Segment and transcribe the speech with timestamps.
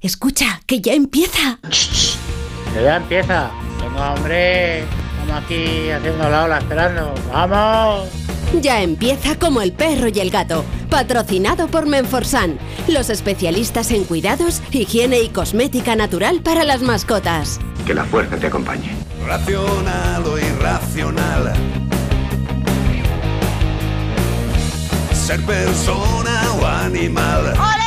[0.00, 1.58] Escucha, que ya empieza.
[2.72, 3.50] Que ya empieza.
[3.80, 4.80] Venga, hombre.
[4.80, 7.14] Estamos aquí haciendo la ola esperando.
[7.32, 8.08] ¡Vamos!
[8.60, 10.64] Ya empieza como el perro y el gato.
[10.88, 17.58] Patrocinado por Menforsan, los especialistas en cuidados, higiene y cosmética natural para las mascotas.
[17.84, 18.94] Que la fuerza te acompañe.
[19.26, 21.52] Racional o irracional.
[25.12, 27.54] Ser persona o animal.
[27.54, 27.83] ¡Ole!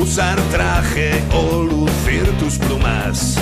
[0.00, 3.36] Usar traje o lucir tus plumas.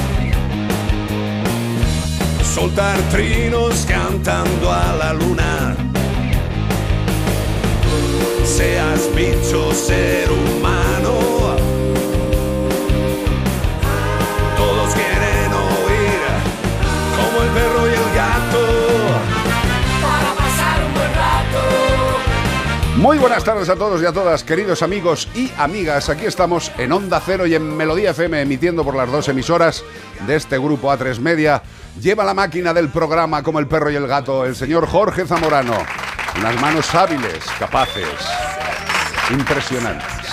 [2.55, 5.75] Soltar trinos cantando a la luna.
[8.45, 10.82] Seas bicho, ser humano.
[23.03, 26.09] Muy buenas tardes a todos y a todas, queridos amigos y amigas.
[26.09, 29.83] Aquí estamos en Onda Cero y en Melodía FM, emitiendo por las dos emisoras
[30.25, 31.65] de este grupo A3 Media.
[32.01, 35.79] Lleva la máquina del programa como el perro y el gato, el señor Jorge Zamorano.
[36.39, 38.07] Unas manos hábiles, capaces,
[39.31, 40.29] impresionantes.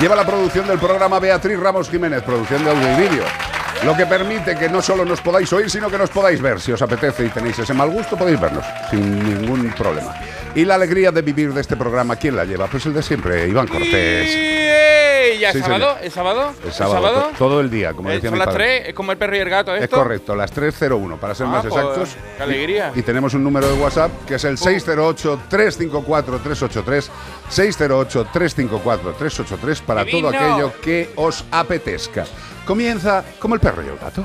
[0.00, 3.47] Lleva la producción del programa Beatriz Ramos Jiménez, producción de audio y vídeo.
[3.84, 6.60] Lo que permite que no solo nos podáis oír, sino que nos podáis ver.
[6.60, 10.14] Si os apetece y tenéis ese mal gusto, podéis vernos sin ningún problema.
[10.54, 12.66] Y la alegría de vivir de este programa, ¿quién la lleva?
[12.66, 14.34] Pues el de siempre, Iván Cortés.
[14.34, 15.38] ¡Ey!
[15.38, 15.96] ¿Ya Sí, es sábado?
[16.02, 16.52] ¿Es sábado?
[16.72, 18.78] Sábado, to- todo el día, como Eh, decía ¿Son mi las padre.
[18.78, 18.88] tres?
[18.88, 19.84] ¿Es como el perro y el gato esto?
[19.84, 22.16] Es correcto, las 3.01 para ser Ah, más pues, exactos.
[22.36, 22.92] qué alegría.
[22.96, 27.10] Y, y tenemos un número de WhatsApp que es el 608-354-383.
[27.50, 32.24] 608-354-383 para todo aquello que os apetezca.
[32.68, 34.22] Comienza como el perro y el gato.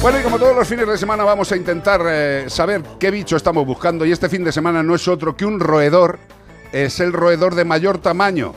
[0.00, 3.34] Bueno, y como todos los fines de semana vamos a intentar eh, saber qué bicho
[3.34, 6.20] estamos buscando y este fin de semana no es otro que un roedor,
[6.70, 8.54] es el roedor de mayor tamaño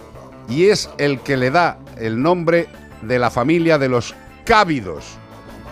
[0.48, 2.68] y es el que le da el nombre
[3.02, 4.14] de la familia de los
[4.46, 5.18] cávidos.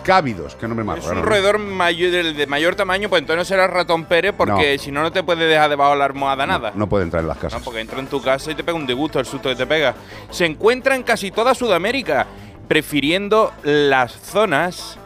[0.02, 1.28] Cávidos, que nombre más Es raro, un ¿no?
[1.30, 5.12] roedor mayor, de, mayor tamaño, pues entonces no será ratón Pérez, porque si no, no
[5.12, 6.72] te puede dejar debajo de la almohada nada.
[6.74, 7.62] No puede entrar en las No, casas.
[7.62, 9.94] porque entra en tu casa y te pega un disgusto el susto que te pega.
[10.30, 12.26] Se encuentra en casi toda Sudamérica,
[12.68, 14.98] prefiriendo las zonas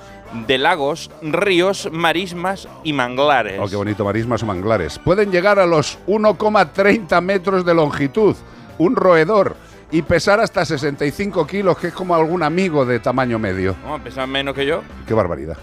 [0.46, 3.58] de lagos, ríos, marismas y manglares.
[3.62, 4.98] Oh, qué bonito, marismas o manglares.
[4.98, 8.34] Pueden llegar a los 1,30 metros de longitud.
[8.78, 9.56] Un roedor.
[9.90, 13.76] Y pesar hasta 65 kilos, que es como algún amigo de tamaño medio.
[13.86, 14.82] No, pesan menos que yo.
[15.06, 15.56] Qué barbaridad.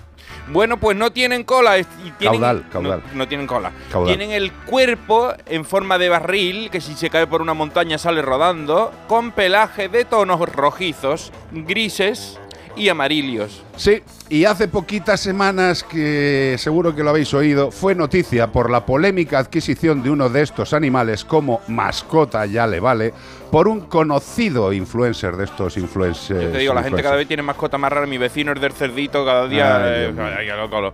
[0.47, 1.77] Bueno, pues no tienen cola.
[1.79, 1.83] Y
[2.17, 3.03] tienen, Caudal, caudal.
[3.11, 3.71] No, no tienen cola.
[3.91, 4.15] Caudal.
[4.15, 8.21] Tienen el cuerpo en forma de barril, que si se cae por una montaña sale
[8.21, 12.39] rodando, con pelaje de tonos rojizos, grises
[12.75, 13.63] y amarillos.
[13.75, 18.85] Sí, y hace poquitas semanas que seguro que lo habéis oído, fue noticia por la
[18.85, 23.13] polémica adquisición de uno de estos animales como mascota, ya le vale,
[23.53, 26.41] por un conocido influencer de estos influencers.
[26.41, 28.07] Yo te digo, la gente cada vez tiene mascota más rara.
[28.07, 29.77] Mi vecino es del cerdito, cada día.
[29.77, 30.91] Ay, eh, ay, loco,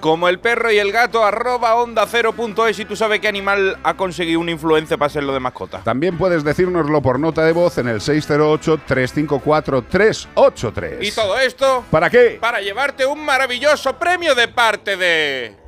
[0.00, 2.80] Como el perro y el gato, arroba onda cero punto es.
[2.80, 5.82] Y tú sabes qué animal ha conseguido un influencer para serlo de mascota.
[5.84, 10.96] También puedes decírnoslo por nota de voz en el 608-354-383.
[11.00, 12.19] Y todo esto ¿Para qué?
[12.40, 15.59] Para llevarte un maravilloso premio de parte de.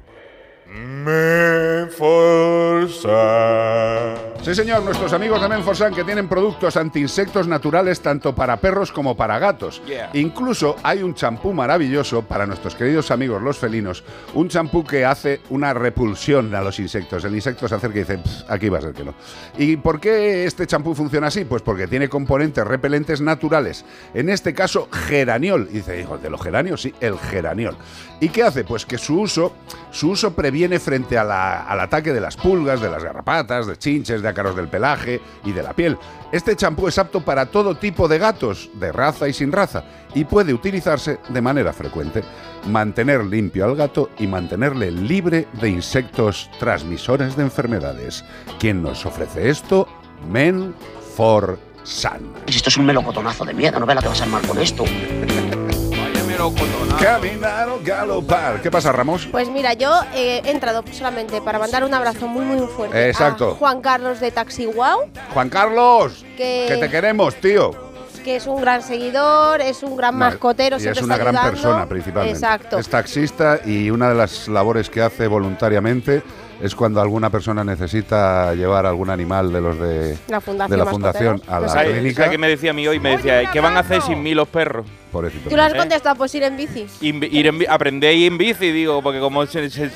[4.42, 9.16] Sí, señor, nuestros amigos de Menforsan que tienen productos antiinsectos naturales tanto para perros como
[9.16, 9.82] para gatos.
[9.86, 10.10] Yeah.
[10.14, 14.02] Incluso hay un champú maravilloso para nuestros queridos amigos los felinos,
[14.34, 17.24] un champú que hace una repulsión a los insectos.
[17.24, 19.14] El insecto se acerca y dice, "Pff, aquí va a ser que no.
[19.58, 21.44] ¿Y por qué este champú funciona así?
[21.44, 23.84] Pues porque tiene componentes repelentes naturales.
[24.14, 25.68] En este caso, geraniol.
[25.70, 26.82] Y dice, hijo, ¿de los geranios?
[26.82, 27.76] Sí, el geraniol.
[28.20, 28.64] ¿Y qué hace?
[28.64, 29.52] Pues que su uso,
[29.90, 33.76] su uso previene frente a la- al ataque de las pulgas, de las garrapatas, de
[33.76, 35.96] chinches, de ácaros del pelaje y de la piel.
[36.30, 39.84] Este champú es apto para todo tipo de gatos, de raza y sin raza,
[40.14, 42.22] y puede utilizarse de manera frecuente.
[42.68, 48.24] Mantener limpio al gato y mantenerle libre de insectos transmisores de enfermedades.
[48.58, 49.86] ¿Quién nos ofrece esto?
[50.30, 50.74] Men
[51.16, 52.32] for Sun.
[52.46, 54.84] Esto es un melocotonazo de mierda, no ve la que vas a armar con esto.
[56.42, 56.96] Vaya melocotona.
[56.98, 58.60] Caminar o galopar.
[58.62, 59.26] ¿Qué pasa, Ramos?
[59.30, 63.50] Pues mira, yo eh, he entrado solamente para mandar un abrazo muy, muy fuerte Exacto.
[63.52, 67.70] a Juan Carlos de Taxi Wow, Juan Carlos, Que- que te queremos, tío.
[68.24, 71.50] que es un gran seguidor, es un gran No, mascotero, y es una gran ayudando.
[71.52, 72.38] persona, principalmente.
[72.38, 72.78] Exacto.
[72.78, 76.22] Es taxista y una de las labores que hace voluntariamente
[76.62, 80.90] es cuando alguna persona necesita llevar algún animal de los de La fundación de la
[80.90, 82.16] fundación a la Pues ¿Sabes clínica.
[82.18, 83.00] ¿sabes qué me decía a mí hoy?
[83.00, 84.86] Me decía, ¿qué van a hacer sin mí los perros?
[85.12, 85.50] Pobrecito.
[85.50, 85.76] Tú le has ¿Eh?
[85.76, 86.86] contestado, pues ir en bici.
[87.02, 89.90] Invi- Ir en, aprender a ir en bici, digo, porque como se, se-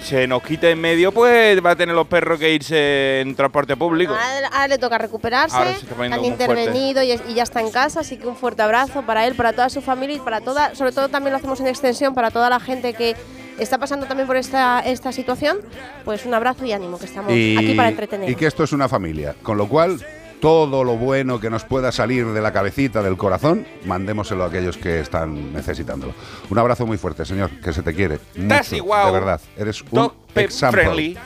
[0.00, 3.76] se nos quite en medio, pues va a tener los perros que irse en transporte
[3.76, 4.14] público.
[4.14, 5.56] Ahora, ahora le toca recuperarse.
[5.56, 8.62] Ahora se está poniendo han intervenido y ya está en casa, así que un fuerte
[8.62, 11.58] abrazo para él, para toda su familia y para toda, sobre todo también lo hacemos
[11.60, 13.16] en extensión para toda la gente que
[13.58, 15.58] está pasando también por esta, esta situación.
[16.04, 18.30] Pues un abrazo y ánimo, que estamos aquí para entretener.
[18.30, 20.00] y que esto es una familia, con lo cual
[20.40, 24.76] todo lo bueno que nos pueda salir de la cabecita, del corazón, mandémoselo a aquellos
[24.76, 26.14] que están necesitándolo.
[26.48, 28.18] Un abrazo muy fuerte, señor, que se te quiere.
[28.36, 29.06] Mucho, igual.
[29.06, 30.82] De verdad, eres un example.
[30.82, 31.18] friendly.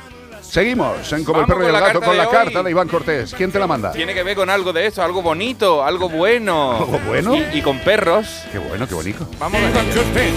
[0.43, 2.33] Seguimos en Como el perro y el gato con la hoy.
[2.35, 3.35] carta de Iván Cortés.
[3.35, 3.93] ¿Quién te la manda?
[3.93, 6.73] Tiene que ver con algo de eso, algo bonito, algo bueno.
[6.77, 7.35] ¿Algo bueno?
[7.37, 8.43] Y, y con perros.
[8.53, 9.27] Qué bueno, qué bonito.
[9.39, 10.35] Vamos a ver.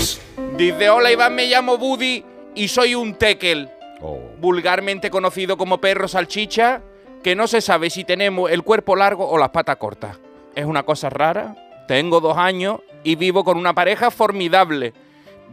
[0.57, 2.23] Dice, hola Iván, me llamo Buddy
[2.55, 3.69] y soy un tekel,
[4.01, 4.19] Oh.
[4.39, 6.81] vulgarmente conocido como perro salchicha,
[7.23, 10.17] que no se sabe si tenemos el cuerpo largo o las patas cortas.
[10.55, 11.55] Es una cosa rara.
[11.87, 14.93] Tengo dos años y vivo con una pareja formidable.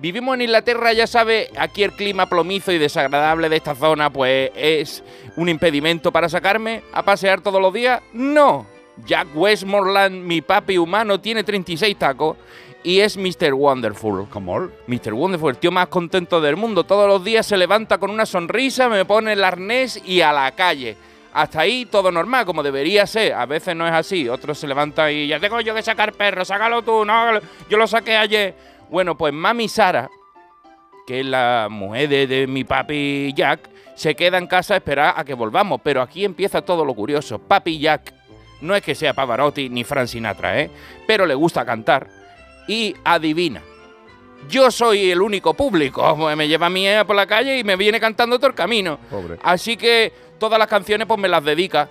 [0.01, 4.51] Vivimos en Inglaterra, ya sabe, aquí el clima plomizo y desagradable de esta zona, pues
[4.57, 5.05] es
[5.37, 8.03] un impedimento para sacarme a pasear todos los días.
[8.13, 8.67] No.
[9.07, 12.37] Jack Westmoreland, mi papi humano, tiene 36 tacos
[12.83, 13.55] y es Mr.
[13.55, 14.29] Wonderful.
[14.29, 14.69] ¿Cómo?
[14.87, 15.15] Mr.
[15.15, 16.85] Wonderful, el tío más contento del mundo.
[16.85, 20.51] Todos los días se levanta con una sonrisa, me pone el arnés y a la
[20.53, 20.97] calle.
[21.35, 23.33] Hasta ahí todo normal, como debería ser.
[23.35, 24.29] A veces no es así.
[24.29, 27.89] Otros se levantan y ya tengo yo que sacar perro, sácalo tú, no, yo lo
[27.89, 28.55] saqué ayer.
[28.89, 30.09] Bueno, pues mami Sara,
[31.07, 35.25] que es la mujer de, mi papi Jack, se queda en casa a esperar a
[35.25, 35.81] que volvamos.
[35.83, 37.41] Pero aquí empieza todo lo curioso.
[37.41, 38.15] Papi Jack
[38.61, 40.71] no es que sea Pavarotti ni Frank Sinatra, ¿eh?
[41.05, 42.09] Pero le gusta cantar.
[42.69, 43.61] Y adivina.
[44.49, 46.15] Yo soy el único público.
[46.17, 48.55] Pues Me lleva a mi hija por la calle y me viene cantando todo el
[48.55, 48.99] camino.
[49.11, 49.39] Pobre.
[49.43, 51.89] Así que todas las canciones pues me las dedica.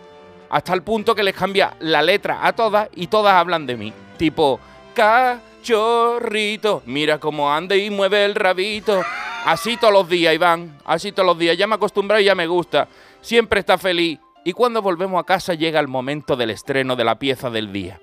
[0.49, 3.91] Hasta el punto que les cambia la letra a todas y todas hablan de mí.
[4.17, 4.59] Tipo,
[4.93, 9.01] cachorrito, mira cómo anda y mueve el rabito.
[9.45, 10.77] Así todos los días, Iván.
[10.85, 11.57] Así todos los días.
[11.57, 12.87] Ya me he acostumbrado y ya me gusta.
[13.21, 14.19] Siempre está feliz.
[14.45, 17.99] Y cuando volvemos a casa llega el momento del estreno de la pieza del día.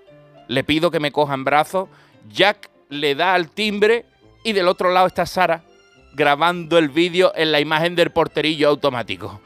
[0.49, 1.89] Le pido que me coja en brazos.
[2.29, 4.07] Jack le da al timbre
[4.43, 5.63] y del otro lado está Sara
[6.13, 9.41] grabando el vídeo en la imagen del porterillo automático.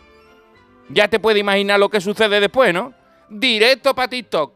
[0.88, 2.92] Ya te puedes imaginar lo que sucede después, ¿no?
[3.28, 4.52] Directo para TikTok.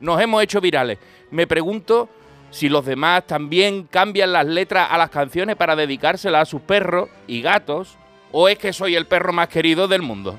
[0.00, 0.98] Nos hemos hecho virales.
[1.30, 2.08] Me pregunto
[2.50, 7.08] si los demás también cambian las letras a las canciones para dedicárselas a sus perros
[7.26, 7.96] y gatos,
[8.30, 10.38] o es que soy el perro más querido del mundo.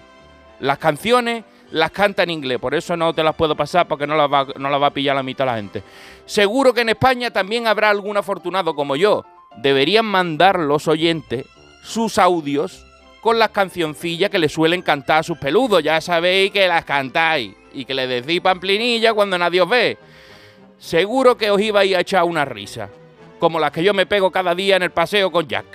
[0.60, 4.16] Las canciones las canta en inglés, por eso no te las puedo pasar porque no
[4.16, 5.82] las va, no las va a pillar la mitad la gente.
[6.26, 9.26] Seguro que en España también habrá algún afortunado como yo.
[9.58, 11.46] Deberían mandar los oyentes
[11.84, 12.86] sus audios
[13.22, 15.84] con las cancioncillas que le suelen cantar a sus peludos.
[15.84, 19.98] Ya sabéis que las cantáis y que le decís pamplinilla cuando nadie os ve.
[20.78, 22.90] Seguro que os ibais a echar una risa,
[23.40, 25.66] como las que yo me pego cada día en el paseo con Jack.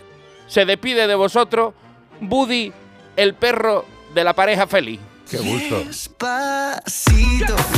[0.46, 1.72] Se despide de vosotros
[2.20, 2.72] Buddy,
[3.16, 3.84] el perro
[4.14, 5.00] de la pareja feliz.
[5.30, 5.84] Qué gusto.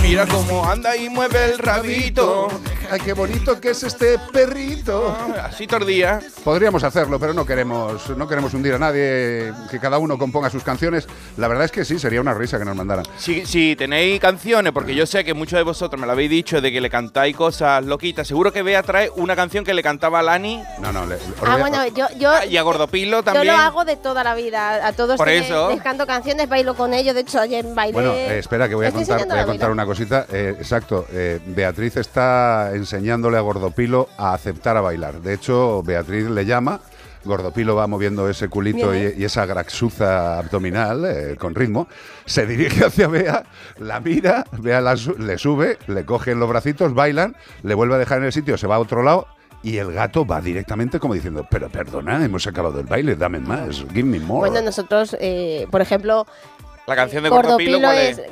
[0.02, 2.49] Mira cómo anda y mueve el rabito.
[2.91, 5.17] Ay, qué bonito que es este perrito.
[5.43, 6.20] Así todo el día.
[6.44, 10.62] Podríamos hacerlo, pero no queremos, no queremos hundir a nadie, que cada uno componga sus
[10.62, 11.06] canciones.
[11.37, 13.05] La verdad es que sí, sería una risa que nos mandaran.
[13.19, 16.61] Si, si tenéis canciones, porque yo sé que muchos de vosotros me lo habéis dicho
[16.61, 20.20] de que le cantáis cosas loquitas, seguro que Bea trae una canción que le cantaba
[20.20, 23.55] a Lani No, no, le, Ah, bueno, yo, yo, y a Gordopilo yo también.
[23.55, 24.87] lo hago de toda la vida.
[24.87, 25.70] A todos Por les, eso.
[25.70, 27.14] les canto canciones, bailo con ellos.
[27.14, 27.92] De hecho, ayer bailé.
[27.92, 30.26] Bueno, eh, espera, que voy a contar, voy a contar una cosita.
[30.32, 35.20] Eh, exacto, eh, Beatriz está enseñándole a Gordopilo a aceptar a bailar.
[35.20, 36.80] De hecho, Beatriz le llama,
[37.25, 41.87] Gordopilo va moviendo ese culito y, esa graxuza abdominal eh, con ritmo,
[42.25, 43.44] se dirige hacia Bea,
[43.78, 47.97] la mira, Bea la su- le sube, le coge en los bracitos, bailan, le vuelve
[47.97, 49.26] a dejar en el sitio, se va a otro lado.
[49.62, 53.85] Y el gato va directamente como diciendo, pero perdona, hemos acabado el baile, dame más,
[53.92, 54.49] give me more.
[54.49, 56.26] Bueno, nosotros, eh, por ejemplo,
[56.87, 57.78] La canción de Gordopilo,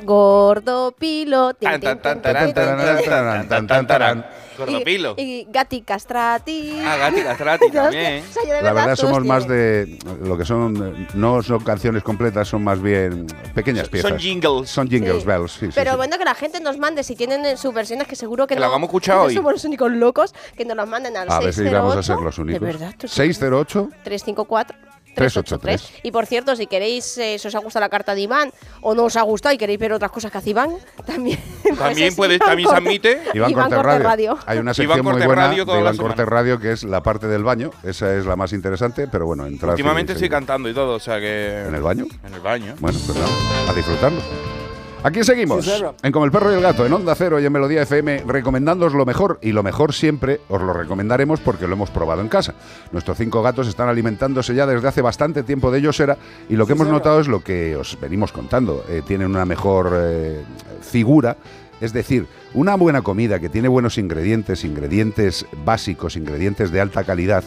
[0.03, 4.25] Gordopilo ¿cuál es Tan, tan, tan, tan, tan, tan, tan, tan, tan.
[4.57, 5.13] Gordopilo.
[5.15, 6.81] Y, y Gatti Castrati.
[6.83, 8.23] Ah, Gatti Castrati también.
[8.29, 12.03] o sea, yo de La verdad somos más de lo que son no son canciones
[12.03, 13.25] completas, son más bien
[13.55, 14.21] pequeñas Son piezas.
[14.21, 14.69] jingles.
[14.69, 15.27] Son jingles Sí.
[15.27, 15.97] bells, sí, Pero sí.
[15.97, 18.59] bueno, que la gente nos mande si tienen en sus versiones, que seguro que, Que
[18.59, 18.65] no.
[18.65, 19.35] la vamos a escuchar no hoy.
[19.35, 22.03] somos los únicos locos, que nos los manden al A ver si vamos a 608,
[22.03, 22.59] ser los únicos.
[22.59, 24.77] De verdad, esto es 608 354
[25.19, 25.99] 383.
[26.03, 28.95] Y por cierto, si queréis, eh, si os ha gustado la carta de Iván o
[28.95, 30.71] no os ha gustado y queréis ver otras cosas que hace Iván,
[31.05, 31.39] también.
[31.61, 33.21] pues También puede, Iván también se admite.
[33.33, 34.33] Iván, Iván Corte Corte Radio.
[34.33, 34.39] Radio.
[34.45, 36.25] Hay una Iván sección muy Corte buena Radio de Iván Corte.
[36.25, 37.71] Radio que es la parte del baño.
[37.83, 39.71] Esa es la más interesante, pero bueno, entrar.
[39.71, 41.65] Últimamente y estoy cantando y todo, o sea que.
[41.67, 42.05] ¿En el baño?
[42.25, 42.75] En el baño.
[42.79, 44.58] Bueno, pues nada, a disfrutarlo.
[45.01, 45.65] Aquí seguimos,
[46.03, 48.93] en Como el Perro y el Gato, en Onda Cero y en Melodía FM, recomendándoos
[48.93, 52.53] lo mejor, y lo mejor siempre os lo recomendaremos porque lo hemos probado en casa.
[52.91, 56.17] Nuestros cinco gatos están alimentándose ya desde hace bastante tiempo de Yosera,
[56.49, 58.83] y lo que hemos notado es lo que os venimos contando.
[58.89, 60.43] Eh, tienen una mejor eh,
[60.81, 61.37] figura,
[61.79, 67.45] es decir, una buena comida que tiene buenos ingredientes, ingredientes básicos, ingredientes de alta calidad,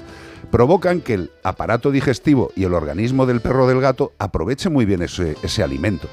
[0.51, 4.85] provocan que el aparato digestivo y el organismo del perro o del gato aproveche muy
[4.85, 6.09] bien ese, alimento.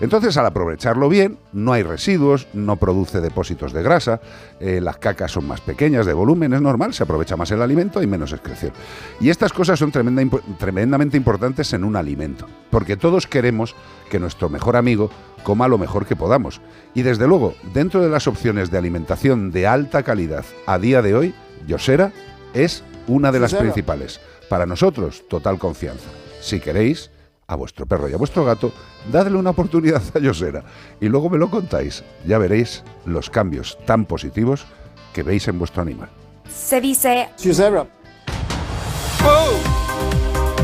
[0.00, 4.20] Entonces, al aprovecharlo bien, no hay residuos, no produce depósitos de grasa,
[4.60, 8.02] eh, las cacas son más pequeñas de volumen, es normal, se aprovecha más el alimento
[8.02, 8.72] y menos excreción.
[9.20, 13.74] Y estas cosas son tremendamente importantes en un alimento, porque todos queremos
[14.10, 15.10] que nuestro mejor amigo
[15.42, 16.60] coma lo mejor que podamos.
[16.94, 21.14] Y desde luego, dentro de las opciones de alimentación de alta calidad a día de
[21.14, 21.34] hoy,
[21.66, 22.12] Yosera
[22.54, 24.20] es una de las principales.
[24.48, 26.08] Para nosotros, total confianza.
[26.40, 27.10] Si queréis,
[27.46, 28.72] a vuestro perro y a vuestro gato,
[29.10, 30.64] dadle una oportunidad a Yosera
[31.00, 32.04] y luego me lo contáis.
[32.26, 34.66] Ya veréis los cambios tan positivos
[35.12, 36.08] que veis en vuestro animal.
[36.48, 37.30] Se dice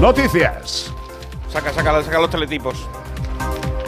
[0.00, 0.92] Noticias.
[1.50, 2.88] Saca, saca, saca los teletipos.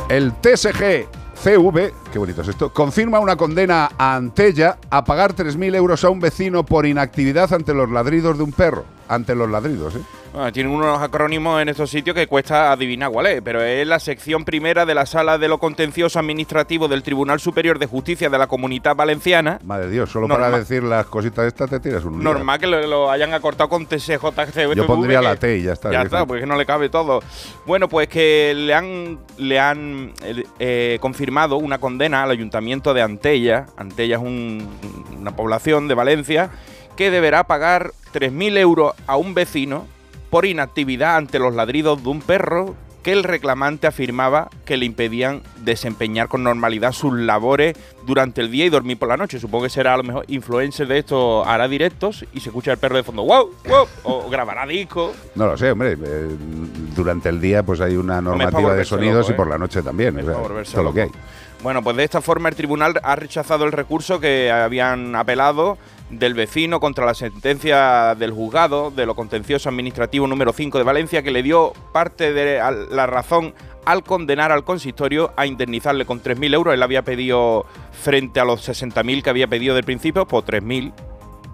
[0.09, 5.75] El TSG CV, qué bonito es esto, confirma una condena a Antella a pagar 3.000
[5.75, 8.85] euros a un vecino por inactividad ante los ladridos de un perro.
[9.09, 10.03] Ante los ladridos, ¿eh?
[10.33, 13.99] Bueno, tienen unos acrónimos en estos sitios que cuesta adivinar cuál es, pero es la
[14.01, 18.39] sección primera de la Sala de lo Contencioso Administrativo del Tribunal Superior de Justicia de
[18.39, 19.59] la Comunidad Valenciana.
[19.63, 20.51] Madre Dios, solo Normal.
[20.53, 22.23] para decir las cositas estas te tiras un día.
[22.25, 24.75] Normal que lo, lo hayan acortado con TSJCV.
[24.75, 25.93] Yo pondría la T y ya está.
[25.93, 27.21] Ya está, porque no le cabe todo.
[27.67, 30.15] Bueno, pues que le han, le han
[30.59, 33.67] eh, confirmado una condena al Ayuntamiento de Antella.
[33.77, 34.67] Antella es un-
[35.21, 36.49] una población de Valencia
[36.97, 39.87] que deberá pagar 3.000 euros a un vecino
[40.33, 45.43] por inactividad ante los ladridos de un perro que el reclamante afirmaba que le impedían
[45.59, 49.39] desempeñar con normalidad sus labores durante el día y dormir por la noche.
[49.39, 52.79] Supongo que será a lo mejor influencer de esto, hará directos y se escucha el
[52.79, 55.15] perro de fondo, wow, wow, o grabará discos.
[55.35, 55.99] No lo sé, hombre.
[56.03, 56.29] eh,
[56.97, 59.51] durante el día pues hay una normativa de sonidos loco, y por ¿eh?
[59.51, 60.19] la noche también.
[60.19, 60.25] Es
[60.73, 61.11] todo lo que hay.
[61.63, 65.77] Bueno, pues de esta forma el tribunal ha rechazado el recurso que habían apelado
[66.13, 71.23] del vecino contra la sentencia del juzgado de lo contencioso administrativo número 5 de Valencia
[71.23, 73.55] que le dio parte de la razón
[73.85, 76.75] al condenar al consistorio a indemnizarle con 3.000 euros.
[76.75, 80.93] Él había pedido, frente a los 60.000 que había pedido del principio, pues 3.000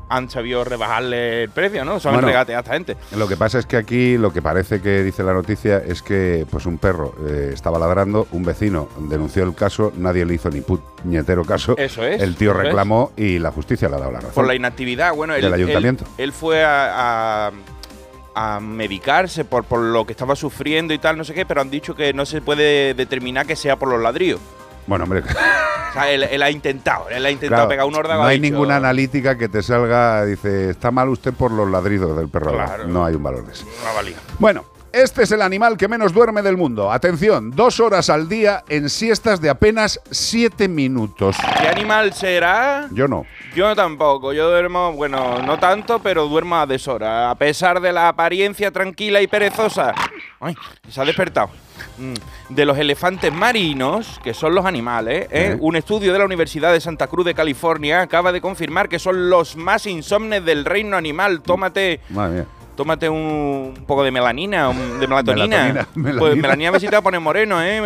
[0.09, 2.01] han sabido rebajarle el precio, ¿no?
[2.01, 2.29] Son Bueno.
[2.29, 2.97] regate a esta gente.
[3.17, 6.47] Lo que pasa es que aquí lo que parece que dice la noticia es que
[6.51, 10.61] pues un perro eh, estaba ladrando, un vecino denunció el caso, nadie le hizo ni
[10.63, 11.75] puñetero caso.
[11.77, 12.57] Eso es, El tío es.
[12.57, 14.35] reclamó y la justicia le ha dado la razón.
[14.35, 15.15] por la inactividad.
[15.15, 16.05] Bueno, él, Del ayuntamiento.
[16.17, 17.53] Él, él fue a, a-
[18.35, 21.71] a medicarse por, por lo que estaba sufriendo y tal, no sé qué, pero han
[21.71, 24.39] dicho que no se puede determinar que sea por los ladrillos.
[24.89, 28.23] Bueno, hombre, O sea, él, él ha intentado, él ha intentado claro, pegar un órdago.
[28.23, 31.71] no ha hay dicho- ninguna analítica que te salga, dice, está mal usted por los
[31.71, 32.53] ladridos del perro.
[32.53, 32.87] Claro.
[32.89, 33.67] No hay un valor de eso.
[33.85, 34.19] No ha valido.
[34.39, 34.65] Bueno,
[35.03, 36.91] este es el animal que menos duerme del mundo.
[36.91, 41.37] Atención, dos horas al día en siestas de apenas siete minutos.
[41.61, 42.89] ¿Qué animal será?
[42.93, 43.25] Yo no.
[43.55, 47.31] Yo tampoco, yo duermo, bueno, no tanto, pero duermo a deshora.
[47.31, 49.95] A pesar de la apariencia tranquila y perezosa.
[50.41, 50.55] Ay,
[50.89, 51.51] se ha despertado.
[51.99, 52.15] Mm,
[52.55, 55.53] De los elefantes marinos, que son los animales, ¿eh?
[55.55, 55.59] Sí.
[55.61, 59.31] un estudio de la Universidad de Santa Cruz de California acaba de confirmar que son
[59.31, 61.41] los más insomnes del reino animal.
[61.43, 62.47] Tómate, Madre mía.
[62.79, 65.87] Tómate un, poco de melanina, un- de melatonina.
[65.97, 66.69] Melatonina, Pues melanina.
[66.69, 67.83] a ver si te va a poner moreno, ¿eh?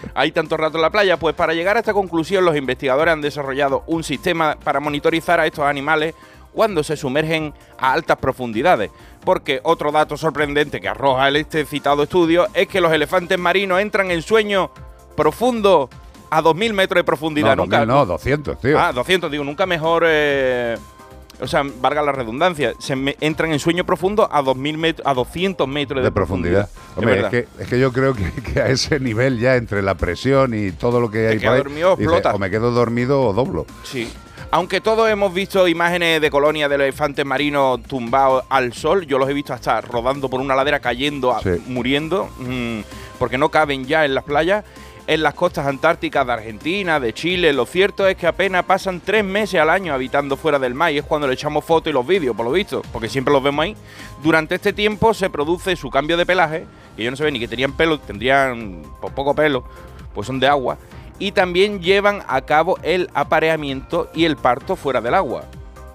[0.14, 1.18] Hay tanto rato en la playa.
[1.18, 5.46] Pues para llegar a esta conclusión, los investigadores han desarrollado un sistema para monitorizar a
[5.46, 6.14] estos animales
[6.54, 8.90] cuando se sumergen a altas profundidades.
[9.26, 13.78] Porque otro dato sorprendente que arroja el este citado estudio es que los elefantes marinos
[13.80, 14.70] entran en sueño
[15.14, 15.90] profundo
[16.30, 17.56] a 2.000 metros de profundidad.
[17.56, 18.80] No, nunca, 2000 no, 200, tío.
[18.80, 20.04] Ah, 200, digo, nunca mejor.
[20.06, 20.78] eh,
[21.40, 25.14] o sea, valga la redundancia, se me- entran en sueño profundo a 2000 metros, a
[25.14, 26.68] 200 metros de, de profundidad.
[26.92, 27.30] Es Hombre, es verdad.
[27.30, 30.72] que, es que yo creo que, que a ese nivel ya entre la presión y
[30.72, 32.34] todo lo que hay ahí, dormido, dice, explota.
[32.34, 33.66] o me quedo dormido o doblo.
[33.84, 34.10] Sí.
[34.52, 39.28] Aunque todos hemos visto imágenes de colonias de elefantes marinos tumbados al sol, yo los
[39.30, 42.80] he visto hasta rodando por una ladera, cayendo, a- muriendo, mm,
[43.18, 44.64] porque no caben ya en las playas.
[45.10, 47.52] En las costas antárticas de Argentina, de Chile.
[47.52, 50.98] Lo cierto es que apenas pasan tres meses al año habitando fuera del mar y
[50.98, 53.64] es cuando le echamos fotos y los vídeos, por lo visto, porque siempre los vemos
[53.64, 53.76] ahí.
[54.22, 56.64] Durante este tiempo se produce su cambio de pelaje,
[56.96, 59.64] que yo no sabía ni que tenían pelo, tendrían po- poco pelo,
[60.14, 60.78] pues son de agua.
[61.18, 65.42] Y también llevan a cabo el apareamiento y el parto fuera del agua.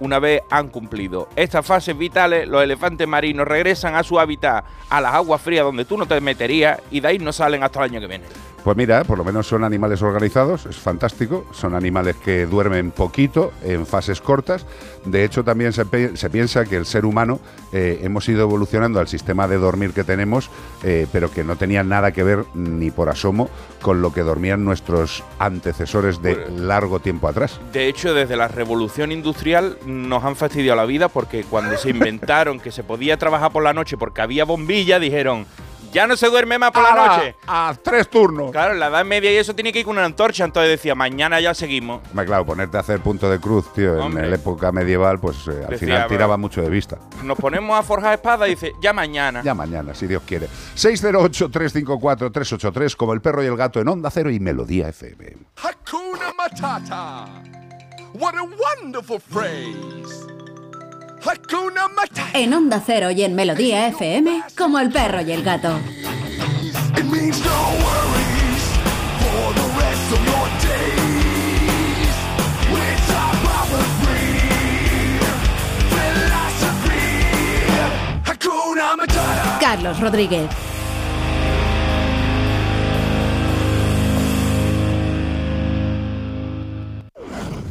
[0.01, 4.99] Una vez han cumplido estas fases vitales, los elefantes marinos regresan a su hábitat, a
[4.99, 7.91] las aguas frías donde tú no te meterías, y de ahí no salen hasta el
[7.91, 8.25] año que viene.
[8.65, 11.45] Pues mira, por lo menos son animales organizados, es fantástico.
[11.51, 14.65] Son animales que duermen poquito, en fases cortas.
[15.05, 17.39] De hecho, también se, piensa que el ser humano
[17.71, 20.49] eh, hemos ido evolucionando al sistema de dormir que tenemos,
[20.83, 23.51] eh, pero que no tenía nada que ver ni por asomo
[23.83, 27.59] con lo que dormían nuestros antecesores de largo tiempo atrás.
[27.71, 32.59] De hecho, desde la revolución industrial nos han fastidiado la vida porque cuando se inventaron
[32.59, 35.45] que se podía trabajar por la noche porque había bombilla, dijeron,
[35.91, 37.35] ya no se duerme más por la noche.
[37.47, 38.51] ¡A tres turnos!
[38.51, 40.95] Claro, en la Edad Media y eso tiene que ir con una antorcha, entonces decía,
[40.95, 42.01] mañana ya seguimos.
[42.09, 44.23] Hombre, claro, ponerte a hacer punto de cruz, tío, Hombre.
[44.25, 46.07] en la época medieval, pues eh, al Decía, final bueno.
[46.09, 46.97] tiraba mucho de vista.
[47.23, 49.41] Nos ponemos a forjar espadas y dice, ya mañana.
[49.43, 50.47] Ya mañana, si Dios quiere.
[50.75, 55.37] 608-354-383, como el perro y el gato en Onda Cero y Melodía FM.
[55.57, 57.25] Hakuna Matata.
[58.13, 59.75] What a wonderful phrase.
[61.25, 62.29] Hakuna Matata.
[62.33, 65.79] En Onda Cero y en Melodía FM, como el perro y el gato.
[66.97, 67.41] It means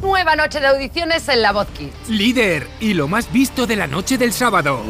[0.05, 2.09] Nueva noche de audiciones en La Voz Kids.
[2.09, 4.83] Líder y lo más visto de la noche del sábado.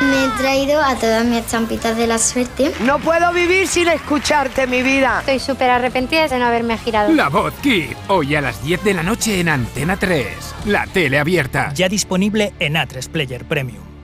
[0.00, 2.72] Me he traído a todas mis estampitas de la suerte.
[2.80, 5.18] No puedo vivir sin escucharte, mi vida.
[5.20, 7.12] Estoy súper arrepentida de no haberme girado.
[7.12, 7.52] La Voz
[8.08, 10.26] hoy a las 10 de la noche en Antena 3.
[10.64, 11.74] La tele abierta.
[11.74, 13.97] Ya disponible en A3 Player Premium.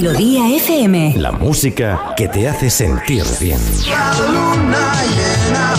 [0.00, 1.14] Melodía FM.
[1.16, 3.58] La música que te hace sentir bien.
[3.90, 5.74] La luna llena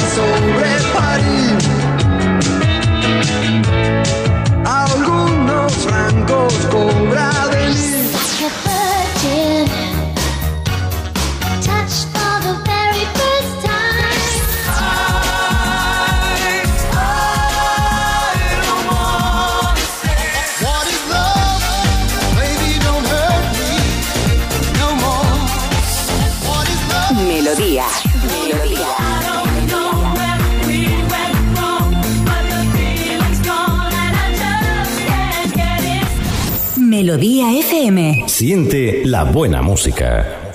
[36.99, 38.25] Melodía FM.
[38.27, 40.51] Siente la buena música.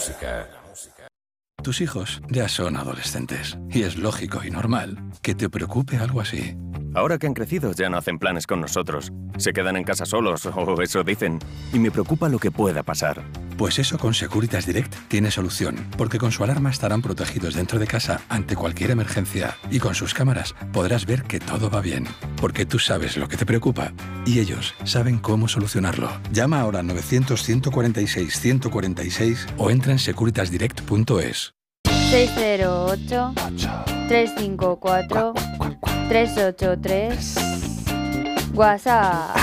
[1.63, 6.55] Tus hijos ya son adolescentes y es lógico y normal que te preocupe algo así.
[6.95, 9.13] Ahora que han crecido ya no hacen planes con nosotros.
[9.37, 11.39] Se quedan en casa solos, o eso dicen.
[11.73, 13.23] Y me preocupa lo que pueda pasar.
[13.59, 17.87] Pues eso con Securitas Direct tiene solución, porque con su alarma estarán protegidos dentro de
[17.87, 22.09] casa ante cualquier emergencia y con sus cámaras podrás ver que todo va bien,
[22.41, 23.93] porque tú sabes lo que te preocupa
[24.27, 26.11] y ellos saben cómo solucionarlo.
[26.33, 31.54] Llama ahora al 900-146-146 o entra en securitasdirect.es.
[32.15, 33.35] 608
[34.07, 35.35] 354
[36.09, 37.37] 383
[38.55, 39.37] WhatsApp.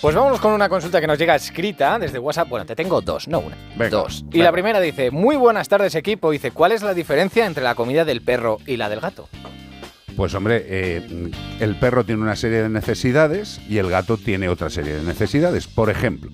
[0.00, 2.48] Pues vámonos con una consulta que nos llega escrita desde WhatsApp.
[2.48, 3.58] Bueno, te tengo dos, no una.
[3.90, 4.24] dos.
[4.32, 6.30] Y la primera dice, muy buenas tardes equipo.
[6.30, 9.28] Dice, ¿cuál es la diferencia entre la comida del perro y la del gato?
[10.16, 14.70] Pues hombre, eh, el perro tiene una serie de necesidades y el gato tiene otra
[14.70, 15.66] serie de necesidades.
[15.66, 16.30] Por ejemplo,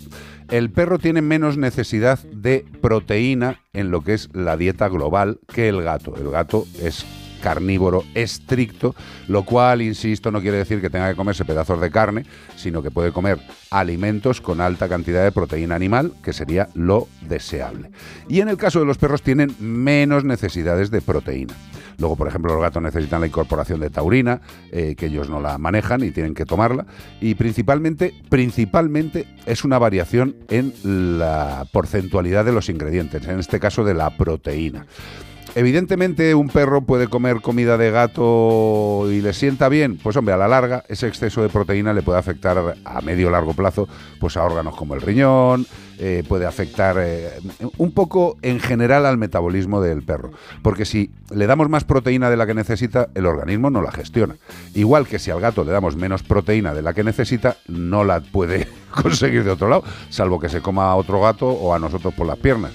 [0.50, 5.68] el perro tiene menos necesidad de proteína en lo que es la dieta global que
[5.68, 6.14] el gato.
[6.16, 7.04] El gato es
[7.46, 8.96] carnívoro estricto,
[9.28, 12.90] lo cual, insisto, no quiere decir que tenga que comerse pedazos de carne, sino que
[12.90, 13.38] puede comer
[13.70, 17.92] alimentos con alta cantidad de proteína animal, que sería lo deseable.
[18.28, 21.54] Y en el caso de los perros tienen menos necesidades de proteína.
[21.98, 24.40] Luego, por ejemplo, los gatos necesitan la incorporación de taurina,
[24.72, 26.84] eh, que ellos no la manejan y tienen que tomarla.
[27.20, 30.74] Y principalmente, principalmente es una variación en
[31.20, 34.84] la porcentualidad de los ingredientes, en este caso de la proteína.
[35.56, 40.36] Evidentemente un perro puede comer comida de gato y le sienta bien, pues hombre, a
[40.36, 43.88] la larga ese exceso de proteína le puede afectar a medio o largo plazo
[44.20, 45.66] pues a órganos como el riñón,
[45.98, 47.30] eh, puede afectar eh,
[47.78, 52.36] un poco en general al metabolismo del perro, porque si le damos más proteína de
[52.36, 54.36] la que necesita, el organismo no la gestiona.
[54.74, 58.20] Igual que si al gato le damos menos proteína de la que necesita, no la
[58.20, 62.12] puede conseguir de otro lado, salvo que se coma a otro gato o a nosotros
[62.12, 62.72] por las piernas.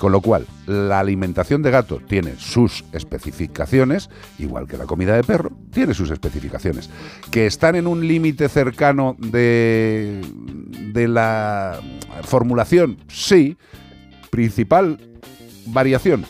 [0.00, 4.08] Con lo cual, la alimentación de gato tiene sus especificaciones,
[4.38, 6.88] igual que la comida de perro tiene sus especificaciones.
[7.30, 10.22] Que están en un límite cercano de,
[10.94, 11.78] de la
[12.22, 13.58] formulación, sí.
[14.30, 14.96] Principal
[15.66, 16.24] variación,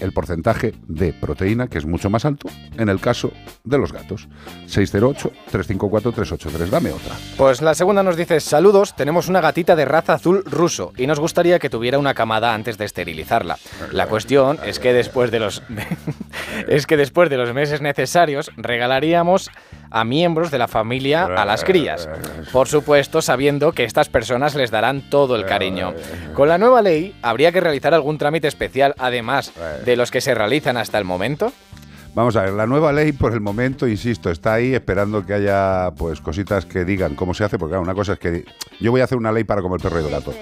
[0.00, 3.32] el porcentaje de proteína, que es mucho más alto en el caso
[3.64, 4.28] de los gatos.
[4.66, 6.68] 608-354-383.
[6.68, 7.14] Dame otra.
[7.36, 11.20] Pues la segunda nos dice, saludos, tenemos una gatita de raza azul ruso y nos
[11.20, 13.58] gustaría que tuviera una camada antes de esterilizarla.
[13.92, 15.62] La cuestión es que después de los
[16.68, 19.50] es que después de los meses necesarios regalaríamos
[19.94, 22.08] a miembros de la familia a las crías.
[22.52, 25.94] Por supuesto, sabiendo que estas personas les darán todo el cariño.
[26.34, 29.52] Con la nueva ley, ¿habría que realizar algún trámite especial además
[29.84, 31.52] de los que se realizan hasta el momento?
[32.12, 35.92] Vamos a ver, la nueva ley por el momento, insisto, está ahí esperando que haya
[35.96, 38.44] pues cositas que digan cómo se hace, porque claro, una cosa es que
[38.80, 40.32] yo voy a hacer una ley para como el perro y gato.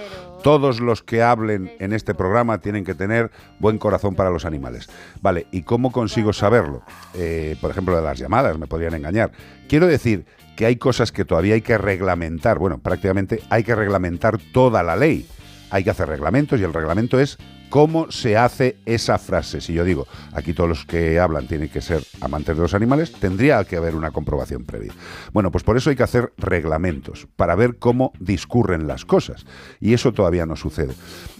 [0.42, 4.88] Todos los que hablen en este programa tienen que tener buen corazón para los animales.
[5.20, 6.82] Vale, ¿y cómo consigo saberlo?
[7.14, 9.30] Eh, por ejemplo, de las llamadas, me podrían engañar.
[9.68, 10.26] Quiero decir
[10.56, 12.58] que hay cosas que todavía hay que reglamentar.
[12.58, 15.26] Bueno, prácticamente hay que reglamentar toda la ley.
[15.70, 17.38] Hay que hacer reglamentos y el reglamento es
[17.72, 19.62] cómo se hace esa frase.
[19.62, 23.12] Si yo digo, aquí todos los que hablan tienen que ser amantes de los animales,
[23.12, 24.92] tendría que haber una comprobación previa.
[25.32, 29.46] Bueno, pues por eso hay que hacer reglamentos, para ver cómo discurren las cosas.
[29.80, 30.92] Y eso todavía no sucede.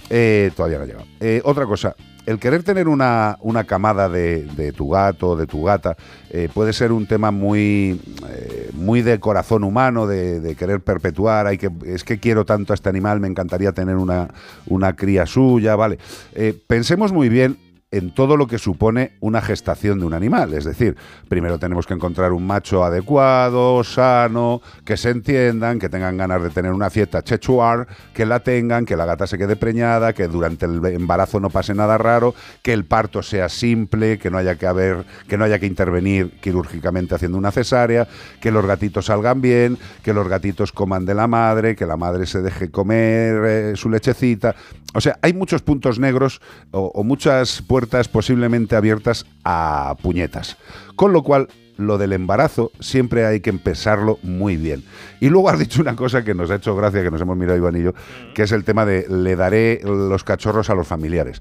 [0.08, 1.06] Eh, todavía no ha llegado.
[1.20, 5.64] Eh, otra cosa, el querer tener una, una camada de, de tu gato, de tu
[5.64, 5.96] gata,
[6.30, 11.46] eh, puede ser un tema muy, eh, muy de corazón humano, de, querer perpetuar.
[11.46, 14.28] Hay que, es que quiero tanto a este animal, me encantaría tener una,
[14.66, 15.98] una cría suya, ¿vale?
[16.34, 17.56] Eh, pensemos muy bien
[17.92, 20.54] en todo lo que supone una gestación de un animal.
[20.54, 20.96] Es decir,
[21.28, 26.50] primero tenemos que encontrar un macho adecuado, sano, que se entiendan, que tengan ganas de
[26.50, 30.64] tener una fiesta chechuar, que la tengan, que la gata se quede preñada, que durante
[30.64, 34.66] el embarazo no pase nada raro, que el parto sea simple, que no haya que
[34.66, 38.08] haber, que no haya que intervenir quirúrgicamente haciendo una cesárea,
[38.40, 42.24] que los gatitos salgan bien, que los gatitos coman de la madre, que la madre
[42.24, 44.54] se deje comer eh, su lechecita.
[44.94, 50.56] O sea, hay muchos puntos negros o, o muchas puertas posiblemente abiertas a puñetas.
[50.96, 54.84] Con lo cual, lo del embarazo siempre hay que empezarlo muy bien.
[55.20, 57.56] Y luego has dicho una cosa que nos ha hecho gracia, que nos hemos mirado
[57.56, 57.92] Iván y yo,
[58.34, 61.40] que es el tema de le daré los cachorros a los familiares.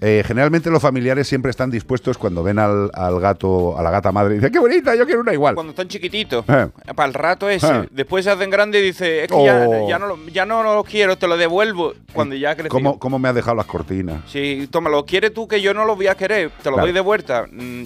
[0.00, 4.12] Eh, generalmente los familiares siempre están dispuestos cuando ven al, al gato, a la gata
[4.12, 5.54] madre, y dicen, qué bonita, yo quiero una igual.
[5.54, 6.68] Cuando están chiquititos, Eh.
[6.94, 7.66] para el rato ese.
[7.66, 7.88] Eh.
[7.90, 9.88] Después se hacen grandes y dice, es que ya, Oh.
[9.88, 11.92] ya no, lo, ya no lo quiero, te lo devuelvo.
[12.12, 12.70] Cuando ya creció.
[12.70, 14.20] ¿Cómo, ¿Cómo me ha dejado las cortinas?
[14.26, 16.86] Sí, toma, lo quieres tú que yo no lo voy a querer, te lo Claro.
[16.86, 17.46] doy de vuelta.
[17.50, 17.84] Mm,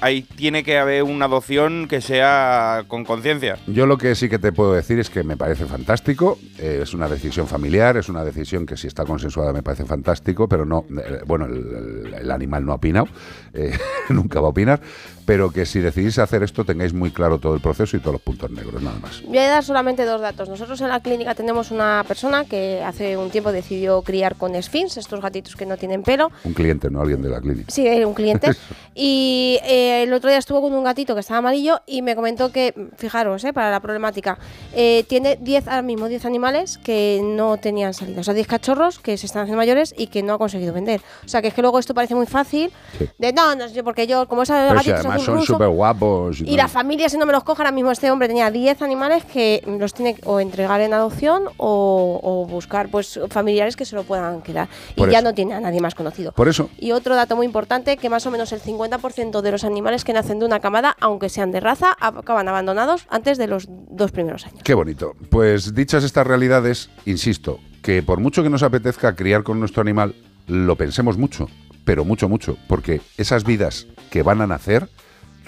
[0.00, 3.58] Ahí tiene que haber una adopción que sea con conciencia.
[3.66, 6.94] Yo lo que sí que te puedo decir es que me parece fantástico, eh, es
[6.94, 10.84] una decisión familiar, es una decisión que si está consensuada me parece fantástico, pero no,
[10.90, 13.08] eh, bueno, el, animal no ha opinado,
[13.52, 13.76] eh,
[14.10, 14.80] nunca va a opinar,
[15.28, 18.22] pero que si decidís hacer esto tengáis muy claro todo el proceso y todos los
[18.22, 19.22] puntos negros, nada más.
[19.26, 20.48] Voy a dar solamente dos datos.
[20.48, 24.96] Nosotros en la clínica tenemos una persona que hace un tiempo decidió criar con Sphinx,
[24.96, 26.32] estos gatitos que no tienen pelo.
[26.44, 27.70] Un cliente, no alguien de la clínica.
[27.70, 28.52] Sí, era un cliente.
[28.94, 32.50] y eh, el otro día estuvo con un gatito que estaba amarillo y me comentó
[32.50, 34.38] que, fijaros, eh, para la problemática,
[34.72, 38.22] eh, tiene 10 ahora mismo 10 animales que no tenían salida.
[38.22, 41.02] O sea, 10 cachorros que se están haciendo mayores y que no ha conseguido vender.
[41.26, 42.72] O sea, que es que luego esto parece muy fácil.
[43.18, 46.40] De no, no sé, porque yo, como esa Pero si gatito además son súper guapos.
[46.40, 49.24] y la familia, si no me los coge, ahora mismo este hombre tenía 10 animales
[49.24, 53.96] que los tiene que o entregar en adopción o, o buscar pues familiares que se
[53.96, 54.68] lo puedan quedar.
[54.96, 56.32] Por y ya no tiene a nadie más conocido.
[56.32, 56.70] Por eso.
[56.78, 60.12] Y otro dato muy importante, que más o menos el 50% de los animales que
[60.12, 64.46] nacen de una camada, aunque sean de raza, acaban abandonados antes de los dos primeros
[64.46, 64.60] años.
[64.62, 65.14] Qué bonito.
[65.30, 70.14] Pues dichas estas realidades, insisto, que por mucho que nos apetezca criar con nuestro animal,
[70.46, 71.48] lo pensemos mucho,
[71.84, 74.88] pero mucho, mucho, porque esas vidas que van a nacer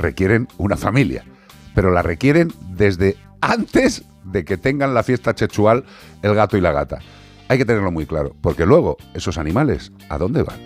[0.01, 1.25] requieren una familia,
[1.75, 5.85] pero la requieren desde antes de que tengan la fiesta chechual
[6.23, 7.01] el gato y la gata.
[7.49, 10.59] Hay que tenerlo muy claro, porque luego esos animales, ¿a dónde van?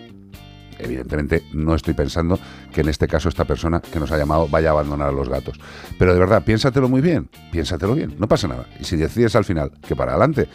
[0.79, 2.38] Evidentemente no estoy pensando
[2.73, 5.29] que en este caso esta persona que nos ha llamado vaya a abandonar a los
[5.29, 5.61] gatos.
[5.99, 8.66] Pero de verdad, piénsatelo muy bien, piénsatelo bien, no pasa nada.
[8.79, 10.49] Y si decides al final que para adelante,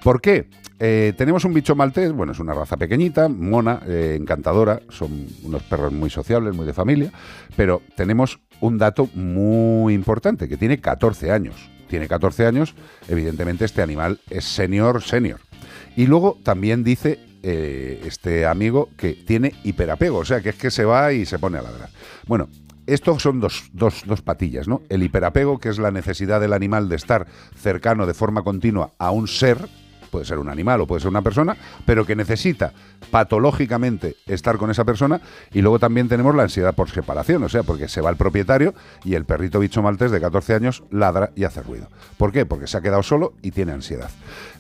[0.04, 0.50] ¿Por qué?
[0.80, 5.92] Eh, tenemos un bicho maltés, bueno, es una raza pequeñita, mona, encantadora, son unos perros
[5.92, 7.12] muy sociables, muy de familia,
[7.56, 11.70] pero tenemos un dato muy importante, que tiene 14 años.
[11.88, 12.76] Tiene 14 años,
[13.08, 15.40] evidentemente este animal es senior, senior.
[15.96, 20.72] Y luego también dice eh, este amigo que tiene hiperapego, o sea, que es que
[20.72, 21.90] se va y se pone a ladrar.
[22.26, 22.50] Bueno,
[22.88, 24.82] estos son dos, dos, dos patillas, ¿no?
[24.90, 29.12] El hiperapego, que es la necesidad del animal de estar cercano de forma continua a
[29.12, 29.58] un ser,
[30.08, 32.74] puede ser un animal o puede ser una persona, pero que necesita
[33.12, 35.22] patológicamente estar con esa persona.
[35.54, 38.74] Y luego también tenemos la ansiedad por separación, o sea, porque se va el propietario
[39.04, 41.88] y el perrito bicho maltés de 14 años ladra y hace ruido.
[42.18, 42.46] ¿Por qué?
[42.46, 44.10] Porque se ha quedado solo y tiene ansiedad.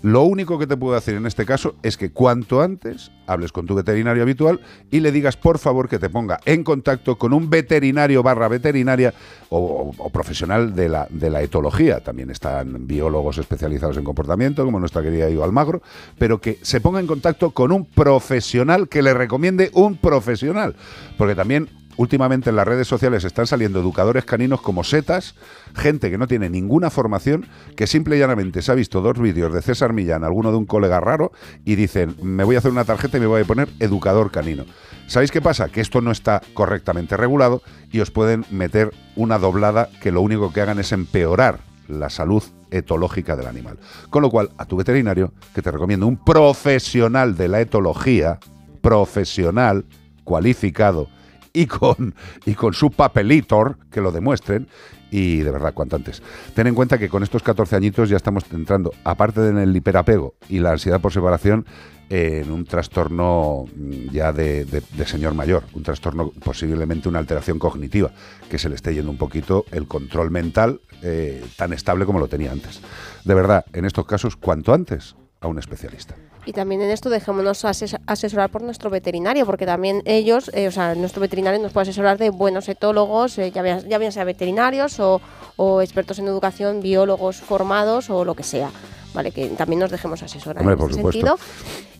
[0.01, 3.65] Lo único que te puedo decir en este caso es que cuanto antes hables con
[3.65, 7.49] tu veterinario habitual y le digas por favor que te ponga en contacto con un
[7.49, 9.13] veterinario barra veterinaria
[9.49, 11.99] o, profesional de la, de la etología.
[11.99, 15.81] También están biólogos especializados en comportamiento, como nuestra querida Almagro,
[16.17, 20.75] pero que se ponga en contacto con un profesional que le recomiende un profesional.
[21.17, 25.33] Porque también Últimamente en las redes sociales están saliendo educadores caninos como setas,
[25.75, 29.51] gente que no tiene ninguna formación, que simple y llanamente se ha visto dos vídeos
[29.51, 31.31] de César Millán, alguno de un colega raro,
[31.65, 34.65] y dicen, me voy a hacer una tarjeta y me voy a poner educador canino.
[35.07, 35.69] ¿Sabéis qué pasa?
[35.69, 40.53] Que esto no está correctamente regulado y os pueden meter una doblada que lo único
[40.53, 43.77] que hagan es empeorar la salud etológica del animal.
[44.09, 48.39] Con lo cual, a tu veterinario, que te recomiendo un profesional de la etología,
[48.81, 49.85] profesional,
[50.23, 51.07] cualificado,
[51.53, 52.13] y con,
[52.45, 54.67] y con su papelitor que lo demuestren
[55.09, 56.21] y de verdad cuanto antes.
[56.53, 59.75] Ten en cuenta que con estos 14 añitos ya estamos entrando, aparte de en el
[59.75, 61.65] hiperapego y la ansiedad por separación,
[62.09, 64.65] en un trastorno mm, ya de,
[65.05, 68.11] señor mayor, un trastorno posiblemente una alteración cognitiva,
[68.49, 72.27] que se le esté yendo un poquito el control mental eh, tan estable como lo
[72.27, 72.79] tenía antes.
[73.23, 76.15] De verdad, en estos casos, cuanto antes, a un especialista.
[76.45, 80.71] Y también en esto dejémonos ases- asesorar por nuestro veterinario, porque también ellos, eh, o
[80.71, 84.23] sea, nuestro veterinario nos puede asesorar de buenos etólogos, eh, ya, bien, ya bien sea
[84.23, 85.19] veterinarios o,
[85.57, 88.69] o expertos en educación, biólogos formados o lo que sea.
[89.17, 91.37] Vale, que también nos dejemos asesorar Hombre, en por ese supuesto.
[91.37, 91.39] sentido.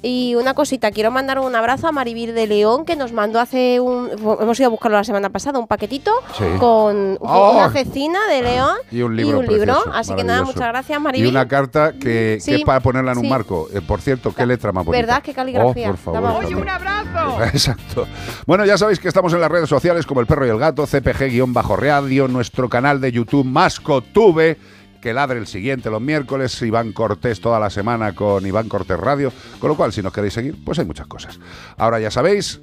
[0.03, 3.79] Y una cosita, quiero mandar un abrazo a Marivir de León, que nos mandó hace
[3.79, 4.11] un.
[4.39, 6.43] Hemos ido a buscarlo la semana pasada, un paquetito Sí.
[6.59, 7.53] con un- ¡Oh!
[7.57, 9.39] una cecina de León Y un libro.
[9.39, 11.29] precioso, Así que nada, muchas gracias, Y Marivir.
[11.31, 13.29] una carta que, es para ponerla en un sí.
[13.31, 13.67] marco.
[13.73, 15.01] Eh, por cierto, qué letra más bonita.
[15.03, 15.23] ¿Verdad?
[15.23, 15.87] Qué caligrafía.
[15.89, 16.45] Oh, por favor.
[16.45, 17.43] Oye, un abrazo.
[17.51, 18.05] Exacto.
[18.45, 20.85] Bueno, ya sabéis que estamos en las redes sociales como El Perro y el Gato,
[20.85, 24.57] CPG-Radio, nuestro canal de YouTube Mascotube,
[25.01, 29.31] que ladre el siguiente los miércoles, Iván Cortés toda la semana con Iván Cortés Radio,
[29.59, 31.39] con lo cual si nos queréis seguir, pues hay muchas cosas.
[31.77, 32.61] Ahora ya sabéis,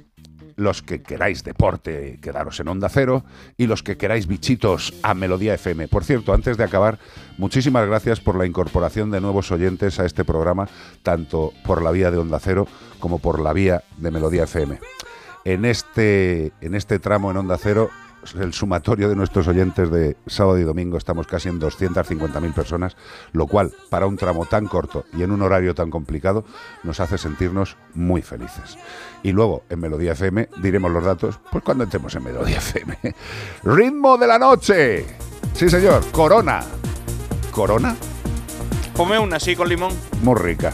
[0.55, 3.25] los que queráis deporte, quedaros en Onda Cero,
[3.57, 5.87] y los que queráis bichitos a Melodía FM.
[5.87, 6.99] Por cierto, antes de acabar,
[7.37, 10.67] muchísimas gracias por la incorporación de nuevos oyentes a este programa,
[11.03, 12.67] tanto por la vía de Onda Cero
[12.99, 14.79] como por la vía de Melodía FM.
[15.43, 17.89] En este, en este tramo en Onda Cero
[18.33, 22.97] el sumatorio de nuestros oyentes de sábado y domingo, estamos casi en 250.000 personas,
[23.31, 26.45] lo cual, para un tramo tan corto y en un horario tan complicado,
[26.83, 28.77] nos hace sentirnos muy felices.
[29.23, 32.97] Y luego, en Melodía FM, diremos los datos, pues cuando entremos en Melodía FM.
[33.63, 35.05] Ritmo de la noche.
[35.53, 36.03] Sí, señor.
[36.11, 36.61] Corona.
[37.51, 37.95] ¿Corona?
[38.95, 39.93] Come una así con limón.
[40.21, 40.73] Muy rica.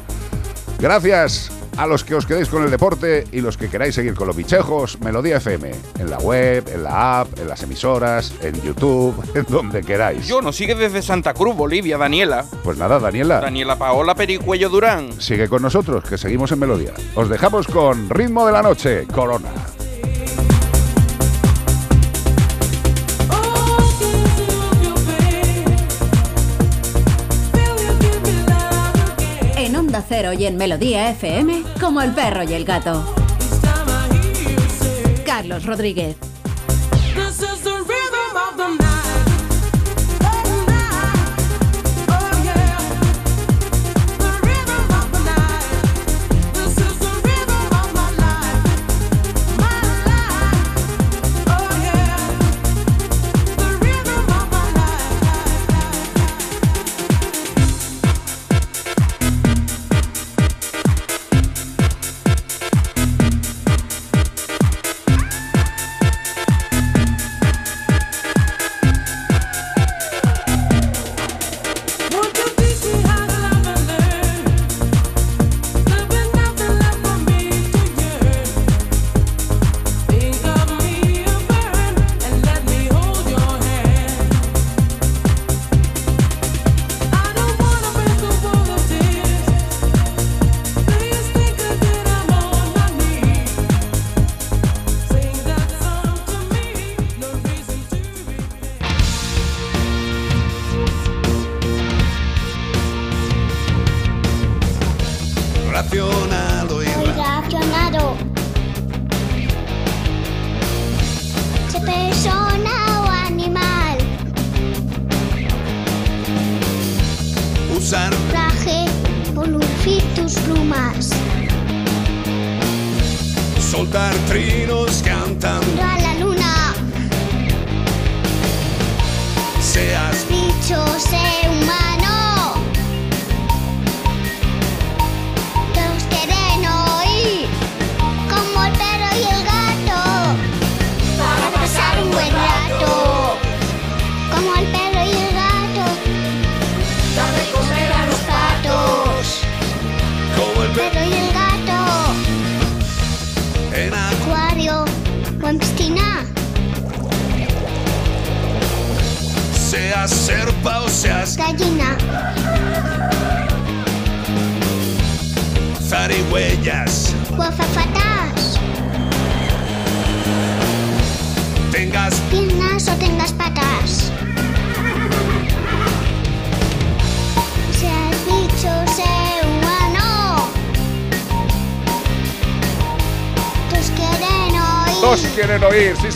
[0.79, 4.27] Gracias a los que os quedéis con el deporte y los que queráis seguir con
[4.27, 9.15] los bichejos, Melodía FM, en la web, en la app, en las emisoras, en YouTube,
[9.35, 10.27] en donde queráis.
[10.27, 12.45] Yo nos sigue desde Santa Cruz, Bolivia, Daniela.
[12.63, 15.19] Pues nada, Daniela, Daniela Paola Pericuello Durán.
[15.19, 16.93] sigue con nosotros, que seguimos en Melodía.
[17.15, 19.49] Os dejamos con Ritmo de la Noche, Corona.
[30.13, 33.15] Cero y en Melodía FM, como el perro y el gato.
[35.25, 36.30] Carlos Rodríguez.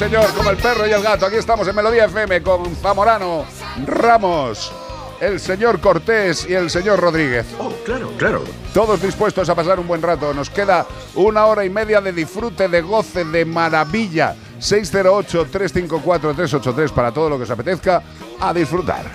[0.10, 1.26] Señor, como el perro y el gato.
[1.26, 3.44] Aquí estamos en Melodía FM con Zamorano,
[3.88, 4.72] Ramos,
[5.20, 7.48] el señor Cortés y el señor Rodríguez.
[7.58, 8.44] Oh, claro, claro.
[8.72, 10.32] Todos dispuestos a pasar un buen rato.
[10.32, 14.36] Nos queda una hora y media de disfrute, de goce, de maravilla.
[14.60, 18.04] 608-354-383 para todo lo que os apetezca
[18.40, 19.06] a disfrutar.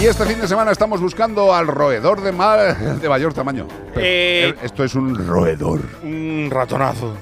[0.00, 2.56] Y este fin de semana estamos buscando al roedor de, ma-
[3.00, 3.66] de mayor tamaño.
[3.96, 5.80] Eh, eh, Esto es un roedor.
[6.02, 7.16] Un ratonazo.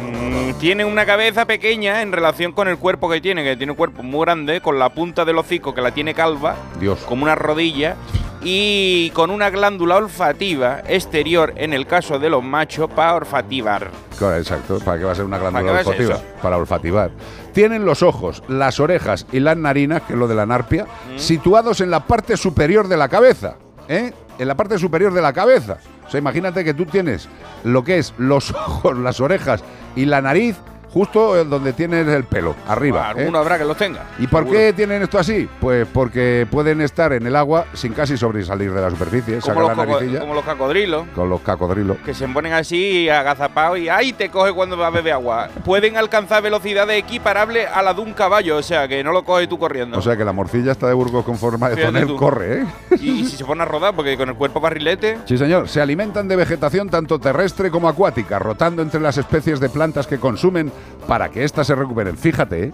[0.00, 3.76] Mm, tiene una cabeza pequeña en relación con el cuerpo que tiene, que tiene un
[3.76, 6.98] cuerpo muy grande, con la punta del hocico que la tiene calva, Dios.
[7.06, 7.96] como una rodilla,
[8.42, 13.90] y con una glándula olfativa exterior, en el caso de los machos, para olfativar.
[14.18, 14.78] Claro, exacto.
[14.80, 16.18] ¿Para qué va a ser una ¿Para glándula olfativa?
[16.42, 17.10] Para olfativar.
[17.58, 21.18] Tienen los ojos, las orejas y las narinas, que es lo de la narpia, Mm.
[21.18, 23.56] situados en la parte superior de la cabeza.
[23.88, 24.12] ¿eh?
[24.38, 25.78] En la parte superior de la cabeza.
[26.06, 27.28] O sea, imagínate que tú tienes
[27.64, 29.64] lo que es los ojos, las orejas
[29.96, 30.54] y la nariz
[30.92, 33.12] justo donde tienes el pelo, arriba.
[33.16, 33.20] ¿eh?
[33.20, 34.04] Alguno habrá que los tenga.
[34.18, 35.48] ¿Y por qué tienen esto así?
[35.60, 39.38] Pues porque pueden estar en el agua sin casi sobresalir de la superficie.
[39.40, 41.04] Como los, la como los cocodrilos.
[41.14, 41.96] con los cacodrilos.
[42.04, 44.12] Que se ponen así agazapados y ¡ay!
[44.12, 45.48] te coge cuando va a beber agua.
[45.64, 49.48] Pueden alcanzar velocidades equiparables a la de un caballo, o sea que no lo coges
[49.48, 49.98] tú corriendo.
[49.98, 52.16] O sea que la morcilla está de Burgos con forma de Fíjate tonel, tú.
[52.16, 52.66] corre, ¿eh?
[53.00, 55.18] y, y si se pone a rodar, porque con el cuerpo barrilete.
[55.26, 55.68] Sí, señor.
[55.68, 60.18] Se alimentan de vegetación tanto terrestre como acuática, rotando entre las especies de plantas que
[60.18, 60.72] consumen
[61.06, 62.16] para que éstas se recuperen.
[62.16, 62.72] Fíjate, ¿eh?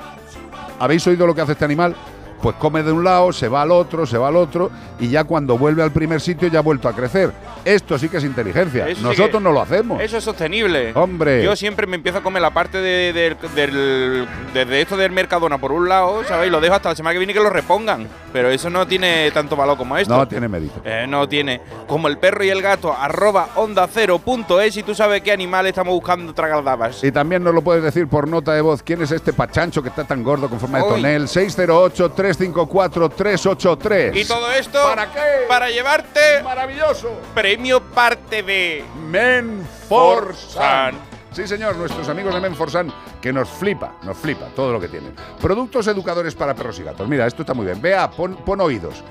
[0.78, 1.94] ¿Habéis oído lo que hace este animal?
[2.44, 5.24] Pues come de un lado, se va al otro, se va al otro, y ya
[5.24, 7.33] cuando vuelve al primer sitio ya ha vuelto a crecer.
[7.64, 8.87] Esto sí que es inteligencia.
[8.87, 9.98] Eso Nosotros no lo hacemos.
[10.02, 10.92] Eso es sostenible.
[10.94, 11.42] Hombre.
[11.42, 15.72] Yo siempre me empiezo a comer la parte de, del- desde esto del Mercadona por
[15.72, 16.52] un lado, ¿sabéis?
[16.52, 18.07] Lo dejo hasta la semana que viene que lo repongan.
[18.30, 20.14] Pero eso no tiene tanto valor como esto.
[20.14, 20.83] No tiene mérito.
[20.85, 21.62] Eh, no tiene.
[21.87, 25.33] Como el perro y el gato, arroba onda cero punto es y tú sabes qué
[25.33, 27.02] animal estamos buscando tragaldabas.
[27.04, 28.83] Y también nos lo puedes decir por nota de voz.
[28.83, 30.90] ¿Quién es este pachancho que está tan gordo con forma de Uy.
[30.90, 31.28] tonel?
[32.38, 34.16] 608-354-383.
[34.16, 35.46] Y todo esto ¿Para qué?
[35.48, 38.85] Para llevarte maravilloso premio parte B.
[39.08, 40.94] Menforsan.
[41.32, 45.12] Sí, señor, nuestros amigos de Menforsan, que nos flipa, nos flipa todo lo que tienen.
[45.40, 47.08] Productos educadores para perros y gatos.
[47.08, 47.82] Mira, esto está muy bien.
[47.82, 49.02] Vea, pon, pon oídos.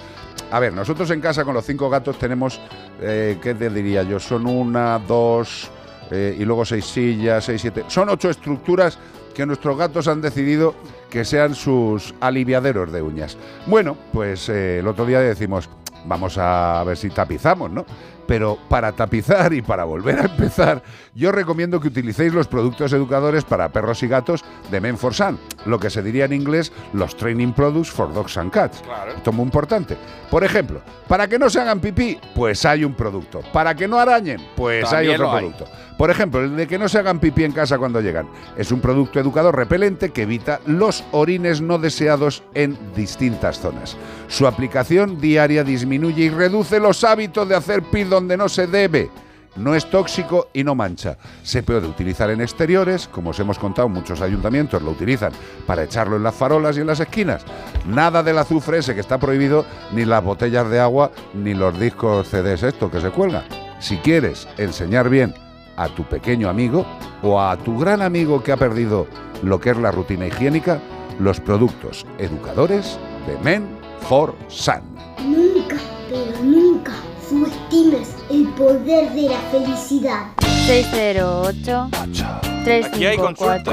[0.49, 2.61] A ver, nosotros en casa con los cinco gatos tenemos,
[3.01, 4.19] eh, ¿qué te diría yo?
[4.21, 5.69] Son una, dos,
[6.11, 7.83] eh, y luego seis sillas, seis, siete.
[7.87, 8.97] Son ocho estructuras
[9.33, 10.75] que nuestros gatos han decidido
[11.09, 13.37] que sean sus aliviaderos de uñas.
[13.67, 15.69] Bueno, pues eh, el otro día decimos,
[16.05, 17.85] vamos a ver si tapizamos, ¿no?
[18.25, 20.81] Pero para tapizar y para volver a empezar,
[21.13, 25.89] yo recomiendo que utilicéis los productos educadores para perros y gatos de Menforsan, lo que
[25.89, 28.81] se diría en inglés los Training Products for Dogs and Cats.
[29.15, 29.97] Esto es muy importante.
[30.31, 33.41] Por ejemplo, para que no se hagan pipí, pues hay un producto.
[33.51, 35.53] Para que no arañen, pues hay otro hay.
[35.97, 38.27] Por ejemplo, el de que no se hagan pipí en casa cuando llegan.
[38.57, 43.95] Es un producto educador repelente que evita los orines no deseados en distintas zonas.
[44.27, 49.09] Su aplicación diaria disminuye y reduce los hábitos de hacer pis donde no se debe.
[49.55, 51.17] No es tóxico y no mancha.
[51.43, 55.31] Se puede utilizar en exteriores, como os hemos contado, muchos ayuntamientos lo utilizan
[55.67, 57.45] para echarlo en las farolas y en las esquinas.
[57.87, 62.29] Nada del azufre ese que está prohibido, ni las botellas de agua, ni los discos
[62.29, 63.43] CDs estos que se cuelgan.
[63.79, 65.35] Si quieres enseñar bien
[65.77, 66.85] a tu pequeño amigo
[67.21, 69.07] o a tu gran amigo que ha perdido
[69.41, 70.79] lo que es la rutina higiénica,
[71.19, 72.97] los productos educadores
[73.27, 73.67] de Men
[74.01, 74.81] for Sun.
[75.19, 75.77] Nunca,
[76.09, 76.93] pero nunca
[77.33, 80.27] subestimes el poder de la felicidad.
[80.67, 83.23] 608 Aquí hay 354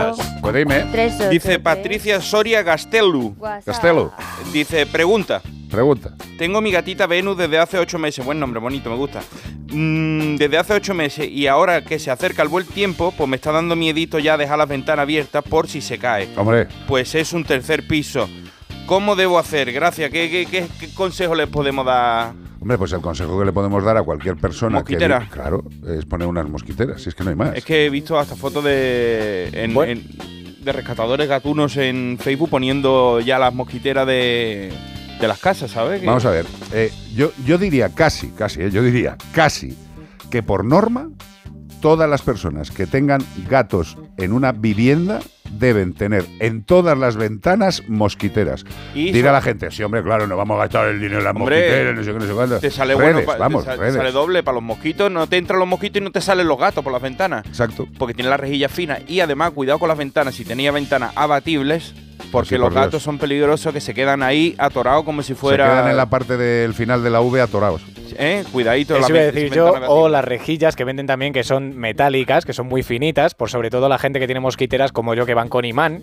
[0.08, 0.38] consultas.
[0.40, 0.74] Pues dime.
[0.90, 3.36] 383 Dice Patricia Soria Gastelu.
[3.64, 4.12] Castelo,
[4.52, 5.42] Dice, pregunta.
[5.70, 6.14] pregunta.
[6.38, 8.24] Tengo mi gatita Venus desde hace ocho meses.
[8.24, 9.20] Buen nombre, bonito, me gusta.
[9.72, 13.36] Mm, desde hace ocho meses y ahora que se acerca el buen tiempo, pues me
[13.36, 16.28] está dando miedito ya dejar las ventanas abiertas por si se cae.
[16.36, 18.28] Hombre, Pues es un tercer piso.
[18.90, 19.70] ¿Cómo debo hacer?
[19.72, 20.10] Gracias.
[20.10, 22.32] ¿Qué, qué, qué, qué consejo les podemos dar?
[22.60, 25.20] hombre, pues el consejo que le podemos dar a cualquier persona Mosquitera.
[25.20, 27.54] que claro, es poner unas mosquiteras, si es que no hay más.
[27.56, 29.92] Es que he visto hasta fotos de, en- Bueno.
[29.92, 34.72] en- de rescatadores gatunos en Facebook poniendo ya las mosquiteras de,
[35.20, 36.04] de las casas, ¿sabes?
[36.04, 39.78] Vamos a ver, eh, yo, yo diría casi, casi, eh, yo diría casi
[40.32, 41.08] que por norma
[41.80, 45.20] todas las personas que tengan gatos en una vivienda
[45.50, 48.64] deben tener en todas las ventanas mosquiteras.
[48.94, 51.34] Y Dirá la gente, sí, hombre, claro, no vamos a gastar el dinero en las
[51.36, 52.60] Hombre, mosquiteras, no sé qué, no sé cuánto.
[52.60, 53.94] Te sale Redes, bueno, vamos, te redes.
[53.94, 56.58] sale doble para los mosquitos, no te entran los mosquitos y no te salen los
[56.58, 57.46] gatos por las ventanas.
[57.46, 57.86] Exacto.
[57.98, 58.98] Porque tiene la rejilla fina.
[59.06, 60.34] Y además, cuidado con las ventanas.
[60.34, 61.94] Si tenía ventanas abatibles,
[62.30, 65.66] porque Sí, los por gatos son peligrosos que se quedan ahí atorados como si fuera.
[65.66, 67.82] Se quedan en la parte del final de la V atorados.
[68.18, 68.44] ¿Eh?
[68.50, 68.94] Cuidadito.
[68.94, 72.44] Eso las iba a decir yo, o las rejillas que venden también que son metálicas,
[72.44, 75.34] que son muy finitas, por sobre todo la gente que tiene mosquiteras como yo que
[75.34, 76.02] van con imán,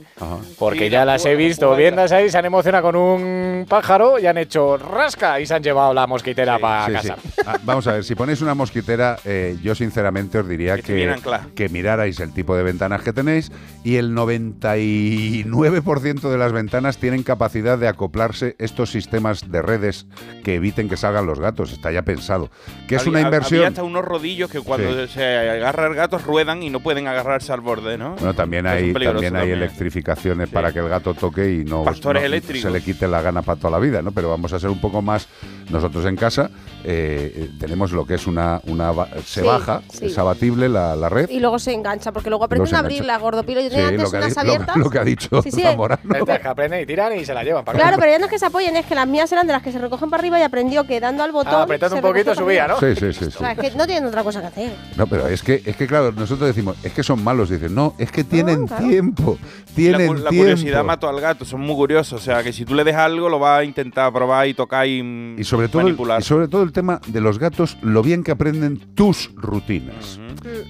[0.57, 4.19] porque Sí, ya la las he visto viendo ahí, se han emocionado con un pájaro
[4.19, 7.17] y han hecho rasca y se han llevado la mosquitera para Sí, casa.
[7.23, 7.31] sí.
[7.45, 11.53] Ah, vamos a ver, si ponéis una mosquitera, eh, yo sinceramente os diría bien que,
[11.55, 13.51] que mirarais el tipo de ventanas que tenéis
[13.83, 20.07] y el 99% de las ventanas tienen capacidad de acoplarse estos sistemas de redes
[20.43, 21.71] que eviten que salgan los gatos.
[21.71, 22.49] Está ya pensado.
[22.87, 23.59] Que es Había- una inversión.
[23.59, 27.53] Había hasta unos rodillos que cuando se agarra el gato ruedan y no pueden agarrarse
[27.53, 28.15] al borde, ¿no?
[28.15, 29.57] Bueno, también Eso hay, también hay también.
[29.57, 32.61] electrificaciones para que el gato toque y no, Pastores no eléctricos.
[32.63, 34.11] se le quite la gana para toda la vida, ¿no?
[34.11, 35.27] Pero vamos a ser un poco más.
[35.69, 36.49] Nosotros en casa
[36.83, 38.61] eh, eh, tenemos lo que es una.
[38.67, 38.93] una
[39.25, 40.05] se Sí, baja, sí.
[40.05, 41.29] es abatible la, la red.
[41.29, 43.59] Y luego se engancha, porque luego aprenden a abrirla, gordopilo.
[43.59, 44.77] Yo Sí, tenía antes unas di- lo- abiertas.
[44.77, 45.61] lo que ha dicho Sí, sí.
[45.61, 46.06] Zamorano.
[46.15, 48.31] Estas que aprenden y tiran y se la llevan para Claro, pero ya no es
[48.31, 50.39] que se apoyen, es que las mías eran de las que se recogen para arriba
[50.39, 52.79] y aprendió que dando al botón Ah, apretando un poquito subía, ¿no?
[52.79, 53.25] Sí, sí, sí.
[53.25, 54.71] O sea, es que no tienen otra cosa que hacer.
[54.95, 57.49] No, pero es que, es que claro, nosotros decimos, es que son malos.
[57.49, 59.37] Dicen, no, es que tienen tiempo.
[59.41, 60.43] La, Tienen la tiempo.
[60.45, 62.19] curiosidad mató al gato, son muy curiosos.
[62.21, 64.87] O sea, que si tú le dejas algo, lo va a intentar probar y tocar
[64.87, 66.19] y, mm, Y sobre, todo el, manipular.
[66.19, 70.19] y sobre todo el tema de los gatos, lo bien que aprenden tus rutinas.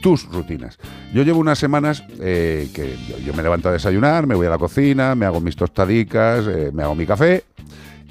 [0.01, 0.77] Tus rutinas.
[1.13, 4.49] Yo llevo unas semanas eh, que yo, yo me levanto a desayunar, me voy a
[4.49, 7.43] la cocina, me hago mis tostadicas, eh, me hago mi café.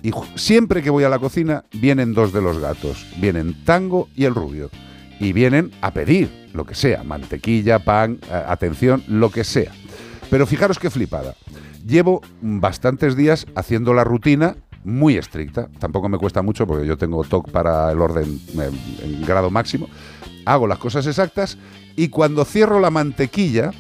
[0.03, 3.07] Y siempre que voy a la cocina vienen dos de los gatos.
[3.19, 4.71] Vienen Tango y el Rubio.
[5.19, 9.73] Y vienen a pedir lo que sea, mantequilla, pan, atención, lo que sea.
[10.31, 11.35] Pero fijaros qué flipada.
[11.87, 15.69] Llevo bastantes días haciendo la rutina muy estricta.
[15.79, 18.71] Tampoco me cuesta mucho porque yo tengo TOC para el orden eh,
[19.03, 19.89] en grado máximo.
[20.45, 21.59] Hago las cosas exactas
[21.97, 23.73] y cuando cierro la mantequilla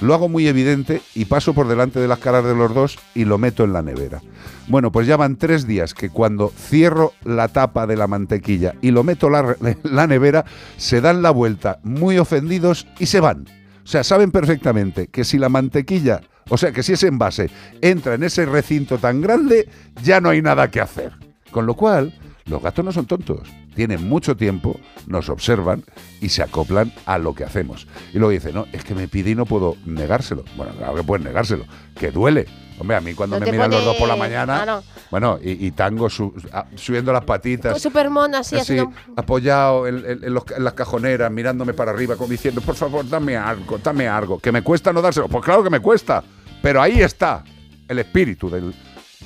[0.00, 3.24] lo hago muy evidente y paso por delante de las caras de los dos y
[3.24, 4.22] lo meto en la nevera.
[4.68, 8.92] Bueno, pues ya van tres días que cuando cierro la tapa de la mantequilla y
[8.92, 10.44] lo meto la, la nevera,
[10.76, 13.46] se dan la vuelta muy ofendidos y se van.
[13.84, 18.14] O sea, saben perfectamente que si la mantequilla, o sea, que si ese envase entra
[18.14, 19.68] en ese recinto tan grande,
[20.02, 21.12] ya no hay nada que hacer.
[21.50, 22.14] Con lo cual,
[22.46, 23.40] los gatos no son tontos.
[23.74, 25.84] Tienen mucho tiempo, nos observan
[26.20, 27.86] y se acoplan a lo que hacemos.
[28.12, 30.44] Y luego dice, no, es que me pide y no puedo negárselo.
[30.56, 31.64] Bueno, claro que puedes negárselo,
[31.98, 32.46] que duele.
[32.78, 34.82] Hombre, a mí cuando No me miran los dos por la mañana, Claro.
[35.10, 37.80] bueno, y, y tango su- a- subiendo las patitas.
[37.80, 38.96] Súper mono, así, Así, haciendo.
[39.16, 43.06] apoyado en, en- en los- en las cajoneras, mirándome para arriba, como diciendo, por favor,
[43.06, 44.38] dame algo, dame algo.
[44.38, 45.28] Que me cuesta no dárselo.
[45.28, 46.24] Pues claro que me cuesta.
[46.62, 47.44] Pero ahí está
[47.86, 48.74] el espíritu del,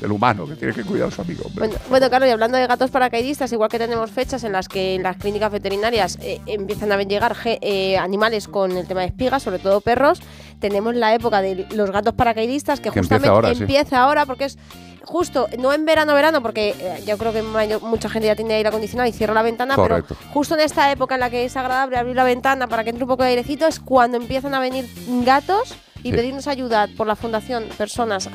[0.00, 1.44] del humano que tiene que cuidar a su amigo.
[1.46, 1.68] hombre.
[1.68, 4.96] Bueno, bueno, claro, y hablando de gatos paracaidistas, igual que tenemos fechas en las que
[4.96, 9.42] en las clínicas veterinarias eh, empiezan a llegar eh, animales con el tema de espigas,
[9.42, 10.20] sobre todo perros,
[10.58, 13.62] tenemos la época de los gatos paracaidistas que, Que empieza justamente sí.
[13.62, 14.58] empieza ahora porque es
[15.04, 18.70] justo, no en verano, verano, porque eh, yo creo que mucha gente ya tiene aire
[18.70, 20.16] acondicionado y cierra la ventana, Correcto.
[20.18, 22.90] pero justo en esta época en la que es agradable abrir la ventana para que
[22.90, 24.88] entre un poco de airecito es cuando empiezan a venir
[25.24, 26.16] gatos y Sí.
[26.16, 28.28] pedirnos ayuda por la fundación personas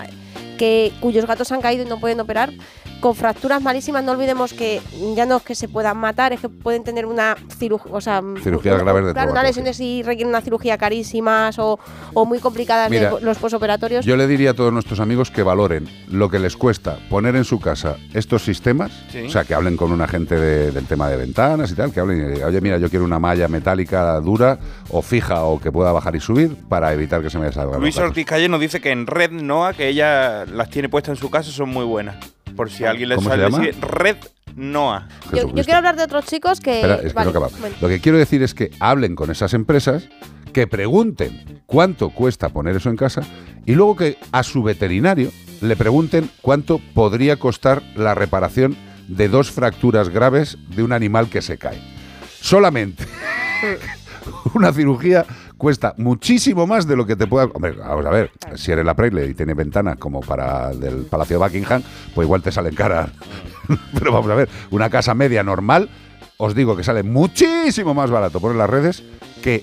[0.60, 2.52] que cuyos gatos han caído y no pueden operar
[3.00, 4.04] con fracturas malísimas.
[4.04, 4.82] No olvidemos que
[5.16, 8.22] ya no es que se puedan matar, es que pueden tener una cirugía, o sea,
[8.44, 11.80] Cirugías un- graves de claro, unas lesiones y requieren una cirugía carísimas o,
[12.14, 14.06] o muy complicadas Mira, los posoperatorios.
[14.06, 17.44] Yo le diría a todos nuestros amigos que valoren lo que les cuesta poner en
[17.46, 19.26] su casa estos sistemas, Sí.
[19.28, 22.00] o sea, que hablen con un agente de- del tema de ventanas y tal, que
[22.00, 25.72] hablen y digan, oye, mira, yo quiero una malla metálica dura o fija o que
[25.72, 27.98] pueda bajar y subir para evitar que se me salgan los Luis.
[27.98, 31.30] Ortiz Calle nos dice que en Red Noah, que ella las tiene puestas en su
[31.30, 32.16] casa, son muy buenas.
[32.60, 33.62] Por si alguien le ¿Cómo se llama?
[33.80, 34.18] Red
[34.58, 35.08] Noah.
[35.08, 35.64] Yo, yo Jesucristo.
[35.64, 36.82] quiero hablar de otros chicos que.
[36.82, 37.58] Espera, es que vale, no acaba.
[37.58, 37.74] bueno.
[37.80, 40.10] Lo que quiero decir es que hablen con esas empresas,
[40.52, 43.22] que pregunten cuánto cuesta poner eso en casa
[43.66, 45.32] y luego que a su veterinario
[45.62, 48.76] le pregunten cuánto podría costar la reparación
[49.08, 51.80] de dos fracturas graves de un animal que se cae.
[52.42, 53.06] Solamente
[54.54, 55.26] una cirugía
[55.60, 57.46] cuesta muchísimo más de lo que te pueda...
[57.54, 61.06] Hombre, vamos a ver, si eres la Preble y tiene ventanas como para el del
[61.06, 61.84] Palacio de Buckingham,
[62.16, 63.12] pues igual te salen caras.
[63.94, 65.90] Pero vamos a ver, una casa media normal,
[66.38, 69.04] os digo que sale muchísimo más barato por las redes
[69.44, 69.62] que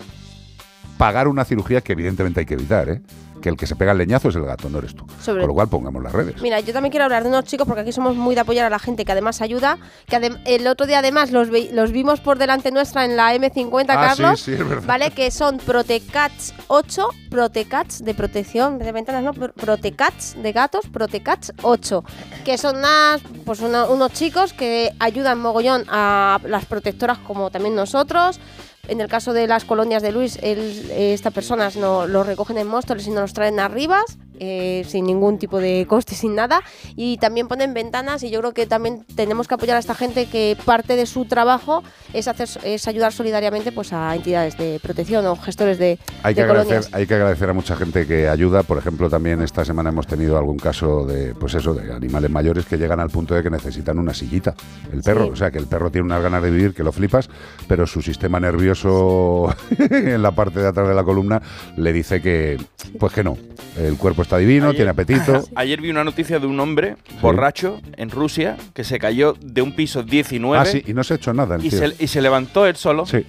[0.99, 3.01] pagar una cirugía que evidentemente hay que evitar, ¿eh?
[3.41, 5.05] Que el que se pega el leñazo es el gato, no eres tú.
[5.22, 6.41] Sobre- Con lo cual pongamos las redes.
[6.43, 8.70] Mira, yo también quiero hablar de unos chicos porque aquí somos muy de apoyar a
[8.70, 9.78] la gente que además ayuda.
[10.07, 13.84] Que adem- el otro día además los, los vimos por delante nuestra en la M50,
[13.97, 14.41] Ah, sí, Carlos.
[14.41, 14.82] sí, es verdad.
[14.87, 15.11] ¿Vale?
[15.12, 19.32] Que son Protecats 8, Protecats de protección de ventanas, ¿no?
[19.34, 22.03] Pro- Protecats de gatos, Protecats 8.
[22.45, 27.74] Que son unas, pues una- unos chicos que ayudan mogollón a las protectoras como también
[27.74, 28.41] nosotros.
[28.89, 32.59] En el caso de las colonias de Luis, él- eh, estas personas no, los recogen
[32.59, 34.01] en Móstoles y los traen arriba,
[34.41, 36.62] eh, sin ningún tipo de coste, sin nada.
[36.97, 40.26] Y también ponen ventanas y yo creo que también tenemos que apoyar a esta gente
[40.26, 41.82] que parte de su trabajo
[42.12, 46.43] es, hacer, es ayudar solidariamente pues, a entidades de protección o gestores de, Hay de
[46.43, 48.62] que, agradecer, hay que agradecer a mucha gente que ayuda.
[48.62, 52.66] Por ejemplo, también esta semana hemos tenido algún caso de, pues eso, de animales mayores
[52.66, 54.55] que llegan al punto de que necesitan una sillita.
[54.93, 55.30] El perro, Sí.
[55.32, 57.28] o sea, que el perro tiene unas ganas de vivir que lo flipas,
[57.66, 59.55] pero su sistema nervioso
[59.91, 61.41] en la parte de atrás de la columna
[61.76, 62.59] le dice que,
[62.99, 63.37] pues que no.
[63.76, 65.44] El cuerpo está divino, tiene apetito.
[65.54, 69.74] Ayer vi una noticia de un hombre borracho en Rusia que se cayó de un
[69.74, 71.56] piso 19 Ah, sí, y no se ha hecho nada.
[71.56, 71.78] el y, tío.
[71.78, 73.06] se, y se levantó él solo.
[73.06, 73.24] Sí.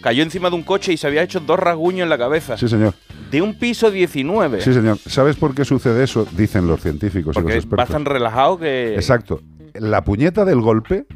[0.00, 2.56] Cayó encima de un coche y se había hecho dos rasguños en la cabeza.
[2.56, 2.94] Sí, señor.
[3.30, 4.60] De un piso 19.
[4.60, 4.98] Sí, señor.
[5.06, 6.26] ¿Sabes por qué sucede eso?
[6.36, 7.88] Dicen los científicos y Porque los es expertos.
[7.88, 8.94] bastante relajado que.
[8.94, 9.40] Exacto.
[9.74, 11.06] La puñeta del golpe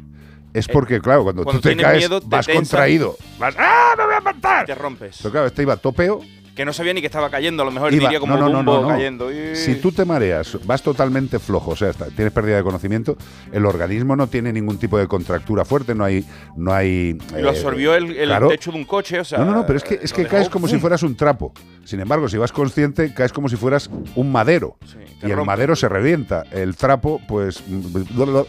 [0.53, 3.15] es porque, claro, cuando, Eh, cuando tú te caes, miedo, te vas contraído.
[3.37, 4.65] Vas, ¡ah, me voy a matar!
[4.65, 5.19] Te rompes.
[5.21, 6.21] Pero claro, este iba topeo
[6.57, 7.63] que no sabía ni que estaba cayendo.
[7.63, 9.31] A lo mejor Iba- diría como no, no, Dumbo cayendo.
[9.31, 13.15] Y- Si tú te mareas, vas totalmente flojo, o sea, tienes pérdida de conocimiento,
[13.53, 16.25] el organismo no tiene ningún tipo de contractura fuerte, no hay...
[16.57, 18.49] No hay Lo eh, absorbió el, el claro.
[18.49, 19.37] techo de un coche, o sea.
[19.39, 21.53] no, no, no, pero es que, es que dejó, caes como si fueras un trapo.
[21.85, 24.75] Sin embargo, si vas consciente, caes como si fueras un madero.
[25.23, 26.43] y el madero se revienta.
[26.51, 27.63] El trapo, pues,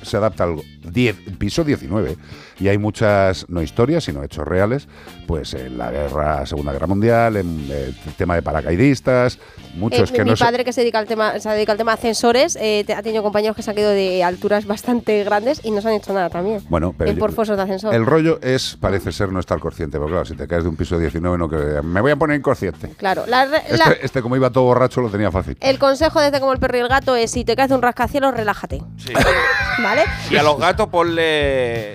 [0.03, 2.17] se adapta al 10, piso 19.
[2.61, 4.89] Y hay muchas, no historias, sino hechos reales,
[5.27, 9.39] pues en la guerra, Segunda Guerra Mundial, en el tema de paracaidistas,
[9.75, 11.79] muchos Eh, que mi no se- padre que se dedica al tema, se dedica al
[11.79, 15.71] tema ascensores, eh, ha tenido compañeros que se han caído de alturas bastante grandes y
[15.71, 16.61] no se han hecho nada también.
[16.69, 17.95] Bueno, pero en por fosos de ascensor.
[17.95, 19.99] el rollo es, parece ser, no estar consciente.
[19.99, 22.39] Porque claro, si te caes de un piso 19, no que me voy a poner
[22.39, 22.89] inconsciente.
[22.97, 25.57] Claro, la re- la- Este, este, como iba todo borracho, lo tenía fácil.
[25.61, 27.83] el consejo desde como el perro y el gato es si te caes de un
[27.83, 28.83] rascacielos, relájate.
[28.97, 29.13] Sí.
[29.83, 30.03] ¿Vale?
[30.31, 31.95] Y a los gatos ponle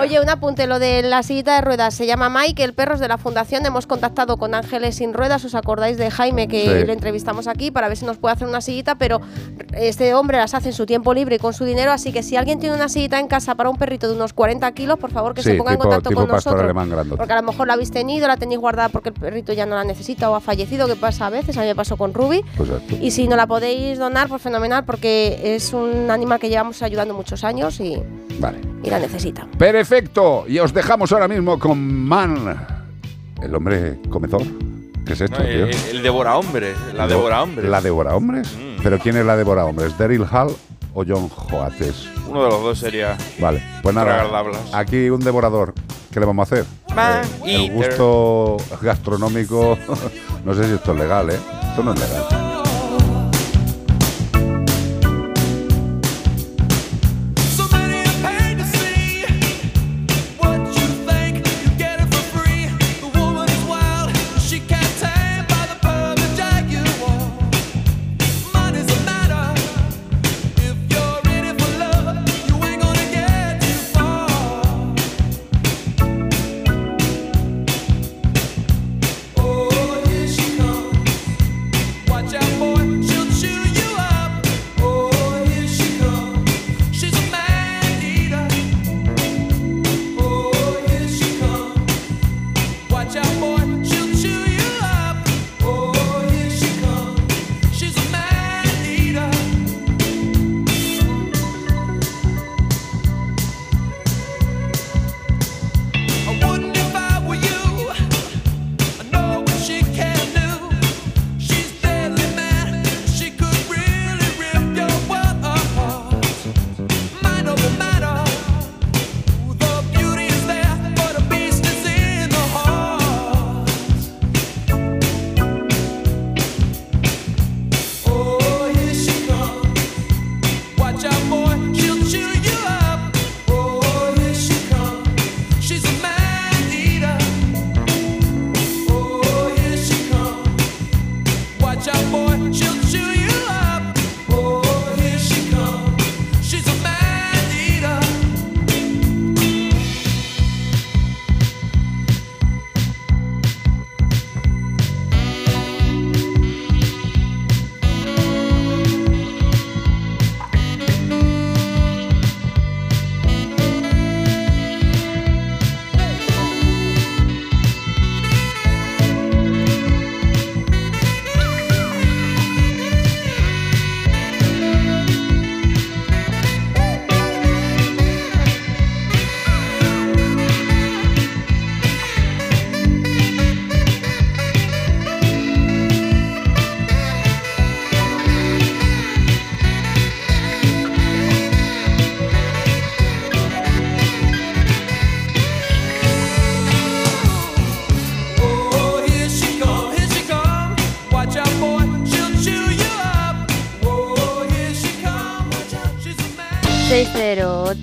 [0.00, 3.00] Oye, un apunte, lo de la sillita de ruedas se llama Mike, el perro es
[3.00, 3.64] de la fundación.
[3.66, 6.86] Hemos contactado con Ángeles Sin Ruedas, ¿os acordáis de Jaime que Sí.
[6.86, 8.94] le entrevistamos aquí para ver si nos puede hacer una sillita?
[8.96, 9.20] Pero
[9.72, 12.36] este hombre las hace en su tiempo libre y con su dinero, así que si
[12.36, 15.34] alguien tiene una sillita en casa para un perrito de unos 40 kilos, por favor
[15.34, 16.72] que Sí, se ponga tipo- en contacto con nosotros.
[17.16, 19.74] Porque a lo mejor la habéis tenido, la tenéis guardada porque el perrito ya no
[19.74, 22.42] la necesita o ha fallecido, que pasa a veces, a mí me pasó con Ruby.
[22.56, 22.70] Pues.
[23.00, 27.14] Y si no la podéis donar, pues fenomenal, porque es un animal que llevamos ayudando
[27.14, 28.00] muchos años y,
[28.38, 28.58] Vale.
[28.82, 29.46] y la necesita.
[29.88, 30.44] Perfecto.
[30.48, 32.56] Y os dejamos ahora mismo con Man,
[33.42, 34.40] el hombre comedor.
[35.04, 35.66] ¿Qué es esto, No, tío?
[35.66, 37.68] el, el devora hombres, la devora hombres.
[37.68, 38.48] ¿La devora hombres?
[38.56, 38.82] Mm.
[38.82, 39.96] ¿Pero quién es la devora hombres?
[39.98, 40.56] ¿Daryl Hall
[40.94, 42.08] o John Joates?
[42.26, 43.18] Uno de los dos sería.
[43.38, 44.26] Vale, pues nada.
[44.72, 45.74] Aquí un devorador.
[46.10, 46.64] ¿Qué le vamos a hacer?
[46.94, 47.72] Man El eater.
[47.74, 49.76] gusto gastronómico.
[50.46, 51.38] no sé si esto es legal, ¿eh?
[51.68, 52.53] Esto no es legal.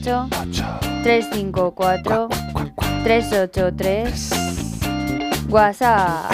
[0.01, 0.27] 8
[1.03, 2.27] 354
[3.03, 4.31] 383
[5.47, 6.31] WhatsApp.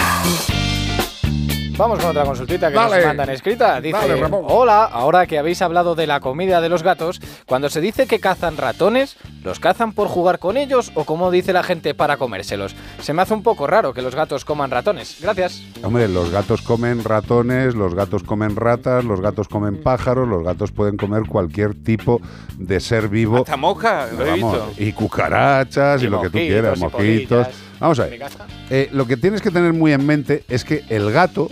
[1.76, 3.80] Vamos con otra consultita que nos mandan escrita.
[3.80, 8.06] Dice, hola, ahora que habéis hablado de la comida de los gatos, cuando se dice
[8.06, 12.16] que cazan ratones, ¿los cazan por jugar con ellos o como dice la gente para
[12.16, 12.74] comérselos?
[13.00, 15.18] Se me hace un poco raro que los gatos coman ratones.
[15.20, 15.62] Gracias.
[15.82, 20.72] Hombre, los gatos comen ratones, los gatos comen ratas, los gatos comen pájaros, los gatos
[20.72, 22.20] pueden comer cualquier tipo
[22.58, 23.38] de ser vivo.
[23.38, 24.72] Hasta mosca, lo he visto.
[24.78, 27.46] y cucarachas y, Y lo que tú quieras, mosquitos.
[27.80, 28.26] Vamos a ¿Mi ver.
[28.70, 31.48] Eh, lo que tienes que tener muy en mente es que el gato,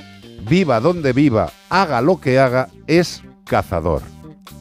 [0.49, 4.03] viva donde viva, haga lo que haga, es cazador.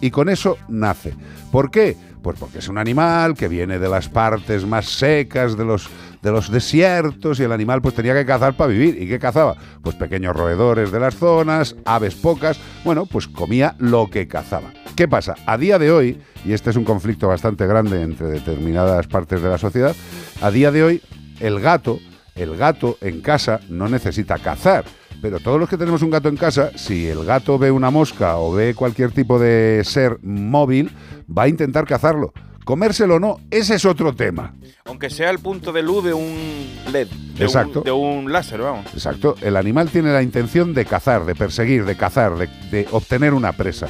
[0.01, 1.15] Y con eso nace.
[1.51, 1.97] ¿Por qué?
[2.25, 5.87] Pues porque es un animal que viene de las partes más secas, de los,
[6.23, 8.99] de los desiertos, y el animal pues tenía que cazar para vivir.
[8.99, 9.55] ¿Y qué cazaba?
[9.83, 12.59] Pues pequeños roedores de las zonas, aves pocas.
[12.83, 14.73] Bueno, pues comía lo que cazaba.
[14.95, 15.35] ¿Qué pasa?
[15.45, 19.49] A día de hoy, y este es un conflicto bastante grande entre determinadas partes de
[19.49, 19.95] la sociedad,
[20.41, 21.01] a día de hoy
[21.41, 21.99] el gato,
[22.33, 24.83] el gato en casa no necesita cazar.
[25.21, 28.37] Pero todos los que tenemos un gato en casa, si el gato ve una mosca
[28.37, 30.91] o ve cualquier tipo de ser móvil,
[31.27, 32.33] va a intentar cazarlo.
[32.63, 34.53] Comérselo o no, ese es otro tema.
[34.85, 37.07] Aunque sea el punto de luz de un LED.
[37.37, 37.79] De Exacto.
[37.79, 38.87] Un, de un láser, vamos.
[38.93, 43.35] Exacto, el animal tiene la intención de cazar, de perseguir, de cazar, de, de obtener
[43.35, 43.87] una presa.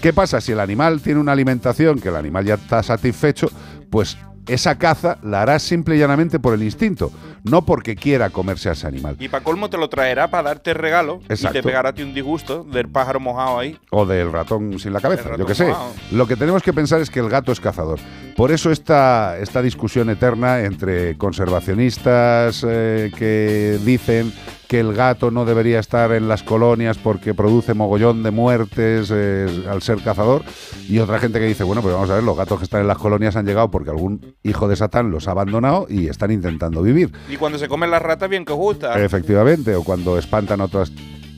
[0.00, 0.40] ¿Qué pasa?
[0.40, 3.48] Si el animal tiene una alimentación, que el animal ya está satisfecho,
[3.90, 4.18] pues
[4.48, 7.10] esa caza la hará simple y llanamente por el instinto,
[7.50, 9.16] no porque quiera comerse a ese animal.
[9.18, 12.14] Y para colmo te lo traerá para darte regalo y te pegará a ti un
[12.14, 13.78] disgusto del pájaro mojado ahí.
[13.90, 15.66] O del ratón sin la cabeza, yo qué sé.
[15.66, 15.92] mojado.
[16.12, 17.98] Lo que tenemos que pensar es que el gato es cazador.
[18.36, 24.32] Por eso esta, esta discusión eterna entre conservacionistas eh, que dicen
[24.66, 29.64] que el gato no debería estar en las colonias porque produce mogollón de muertes eh,
[29.68, 30.42] al ser cazador
[30.88, 32.88] y otra gente que dice, bueno, pues vamos a ver, los gatos que están en
[32.88, 36.82] las colonias han llegado porque algún hijo de Satán los ha abandonado y están intentando
[36.82, 37.12] vivir.
[37.28, 39.02] Y cuando se comen las ratas, bien que gusta.
[39.02, 40.92] Efectivamente, o cuando espantan otras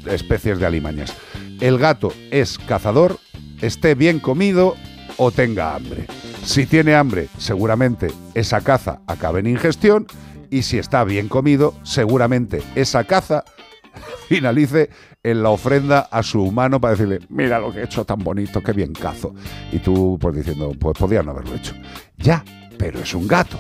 [0.07, 1.15] especies de alimañas.
[1.61, 3.19] El gato es cazador,
[3.61, 4.77] esté bien comido
[5.17, 6.07] o tenga hambre.
[6.45, 10.07] Si tiene hambre, seguramente esa caza acabe en ingestión
[10.51, 13.45] y si está bien comido, seguramente esa caza
[14.29, 14.91] finalice
[15.23, 18.63] en la ofrenda a su humano para decirle, mira lo que he hecho tan bonito,
[18.63, 19.35] qué bien cazo.
[19.73, 21.75] Y tú pues diciendo, pues podía no haberlo hecho.
[22.17, 22.45] Ya,
[22.79, 23.59] pero es un gato.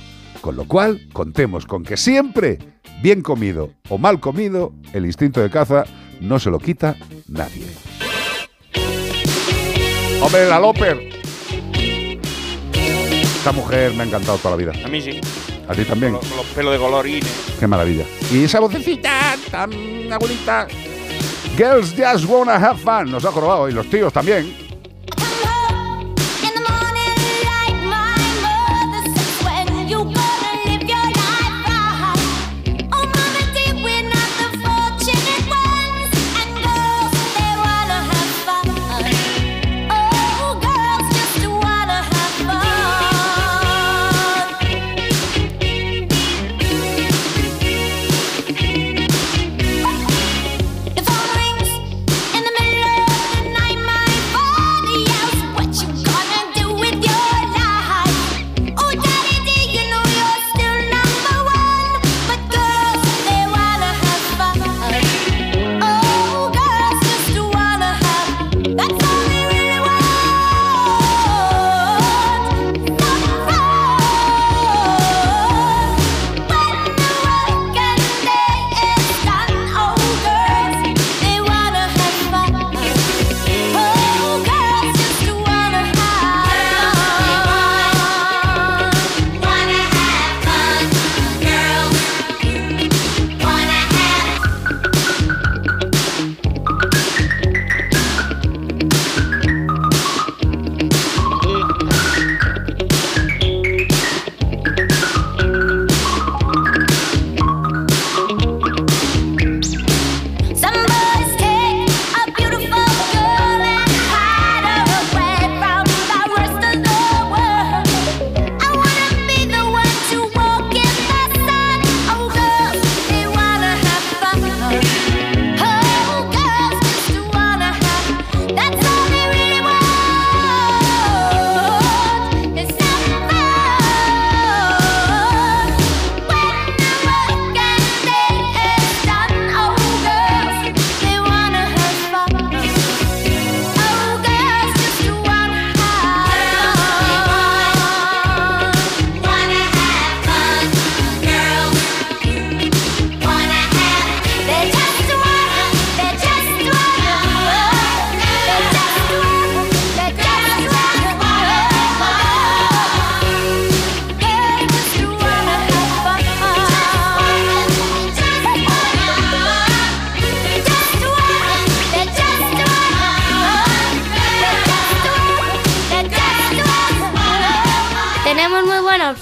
[0.49, 2.59] Con lo cual, contemos con que siempre,
[3.03, 5.85] bien comido o mal comido, el instinto de caza
[6.23, 6.97] no se lo quita
[7.29, 7.67] nadie.
[10.23, 11.07] ¡Hombre, la Loper!
[13.13, 14.73] Esta mujer me ha encantado toda la vida.
[14.83, 15.21] A mí sí.
[15.69, 16.13] A ti también.
[16.13, 17.55] Con los, con los pelos de colorines.
[17.61, 18.07] Qué maravilla.
[18.33, 19.71] Y esa vocecita tan
[20.11, 20.67] abuelita.
[21.59, 23.11] Girls just wanna have fun.
[23.11, 23.69] Nos ha jorobado.
[23.69, 24.68] Y los tíos también.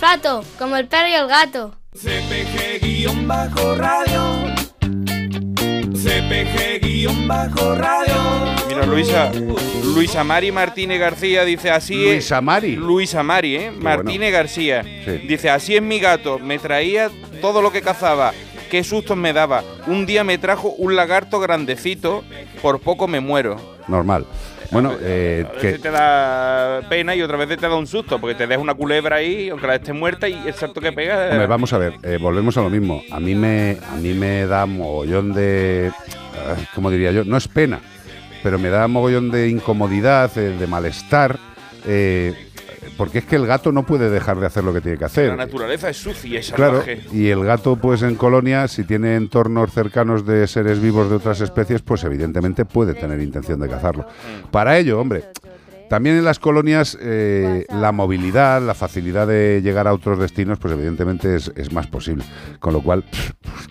[0.06, 1.74] Olfato, como el perro y el gato.
[1.94, 3.24] CPG-radio.
[5.94, 7.46] CPG-radio.
[8.68, 9.32] Mira, Luisa,
[9.94, 12.14] Luisa Mari Martínez García dice así es.
[12.14, 12.76] Luisa Mari.
[12.76, 13.72] Luisa Mari, ¿eh?
[13.72, 14.82] Martínez García.
[14.82, 18.32] Dice, así es mi gato, me traía todo lo que cazaba.
[18.70, 19.64] Qué sustos me daba.
[19.86, 22.22] Un día me trajo un lagarto grandecito,
[22.62, 23.56] por poco me muero.
[23.88, 24.26] Normal.
[24.70, 28.18] Bueno, eh, A que, veces te da pena y otra vez te da un susto,
[28.20, 31.28] porque te deja una culebra ahí, aunque la esté muerta, y el salto que pega.
[31.30, 33.02] Hombre, vamos a ver, eh, volvemos a lo mismo.
[33.10, 35.90] A mí me, a mí me da mogollón de,
[36.74, 37.24] ¿cómo diría yo?
[37.24, 37.80] No es pena,
[38.42, 41.38] pero me da mogollón de incomodidad, eh, de malestar,
[41.86, 42.45] eh,
[42.96, 45.28] porque es que el gato no puede dejar de hacer lo que tiene que hacer.
[45.28, 47.00] La naturaleza es sucia y Claro, salvaje.
[47.12, 51.40] y el gato, pues en colonia, si tiene entornos cercanos de seres vivos de otras
[51.40, 54.06] especies, pues evidentemente puede tener intención de cazarlo.
[54.50, 55.24] Para ello, hombre,
[55.88, 60.74] también en las colonias eh, la movilidad, la facilidad de llegar a otros destinos, pues
[60.74, 62.24] evidentemente es, es más posible.
[62.58, 63.04] Con lo cual,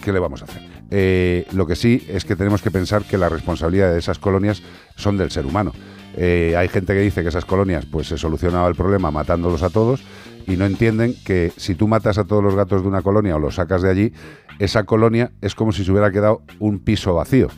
[0.03, 0.61] ¿qué le vamos a hacer?
[0.91, 4.61] Eh, lo que sí es que tenemos que pensar que la responsabilidad de esas colonias
[4.95, 5.73] son del ser humano.
[6.17, 9.69] Eh, hay gente que dice que esas colonias pues se solucionaba el problema matándolos a
[9.69, 10.01] todos
[10.47, 13.39] y no entienden que si tú matas a todos los gatos de una colonia o
[13.39, 14.13] los sacas de allí,
[14.59, 17.49] esa colonia es como si se hubiera quedado un piso vacío,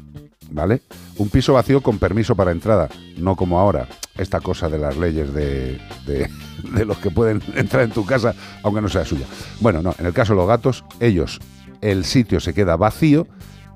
[0.49, 0.82] ¿vale?
[1.18, 3.88] Un piso vacío con permiso para entrada, no como ahora,
[4.18, 6.30] esta cosa de las leyes de, de,
[6.74, 8.34] de los que pueden entrar en tu casa,
[8.64, 9.26] aunque no sea suya.
[9.60, 11.39] Bueno, no, en el caso de los gatos, ellos,
[11.82, 13.28] el sitio se queda vacío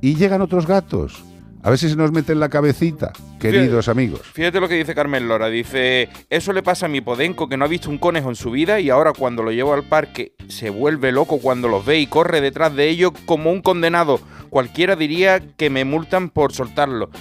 [0.01, 1.23] y llegan otros gatos.
[1.63, 4.21] A ver si se nos mete en la cabecita, queridos amigos.
[4.33, 5.47] Fíjate lo que dice Carmen Lora.
[5.47, 8.49] Dice, eso le pasa a mi podenco que no ha visto un conejo en su
[8.49, 12.07] vida y ahora cuando lo llevo al parque se vuelve loco cuando los ve y
[12.07, 14.19] corre detrás de ellos como un condenado.
[14.49, 17.11] Cualquiera diría que me multan por soltarlo.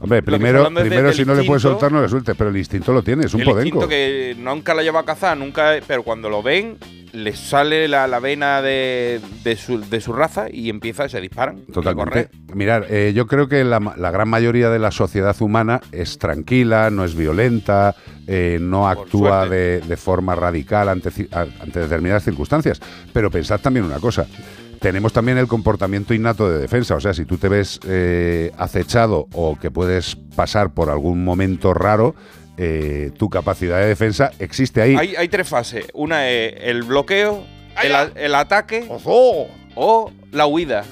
[0.00, 3.02] Hombre, primero, primero si no le puedes soltar, no le sueltes, pero el instinto lo
[3.02, 3.66] tiene, es un el podenco.
[3.66, 6.76] instinto que nunca la lleva a cazar, nunca, pero cuando lo ven,
[7.12, 11.62] les sale la, la vena de, de su, de su raza y empieza, se disparan.
[11.72, 12.28] Totalmente.
[12.54, 16.90] Mirar, eh, yo creo que la, la gran mayoría de la sociedad humana es tranquila,
[16.90, 17.96] no es violenta,
[18.26, 22.80] eh, no actúa de, de forma radical ante, ante determinadas circunstancias.
[23.12, 24.26] Pero pensad también una cosa.
[24.80, 26.94] Tenemos también el comportamiento innato de defensa.
[26.94, 31.74] O sea, si tú te ves eh, acechado o que puedes pasar por algún momento
[31.74, 32.14] raro,
[32.56, 34.94] eh, tu capacidad de defensa existe ahí.
[34.96, 35.86] Hay, hay tres fases.
[35.94, 37.44] Una es el bloqueo,
[37.82, 38.86] el, a- el ataque
[39.74, 40.84] o la huida.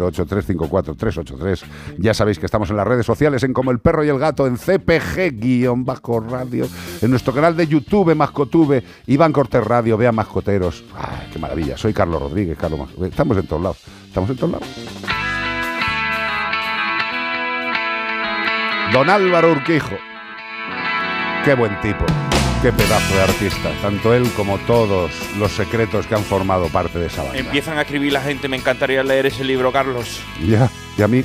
[0.00, 1.62] 608-354-383.
[1.98, 4.46] Ya sabéis que estamos en las redes sociales en Como el Perro y el Gato,
[4.46, 5.74] en CPG-Radio,
[7.00, 10.84] en nuestro canal de YouTube, Mascotube, Iván Cortés Radio, vean Mascoteros.
[10.96, 11.76] Ay, qué maravilla.
[11.76, 13.78] Soy Carlos Rodríguez, Carlos Mas- Estamos en todos lados.
[14.08, 14.68] Estamos en todos lados.
[18.92, 19.96] Don Álvaro Urquijo.
[21.44, 22.04] Qué buen tipo.
[22.62, 23.72] Qué pedazo de artista.
[23.82, 27.36] Tanto él como todos los secretos que han formado parte de esa banda.
[27.36, 30.20] Empiezan a escribir la gente, me encantaría leer ese libro, Carlos.
[30.46, 31.24] Ya, y a mí.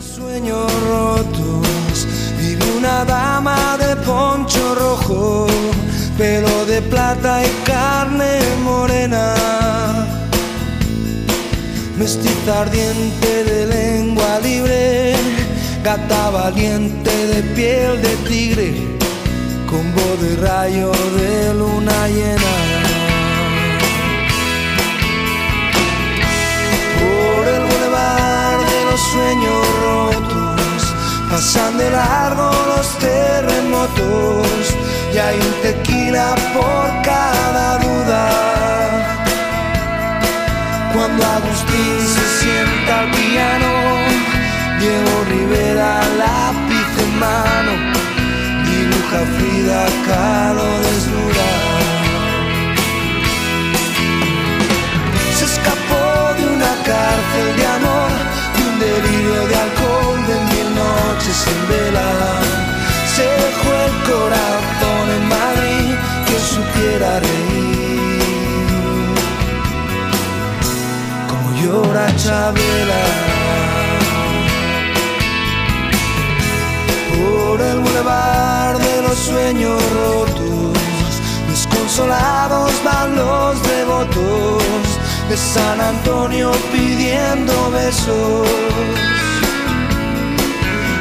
[0.00, 2.06] sueños rotos.
[2.38, 5.48] Vive una dama de poncho rojo,
[6.16, 9.34] pelo de plata y carne morena.
[11.98, 15.16] Mestiza ardiente de lengua libre,
[15.82, 19.01] gata valiente de piel de tigre,
[19.72, 22.52] con voz de rayo de luna llena.
[27.00, 30.80] por el bulevar de los sueños rotos,
[31.30, 34.76] pasan de largo los terremotos
[35.14, 38.24] y hay un tequila por cada duda.
[40.94, 43.70] Cuando Agustín se sienta al piano,
[44.80, 47.72] Diego Rivera lápiz en mano,
[49.12, 51.48] dibuja a Frida Kahlo desnuda.
[55.38, 58.10] se escapó de una cárcel de amor,
[58.56, 62.10] de un delirio de alcohol, de mil noches sin vela.
[63.14, 65.88] Se dejó el corazón en Madrid,
[66.26, 68.22] que supiera reír.
[71.28, 73.02] Como llora Chabela.
[77.14, 78.51] Por el bulevar de
[79.12, 80.72] los sueños rotos,
[81.50, 84.62] desconsolados van los devotos
[85.28, 88.48] de San Antonio pidiendo besos.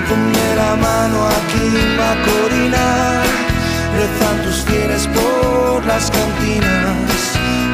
[0.10, 1.68] Ponme la mano aquí,
[2.00, 3.22] Macorina,
[3.98, 7.18] rezan tus fieles por las cantinas,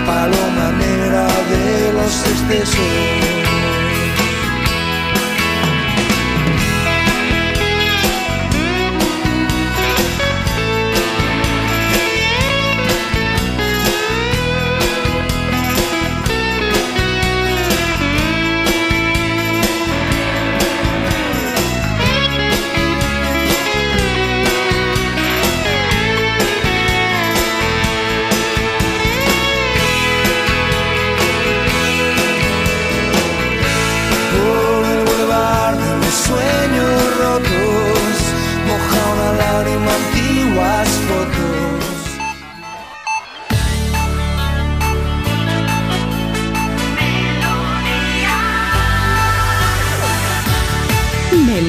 [0.05, 3.56] paloma negra de los excesos.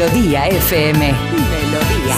[0.09, 1.15] Melodía FM.
[1.21, 2.17] Melodía.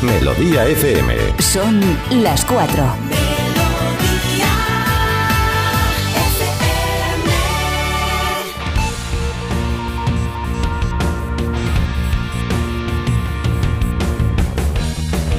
[0.00, 1.16] Melodía FM.
[1.38, 2.94] Son las 4.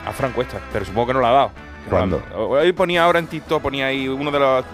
[0.06, 1.50] A Frank Cuesta, pero supongo que no lo ha dado.
[1.90, 2.22] ¿Cuándo?
[2.36, 4.64] Hoy ponía ahora en TikTok, ponía ahí uno de las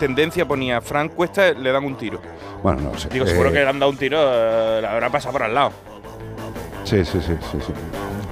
[0.00, 2.18] tendencias, ponía Frank Cuesta, le dan un tiro.
[2.62, 3.08] Bueno, no sé.
[3.10, 5.54] Digo, seguro Eh, que le han dado un tiro, eh, le habrá pasado por al
[5.54, 5.72] lado.
[6.84, 7.72] Sí, sí, sí, sí, sí.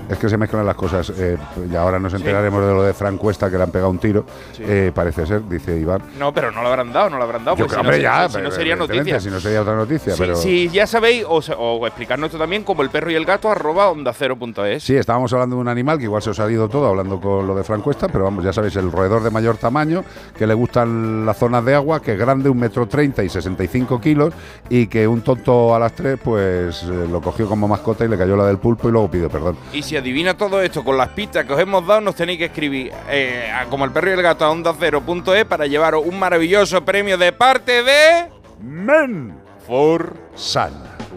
[0.09, 1.11] Es que se mezclan las cosas.
[1.17, 1.37] eh,
[1.71, 4.25] y ahora nos enteraremos de lo de Frank Cuesta, que le han pegado un tiro.
[4.53, 4.63] Sí.
[4.67, 6.01] Eh, parece ser, dice Iván.
[6.19, 7.57] No, pero no lo habrán dado, no lo habrán dado.
[7.57, 9.21] Yo creo, si no, hombre, ya, si no pero sería evidentemente, noticia.
[9.21, 10.37] Si no sería otra noticia, Sí, pero.
[10.37, 13.89] sí, ya sabéis, o, o explicarnos esto también como el perro y el gato, arroba
[13.91, 14.83] onda cero punto es.
[14.83, 17.47] Sí, estábamos hablando de un animal que igual se os ha ido todo hablando con
[17.47, 20.05] lo de Frank Cuesta, pero vamos, ya sabéis, el roedor de mayor tamaño,
[20.37, 24.01] que le gustan las zonas de agua, que es grande, un metro treinta y 65
[24.01, 24.33] kilos,
[24.71, 28.17] y que un tonto a las tres, pues eh, lo cogió como mascota y le
[28.17, 29.57] cayó la del pulpo y luego pidió perdón.
[29.73, 32.45] Y si adivina todo esto con las pistas que os hemos dado, nos tenéis que
[32.47, 36.19] escribir eh, a como el perro y el gato a onda es para llevaros un
[36.19, 38.27] maravilloso premio de parte de.
[38.61, 40.73] Men for San.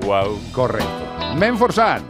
[0.05, 0.39] Wow.
[0.51, 1.11] Correcto.
[1.35, 2.03] Menforsan.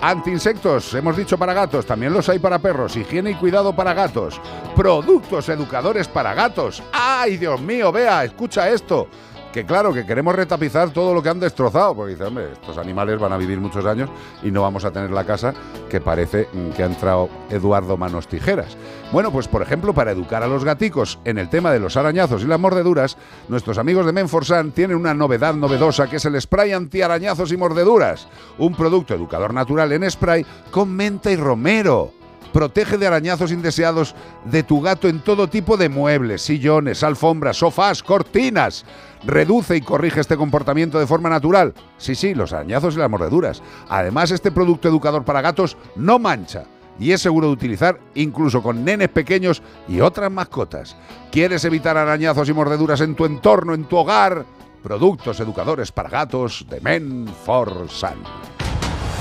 [0.00, 2.96] Antiinsectos, hemos dicho para gatos, también los hay para perros.
[2.96, 4.40] Higiene y cuidado para gatos.
[4.76, 6.82] Productos educadores para gatos.
[6.92, 7.90] ¡Ay, Dios mío!
[7.90, 9.08] Vea, escucha esto.
[9.54, 11.94] Que claro, que queremos retapizar todo lo que han destrozado.
[11.94, 14.10] Porque dice, hombre, estos animales van a vivir muchos años
[14.42, 15.54] y no vamos a tener la casa
[15.88, 18.76] que parece mm, que ha entrado Eduardo Manos Tijeras.
[19.12, 22.42] Bueno, pues por ejemplo, para educar a los gaticos en el tema de los arañazos
[22.42, 23.16] y las mordeduras,
[23.48, 28.26] nuestros amigos de Menforsan tienen una novedad novedosa que es el spray antiarañazos y mordeduras.
[28.58, 32.10] Un producto educador natural en spray con menta y romero.
[32.54, 38.00] Protege de arañazos indeseados de tu gato en todo tipo de muebles, sillones, alfombras, sofás,
[38.00, 38.84] cortinas.
[39.26, 41.74] Reduce y corrige este comportamiento de forma natural.
[41.96, 43.62] Sí, sí, los arañazos y las mordeduras.
[43.88, 46.64] Además, este producto educador para gatos no mancha
[46.98, 50.96] y es seguro de utilizar incluso con nenes pequeños y otras mascotas.
[51.30, 54.44] ¿Quieres evitar arañazos y mordeduras en tu entorno, en tu hogar?
[54.82, 58.22] Productos educadores para gatos de Men for Sun.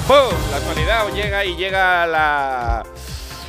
[0.10, 2.84] La actualidad llega y llega la.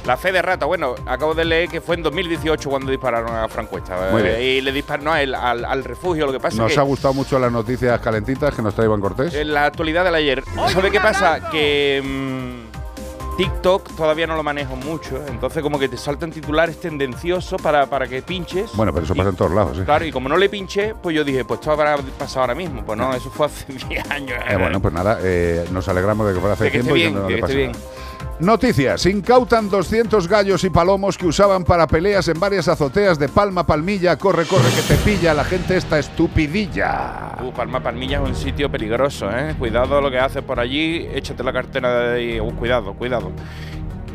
[0.07, 0.67] La fe de rata.
[0.67, 3.97] Bueno, acabo de leer que fue en 2018 cuando dispararon a Frank Cuesta.
[4.13, 4.41] Muy Eh, bien.
[4.43, 6.27] Y le dispararon no, a él, al, al refugio.
[6.27, 8.87] Lo que pasa Nos es que ha gustado mucho las noticias calentitas que nos trae
[8.87, 9.33] Iván Cortés.
[9.35, 10.45] en la actualidad del ayer.
[10.69, 11.49] ¿Sabe qué pasa?
[11.51, 15.19] Que mm, TikTok todavía no lo manejo mucho.
[15.27, 18.73] Entonces, como que te saltan titulares tendenciosos para, para que pinches.
[18.75, 19.85] Bueno, pero eso pasa en todos lados, ¿eh?
[19.85, 22.85] Claro, y como no le pinché, pues yo dije, pues esto habrá pasado ahora mismo.
[22.85, 24.39] Pues no, eso fue hace 10 años.
[24.49, 26.97] Eh, bueno, pues nada, eh, nos alegramos de que fuera hace De que esté tiempo
[26.97, 27.95] y bien, no le que pase esté nada.
[28.41, 29.07] Noticias.
[29.07, 34.17] Incautan 200 gallos y palomos que usaban para peleas en varias azoteas de Palma Palmilla.
[34.17, 37.37] Corre, corre, que te pilla la gente esta estupidilla.
[37.43, 39.55] Uh, Palma Palmilla es un sitio peligroso, ¿eh?
[39.59, 42.41] Cuidado lo que haces por allí, échate la cartera de ahí.
[42.41, 43.33] Uh, cuidado, cuidado.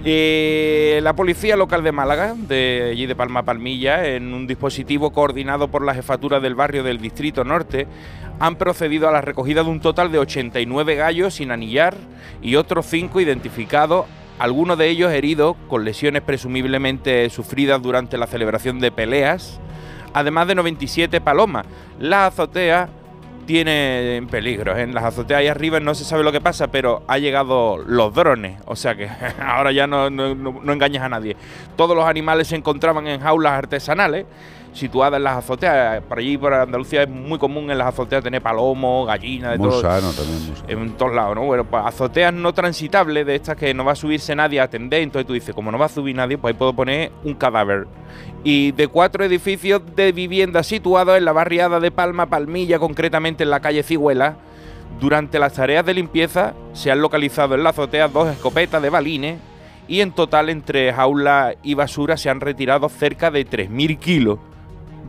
[0.05, 5.67] Eh, la policía local de Málaga, de allí de Palma Palmilla, en un dispositivo coordinado
[5.67, 7.85] por la jefatura del barrio del Distrito Norte,
[8.39, 11.95] han procedido a la recogida de un total de 89 gallos sin anillar
[12.41, 14.05] y otros 5 identificados,
[14.39, 19.59] algunos de ellos heridos con lesiones presumiblemente sufridas durante la celebración de peleas,
[20.13, 21.65] además de 97 palomas.
[21.99, 22.87] La azotea
[23.45, 24.77] tiene en peligro.
[24.77, 24.83] ¿eh?
[24.83, 28.13] En las azoteas ahí arriba no se sabe lo que pasa, pero ha llegado los
[28.13, 28.59] drones.
[28.65, 29.09] O sea que
[29.43, 31.35] ahora ya no- no- no engañas a nadie.
[31.75, 34.25] Todos los animales se encontraban en jaulas artesanales
[34.73, 36.01] situadas en las azoteas.
[36.03, 39.81] Por allí, por Andalucía, es muy común en las azoteas tener palomos, gallinas, de todo.
[39.81, 40.53] sano también.
[40.67, 41.45] En todos lados, ¿no?
[41.45, 45.01] Bueno, pues azoteas no transitables de estas que no va a subirse nadie a atender.
[45.01, 47.87] Entonces tú dices, como no va a subir nadie, pues ahí puedo poner un cadáver.
[48.43, 53.49] Y de cuatro edificios de vivienda situados en la barriada de Palma Palmilla, concretamente en
[53.49, 54.37] la calle Cigüela,
[54.99, 59.39] durante las tareas de limpieza se han localizado en la azotea dos escopetas de balines
[59.87, 64.39] y en total entre jaula y basura se han retirado cerca de 3.000 kilos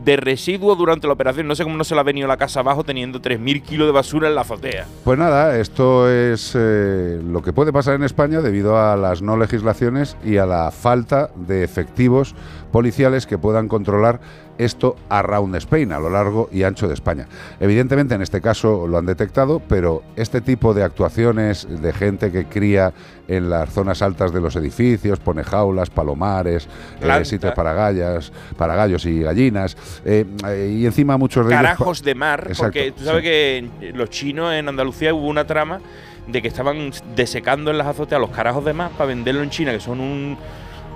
[0.03, 1.47] de residuos durante la operación.
[1.47, 3.91] No sé cómo no se le ha venido la casa abajo teniendo 3.000 kilos de
[3.91, 4.85] basura en la azotea.
[5.03, 9.37] Pues nada, esto es eh, lo que puede pasar en España debido a las no
[9.37, 12.35] legislaciones y a la falta de efectivos
[12.71, 14.19] policiales que puedan controlar
[14.57, 17.27] esto a round Spain, a lo largo y ancho de España.
[17.59, 22.45] Evidentemente en este caso lo han detectado, pero este tipo de actuaciones de gente que
[22.45, 22.93] cría
[23.27, 26.67] en las zonas altas de los edificios, pone jaulas, palomares,
[27.01, 31.63] eh, sitios para gallas, para gallos y gallinas, eh, eh, y encima muchos de ellos...
[31.63, 33.29] Carajos de mar, Exacto, porque tú sabes sí.
[33.29, 35.79] que los chinos en Andalucía hubo una trama
[36.27, 39.71] de que estaban desecando en las azoteas los carajos de mar para venderlo en China,
[39.71, 40.37] que son un,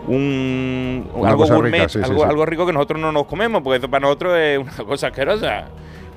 [0.08, 2.30] un, Una algo gourmet, rica, sí, algo, sí.
[2.30, 5.66] algo rico que nosotros no nos comemos, porque eso para nosotros es una cosa asquerosa.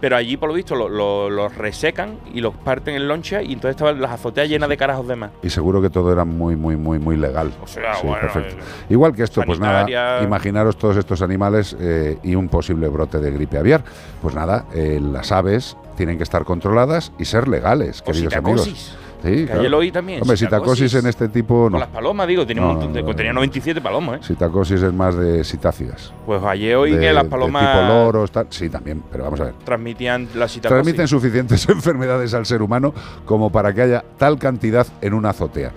[0.01, 3.47] Pero allí, por lo visto, lo- lo- los resecan y los parten en loncha y
[3.55, 5.31] entonces estaban las azoteas llenas de carajos de más.
[5.43, 7.51] Y seguro que todo era muy, muy, muy, muy legal.
[7.67, 8.63] sea, bueno, perfecto.
[8.89, 13.33] Igual que esto, pues nada, imaginaros todos estos animales eh, y un posible brote de
[13.33, 13.83] gripe aviar.
[14.23, 18.97] Pues nada, eh, las aves tienen que estar controladas y ser legales, O queridos amigos.
[19.23, 19.61] Sí, claro.
[19.61, 20.95] ayer lo oí también, Hombre, citacosis.
[20.95, 21.71] en este tipo no.
[21.73, 24.25] Con las palomas, digo, tenía, un No, montón de- no, tenía 97 palomas, ¿eh?
[24.25, 26.13] Citacosis es más de citácidas.
[26.25, 28.47] Pues ayer oí De- que las de palomas tipo loros, tal.
[28.51, 29.55] Sí, también, pero vamos a ver.
[29.65, 30.61] transmitían la citacosis.
[30.69, 35.73] Transmiten suficientes enfermedades al ser humano como para que haya tal cantidad en una azotea.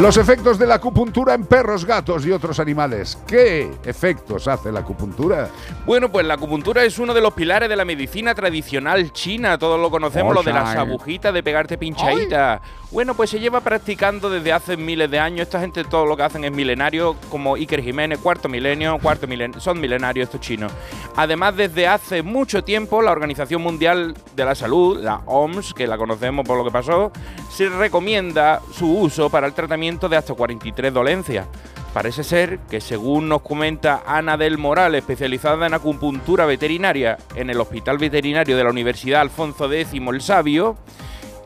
[0.00, 3.18] Los efectos de la acupuntura en perros, gatos y otros animales.
[3.26, 5.48] ¿Qué efectos hace la acupuntura?
[5.86, 9.58] Bueno, pues la acupuntura es uno de los pilares de la medicina tradicional china.
[9.58, 10.82] Todos lo conocemos, Oh, lo de las China.
[10.82, 12.60] agujitas, de pegarte pinchaditas.
[12.92, 15.42] Bueno, pues se lleva practicando desde hace miles de años.
[15.42, 19.58] Esta gente todo lo que hacen es milenario, como Iker Jiménez, cuarto milenio, cuarto milenio.
[19.58, 20.70] Son milenarios estos chinos.
[21.16, 25.98] Además, desde hace mucho tiempo, la Organización Mundial de la Salud, la OMS, que la
[25.98, 27.10] conocemos por lo que pasó,
[27.50, 31.46] se recomienda su uso para el tratamiento de hasta 43 dolencias.
[31.94, 37.60] Parece ser que, según nos comenta Ana del Moral, especializada en acupuntura veterinaria en el
[37.60, 40.76] Hospital Veterinario de la Universidad Alfonso X el Sabio,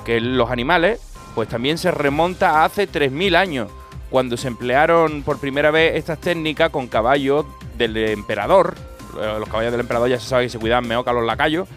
[0.05, 1.01] que los animales,
[1.35, 3.71] pues también se remonta a hace 3.000 años,
[4.11, 7.47] cuando se emplearon por primera vez estas técnicas con caballos
[7.79, 8.75] del emperador.
[9.15, 11.69] Los caballos del emperador ya se sabe que se cuidaban mejor que a los lacayos.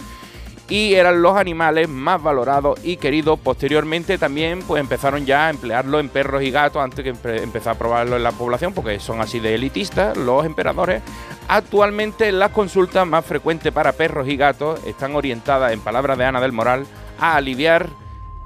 [0.68, 3.40] Y eran los animales más valorados y queridos.
[3.40, 7.76] Posteriormente también pues empezaron ya a emplearlo en perros y gatos antes que empe- empezar
[7.76, 11.04] a probarlo en la población porque son así de elitistas los emperadores.
[11.48, 16.42] Actualmente las consultas más frecuentes para perros y gatos están orientadas, en palabras de Ana
[16.42, 16.88] del Moral,
[17.20, 17.88] a aliviar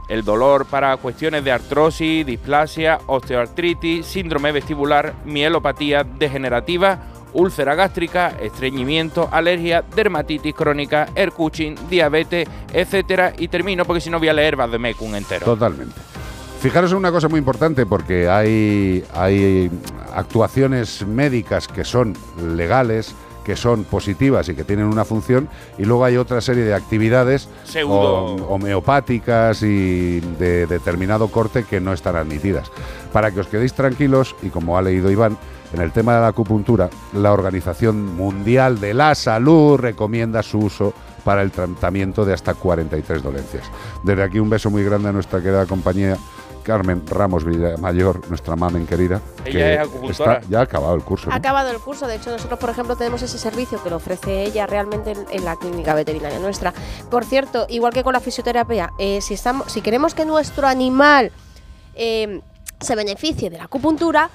[0.09, 6.99] el dolor para cuestiones de artrosis, displasia, osteoartritis, síndrome vestibular, mielopatía degenerativa,
[7.33, 13.33] úlcera gástrica, estreñimiento, alergia, dermatitis crónica, air cushing, diabetes, etcétera.
[13.37, 15.45] Y termino porque si no voy a leer Vademecum entero.
[15.45, 15.95] Totalmente.
[16.61, 19.71] Fijaros en una cosa muy importante porque hay, hay
[20.13, 22.17] actuaciones médicas que son
[22.55, 23.15] legales,
[23.45, 25.47] que son positivas y que tienen una función,
[25.77, 27.47] y luego hay otra serie de actividades
[27.85, 32.69] homeopáticas y de determinado corte que no están admitidas.
[33.13, 35.37] Para que os quedéis tranquilos, y como ha leído Iván,
[35.73, 40.93] en el tema de la acupuntura, la Organización Mundial de la Salud recomienda su uso
[41.23, 43.63] para el tratamiento de hasta 43 dolencias.
[44.03, 46.17] Desde aquí un beso muy grande a nuestra querida compañía
[46.63, 49.21] Carmen Ramos Villamayor, nuestra mamen querida.
[49.45, 50.33] Ella es acupuntora.
[50.33, 51.27] está, ya ha acabado el curso.
[51.27, 51.33] ¿no?
[51.33, 54.43] Ha acabado el curso, de hecho nosotros por ejemplo tenemos ese servicio que lo ofrece
[54.43, 56.73] ella realmente en, en la clínica veterinaria nuestra.
[57.09, 61.31] Por cierto, igual que con la fisioterapia, eh, si, estamos, si queremos que nuestro animal
[61.95, 62.41] eh,
[62.79, 64.29] se beneficie de la acupuntura,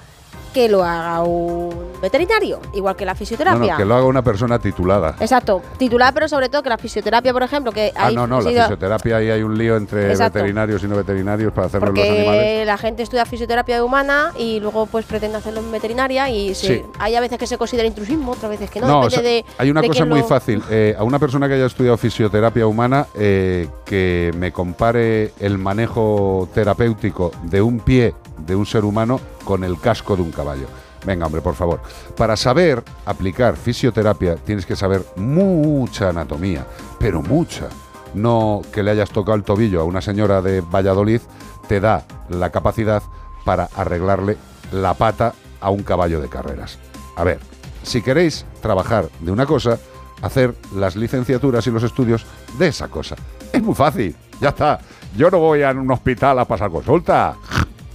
[0.55, 1.69] que lo haga un
[2.01, 3.73] veterinario, igual que la No, fisioterapia.
[3.73, 5.17] no, que lo haga una persona titulada.
[5.19, 8.39] Exacto, titular, pero sobre todo que la fisioterapia, por ejemplo, que Ah, hay no, no,
[8.39, 10.35] la fisioterapia ahí hay un lío entre Exacto.
[10.39, 12.25] veterinarios y no veterinarios para hacerlo en los animales.
[12.29, 16.67] porque la gente estudia fisioterapia humana y luego pues pretende hacerlo en veterinaria y se-
[16.77, 16.83] Sí.
[16.99, 19.29] hay a veces que se considera intrusismo, otras veces que no, No, o depende sea,
[19.29, 20.63] de hay una de cosa muy lo- fácil.
[20.71, 26.47] Eh, a una persona que haya estudiado fisioterapia humana, eh, que me compare el manejo
[26.53, 30.67] terapéutico de un pie de un ser humano con el casco de un caballo.
[31.05, 31.81] Venga, hombre, por favor.
[32.17, 36.65] Para saber aplicar fisioterapia tienes que saber mucha anatomía,
[36.99, 37.67] pero mucha.
[38.13, 41.21] No que le hayas tocado el tobillo a una señora de Valladolid
[41.67, 43.03] te da la capacidad
[43.43, 44.37] para arreglarle
[44.71, 46.79] la pata a un caballo de carreras.
[47.15, 47.39] A ver,
[47.83, 49.77] si queréis trabajar de una cosa,
[50.21, 52.25] hacer las licenciaturas y los estudios
[52.57, 53.15] de esa cosa.
[53.51, 54.79] Es muy fácil, ya está.
[55.15, 57.35] Yo no voy a un hospital a pasar consulta.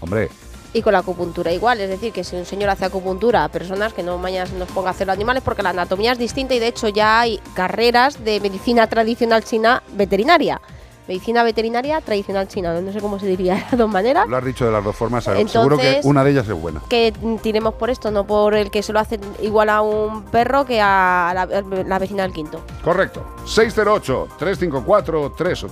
[0.01, 0.29] Hombre,
[0.73, 3.93] Y con la acupuntura igual, es decir, que si un señor hace acupuntura a personas
[3.93, 6.55] que no mañana se nos ponga a hacer los animales, porque la anatomía es distinta
[6.55, 10.61] y de hecho ya hay carreras de medicina tradicional china veterinaria.
[11.09, 14.29] Medicina veterinaria tradicional china, no sé cómo se diría de las dos maneras.
[14.29, 16.81] lo has dicho de las dos formas, seguro que Entonces- una de ellas es buena.
[16.89, 17.13] Que
[17.43, 20.81] tiremos por esto, no por el que se lo hacen igual a un perro que
[20.81, 21.47] a la,
[21.85, 22.61] la vecina del quinto.
[22.85, 23.27] Correcto.
[23.45, 25.71] 608-354-383.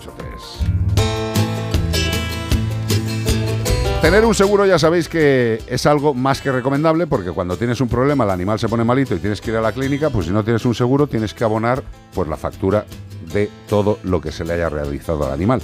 [4.00, 7.88] Tener un seguro ya sabéis que es algo más que recomendable porque cuando tienes un
[7.88, 10.32] problema, el animal se pone malito y tienes que ir a la clínica, pues si
[10.32, 11.82] no tienes un seguro tienes que abonar
[12.14, 12.86] pues la factura
[13.32, 15.60] de todo lo que se le haya realizado al animal.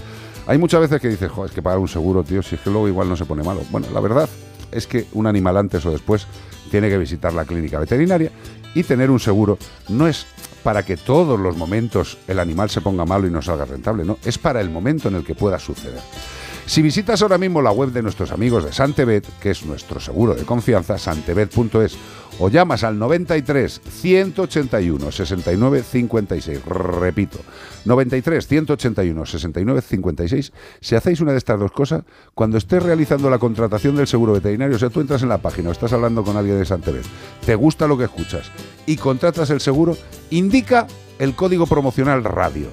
[0.47, 2.71] Hay muchas veces que dices, "Jo, es que pagar un seguro, tío, si es que
[2.71, 3.63] luego igual no se pone malo.
[3.71, 4.29] Bueno, la verdad
[4.73, 6.27] es que un animal antes o después
[6.73, 8.33] tiene que visitar la clínica veterinaria
[8.75, 9.59] y tener un seguro
[9.89, 10.27] no es
[10.65, 14.19] para que todos los momentos el animal se ponga malo y no salga rentable, no,
[14.25, 16.01] es para el momento en el que pueda suceder.
[16.67, 20.35] Si visitas ahora mismo la web de nuestros amigos de Santebet, que es nuestro seguro
[20.35, 21.97] de confianza, santebet.es,
[22.39, 27.39] o llamas al 93 181 69 56, repito,
[27.85, 32.03] 93 181 69 56, si hacéis una de estas dos cosas,
[32.35, 35.69] cuando estés realizando la contratación del seguro veterinario, o sea, tú entras en la página
[35.69, 37.05] o estás hablando con alguien de Santebet,
[37.45, 38.51] te gusta lo que escuchas
[38.87, 39.99] y contratas el seguro,
[40.31, 40.87] indica
[41.19, 42.69] el código promocional radio.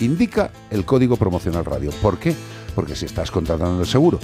[0.00, 1.90] Indica el código promocional radio.
[2.02, 2.34] ¿Por qué?
[2.74, 4.18] Porque si estás contratando el seguro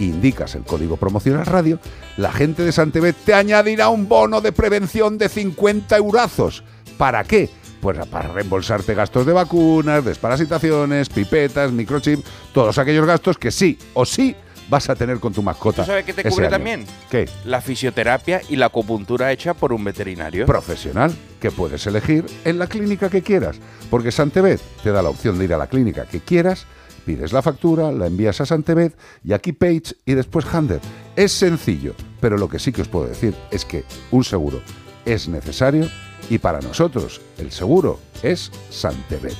[0.00, 1.78] e indicas el código promocional radio,
[2.16, 6.64] la gente de Santebet te añadirá un bono de prevención de 50 eurazos.
[6.98, 7.50] ¿Para qué?
[7.80, 14.06] Pues para reembolsarte gastos de vacunas, desparasitaciones, pipetas, microchip, todos aquellos gastos que sí o
[14.06, 14.34] sí
[14.68, 15.82] vas a tener con tu mascota.
[15.82, 16.50] ¿Tú sabes qué te cubre año.
[16.50, 16.86] también?
[17.10, 17.28] ¿Qué?
[17.44, 20.46] La fisioterapia y la acupuntura hecha por un veterinario.
[20.46, 23.56] profesional que puedes elegir en la clínica que quieras.
[23.90, 26.66] Porque Santebet te da la opción de ir a la clínica que quieras,
[27.04, 30.80] pides la factura, la envías a Santebet y aquí Page y después Hander.
[31.16, 34.60] Es sencillo, pero lo que sí que os puedo decir es que un seguro
[35.04, 35.88] es necesario
[36.30, 39.36] y para nosotros el seguro es Santebet.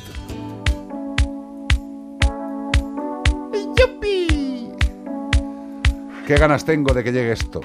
[6.27, 7.61] ¿Qué ganas tengo de que llegue esto?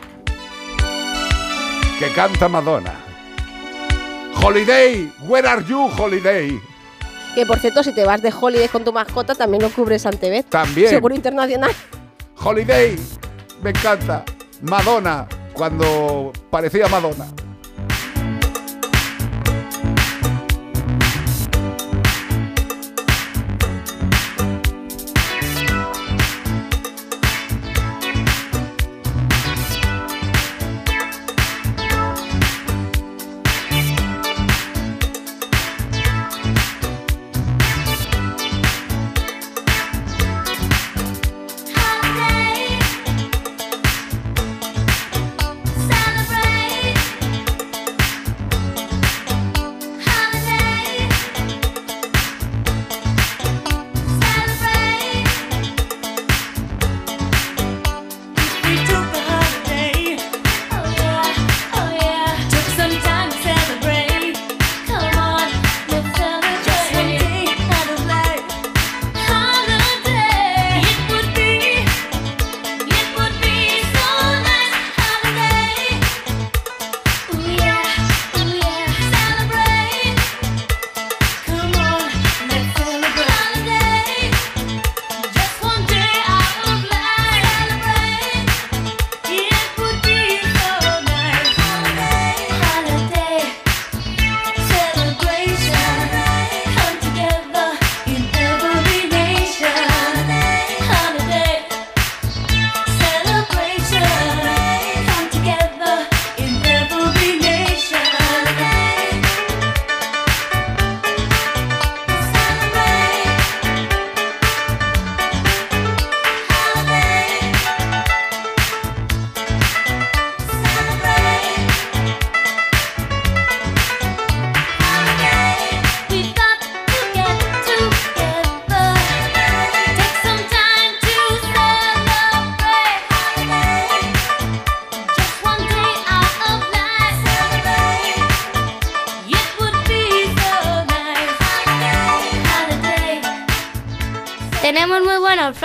[1.97, 2.93] Que canta Madonna.
[4.41, 6.59] Holiday, where are you, Holiday?
[7.40, 10.49] Que por cierto, si te vas de holiday con tu mascota, también lo cubre Santebet.
[10.49, 10.90] También.
[10.90, 11.72] Seguro internacional.
[12.36, 12.98] Holiday,
[13.64, 14.26] me encanta.
[14.61, 17.28] Madonna, cuando parecía Madonna.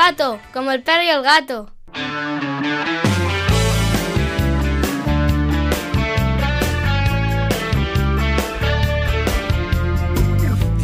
[0.04, 1.70] Olfato, como el perro y el gato.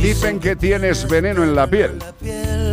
[0.01, 1.99] Dicen que tienes veneno en la piel.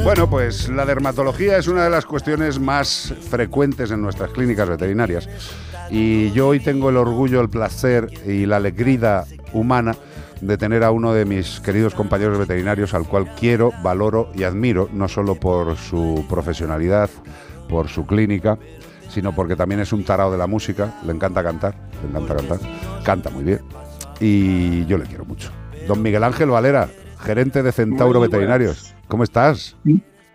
[0.03, 5.27] Bueno, pues la dermatología es una de las cuestiones más frecuentes en nuestras clínicas veterinarias.
[5.89, 9.95] Y yo hoy tengo el orgullo, el placer y la alegría humana
[10.41, 14.89] de tener a uno de mis queridos compañeros veterinarios al cual quiero, valoro y admiro,
[14.93, 17.09] no solo por su profesionalidad,
[17.69, 18.57] por su clínica,
[19.09, 22.59] sino porque también es un tarao de la música, le encanta cantar, le encanta cantar,
[23.03, 23.59] canta muy bien
[24.19, 25.51] y yo le quiero mucho.
[25.87, 26.87] Don Miguel Ángel Valera,
[27.19, 28.19] gerente de Centauro.
[28.19, 29.75] Veterinarios, ¿cómo estás?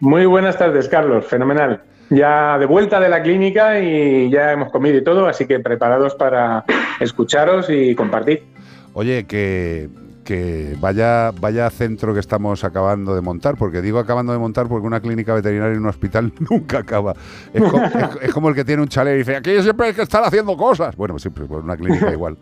[0.01, 1.27] Muy buenas tardes, Carlos.
[1.27, 1.83] Fenomenal.
[2.11, 6.15] Ya de vuelta de la clínica y ya hemos comido y todo, así que preparados
[6.15, 6.65] para
[7.01, 8.52] escucharos y compartir.
[8.95, 9.89] Oye, que,
[10.25, 14.87] que vaya, vaya centro que estamos acabando de montar, porque digo acabando de montar porque
[14.87, 17.15] una clínica veterinaria en un hospital nunca acaba.
[17.53, 19.95] Es, co- es- es como el que tiene un chalet y dice, aquí siempre hay
[19.95, 20.95] que estar haciendo cosas.
[20.97, 22.37] Bueno, siempre, pues una clínica igual.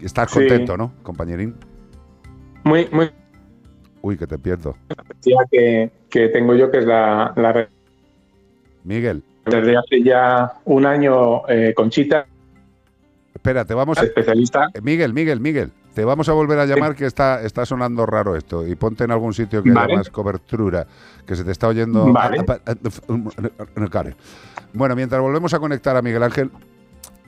[0.00, 0.38] Estás Sí.
[0.40, 1.54] contento, ¿no, compañerín?
[2.64, 3.10] Muy, muy
[4.00, 4.76] Uy, que te pierdo.
[5.08, 7.68] necesidad que, que tengo yo, que es la, la
[8.84, 12.26] Miguel, desde hace ya un año eh, Conchita,
[13.42, 14.04] espera, te vamos a...
[14.04, 14.68] especialista.
[14.72, 18.36] Eh, Miguel, Miguel, Miguel, te vamos a volver a llamar que está, está sonando raro
[18.36, 19.96] esto y ponte en algún sitio que haya Vale.
[19.96, 20.86] más cobertura,
[21.26, 22.12] que se te está oyendo...
[22.12, 22.38] Vale.
[24.72, 26.52] Bueno, mientras volvemos a conectar a Miguel Ángel,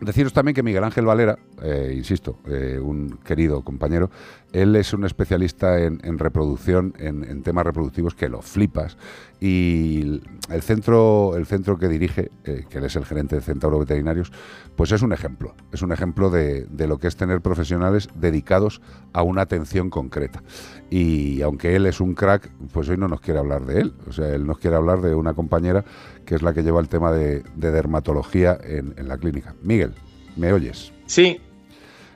[0.01, 4.09] deciros también que Miguel Ángel Valera, eh, insisto, eh, un querido compañero,
[4.55, 8.97] él es un especialista en, reproducción, en, temas reproductivos que lo flipas
[9.41, 13.81] y el centro, el centro que dirige, eh, que él es el gerente de Centauro
[13.81, 14.33] Veterinarios,
[14.77, 18.81] pues es un ejemplo, es un ejemplo de, lo que es tener profesionales dedicados
[19.13, 20.45] a una atención concreta.
[20.89, 24.13] Y aunque él es un crack, pues hoy no nos quiere hablar de él, o
[24.13, 25.85] sea, él nos quiere hablar de una compañera
[26.25, 29.57] que es la que lleva el tema de, de dermatología en la clínica.
[29.65, 29.95] Miguel,
[30.37, 30.93] ¿me oyes?
[31.07, 31.41] Sí,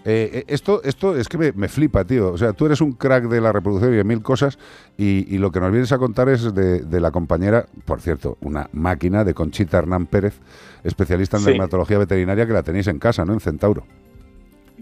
[0.04, 2.32] Eh, eh, esto, esto es que me, me flipa, tío.
[2.32, 4.58] O sea, tú eres un crack de la reproducción y de mil cosas
[4.96, 8.38] y, y lo que nos vienes a contar es de, de la compañera, por cierto,
[8.40, 10.40] una máquina de Conchita Hernán Pérez,
[10.84, 11.50] especialista en Sí.
[11.50, 13.32] dermatología veterinaria que la tenéis en casa, ¿no?
[13.34, 13.84] En Centauro.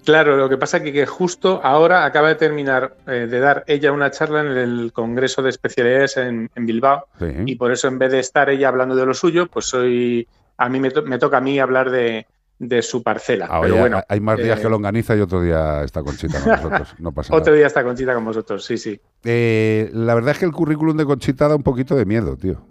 [0.04, 3.90] Claro, lo que pasa que, que justo ahora acaba de terminar eh, de dar ella
[3.92, 7.26] una charla en el Congreso de Especialidades en, en Bilbao Sí.
[7.46, 10.28] y por eso en vez de estar ella hablando de lo suyo, pues soy
[10.58, 12.26] a mí me, to- me toca a mí hablar de,
[12.58, 13.46] de su parcela.
[13.50, 16.52] Ah, Pero bueno, hay más días eh, que longaniza y otro día está Conchita con
[16.52, 16.94] nosotros.
[16.98, 17.40] No pasa nada.
[17.42, 18.98] otro día está Conchita con vosotros, sí, sí.
[19.24, 22.62] Eh, la verdad es que el currículum de Conchita da un poquito de miedo, tío.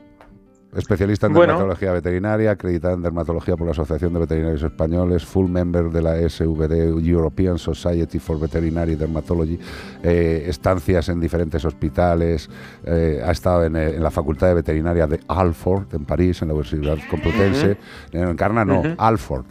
[0.76, 1.54] Especialista en Bueno.
[1.54, 6.18] dermatología veterinaria, acreditada en dermatología por la Asociación de Veterinarios Españoles, full member de la
[6.30, 9.58] SVD, European Society for Veterinary Dermatology,
[10.04, 12.50] eh, estancias en diferentes hospitales,
[12.84, 16.50] eh, ha estado en, eh, en la Facultad de Veterinaria de Alford, en París, en
[16.50, 17.78] la Universidad Complutense,
[18.12, 18.90] en Encarna no, Ujú.
[18.98, 19.46] Alford.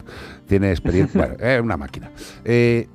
[0.47, 2.11] Tiene experiencia, bueno, es una máquina.
[2.45, 2.87] Eh,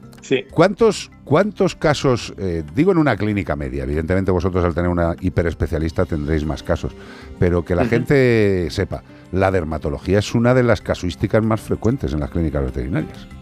[0.51, 6.05] ¿Cuántos, cuántos casos, eh, digo en una clínica media, evidentemente vosotros al tener una hiperespecialista
[6.05, 6.93] tendréis más casos,
[7.39, 12.19] pero que la gente sepa, la dermatología es una de las casuísticas más frecuentes en
[12.19, 13.38] las clínicas veterinarias.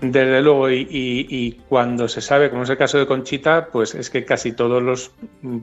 [0.00, 3.96] Desde luego, y, y- y cuando se sabe, como es el caso de Conchita, pues
[3.96, 5.10] es que casi todos los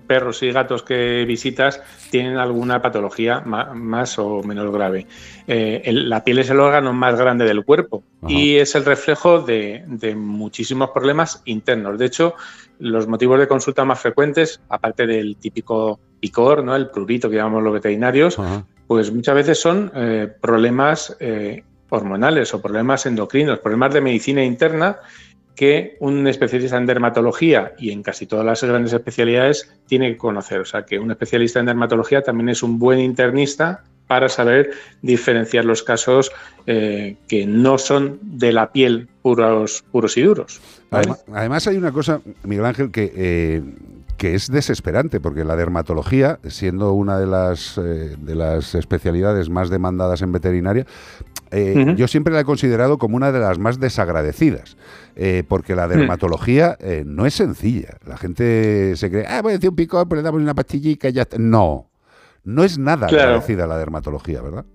[0.08, 1.82] perros y gatos que visitas
[2.12, 5.08] tienen alguna patología más o menos grave.
[5.48, 9.40] Eh, el- la piel es el órgano más grande del cuerpo y es el reflejo
[9.40, 11.98] de, de muchísimos problemas internos.
[11.98, 12.34] De hecho,
[12.80, 16.76] los motivos de consulta más frecuentes, aparte del típico picor, ¿no?
[16.76, 18.38] el prurito que llamamos los veterinarios,
[18.86, 21.64] pues muchas veces son eh, problemas eh,
[21.96, 24.98] hormonales o problemas endocrinos, problemas de medicina interna
[25.56, 30.60] que un especialista en dermatología y en casi todas las grandes especialidades tiene que conocer.
[30.60, 35.66] O sea, que un especialista en dermatología también es un buen internista para saber diferenciar
[35.66, 36.32] los casos
[36.68, 39.84] eh, que no son de la piel puros,
[40.16, 40.62] y duros.
[40.92, 43.64] Además, hay una cosa, Miguel Ángel, que, eh,
[44.18, 49.70] que es desesperante, porque la dermatología, siendo una de las, eh, de las especialidades más
[49.70, 50.86] demandadas en veterinaria,
[51.52, 54.78] eh, yo siempre la he considerado como una de las más desagradecidas,
[55.16, 57.98] eh, porque la dermatología eh, no es sencilla.
[58.06, 61.10] La gente se cree, ah, voy a decir un picor, pues le damos una pastillita
[61.10, 61.38] y ya está.
[61.38, 61.90] No,
[62.44, 63.24] no es nada Claro.
[63.30, 64.66] agradecida la dermatología, ¿verdad?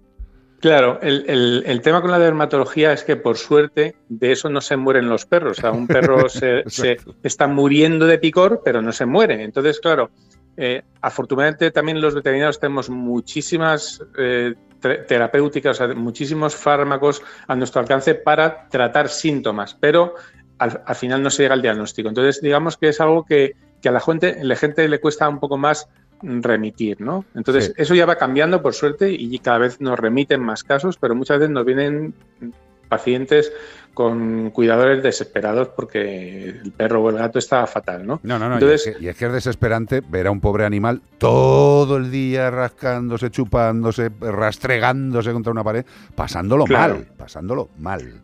[0.61, 4.61] Claro, el, el- el tema con la dermatología es que por suerte de eso no
[4.61, 5.59] se mueren los perros.
[5.59, 9.43] O sea, un perro se, se está muriendo de picor, pero no se muere.
[9.43, 10.11] Entonces, claro,
[10.59, 17.81] eh, afortunadamente también los veterinarios tenemos muchísimas eh, terapéuticas, o sea, muchísimos fármacos a nuestro
[17.81, 20.15] alcance para tratar síntomas, pero
[20.59, 22.09] al, al final no se llega al diagnóstico.
[22.09, 25.39] Entonces, digamos que es algo que, que a la gente, la gente le cuesta un
[25.41, 25.89] poco más
[26.23, 27.25] remitir, ¿no?
[27.35, 27.73] Entonces, Sí.
[27.77, 31.39] eso ya va cambiando por suerte y cada vez nos remiten más casos, pero muchas
[31.39, 32.13] veces nos vienen
[32.91, 33.51] pacientes
[33.95, 38.21] con cuidadores desesperados porque el perro o el gato está fatal, ¿no?
[38.23, 38.55] No, no, no.
[38.55, 41.97] Entonces, y, es que, y es que es desesperante ver a un pobre animal todo
[41.97, 45.85] el día rascándose, chupándose, rastregándose contra una pared,
[46.15, 46.95] pasándolo Claro.
[46.97, 48.23] mal, pasándolo mal.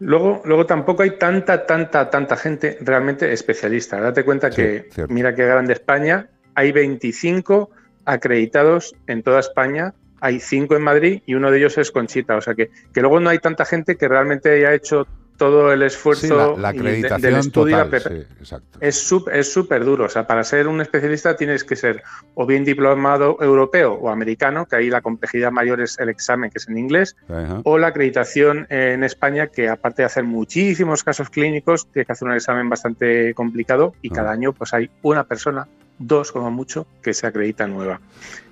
[0.00, 4.00] Luego, luego tampoco hay tanta, tanta, tanta gente realmente especialista.
[4.00, 5.12] Date cuenta que, cierto.
[5.12, 7.70] mira qué grande España, hay 25
[8.06, 12.36] acreditados en toda España, hay 5 en Madrid y uno de ellos es Conchita.
[12.36, 15.06] O sea que, que luego no hay tanta gente que realmente haya hecho
[15.36, 18.02] todo el Sí, esfuerzo la, la y de- del estudio la total.
[18.02, 18.78] sí, exacto.
[18.82, 20.04] es súper duro.
[20.04, 22.02] O sea, para ser un especialista tienes que ser
[22.34, 26.58] o bien diplomado europeo o americano, que ahí la complejidad mayor es el examen, que
[26.58, 27.62] es en inglés, Ajá.
[27.64, 32.28] o la acreditación en España, que aparte de hacer muchísimos casos clínicos, tiene que hacer
[32.28, 35.66] un examen bastante complicado y cada año pues hay una persona,
[35.98, 37.98] dos como mucho, que se acredita nueva.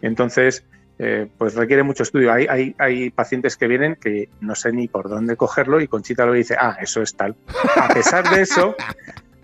[0.01, 0.65] Entonces,
[0.99, 2.33] eh, pues requiere mucho estudio.
[2.33, 6.27] Hay, hay, hay pacientes que vienen que no sé ni por dónde cogerlo y Conchita
[6.27, 7.37] lo dice, ah, eso es tal.
[7.77, 8.75] A pesar de eso,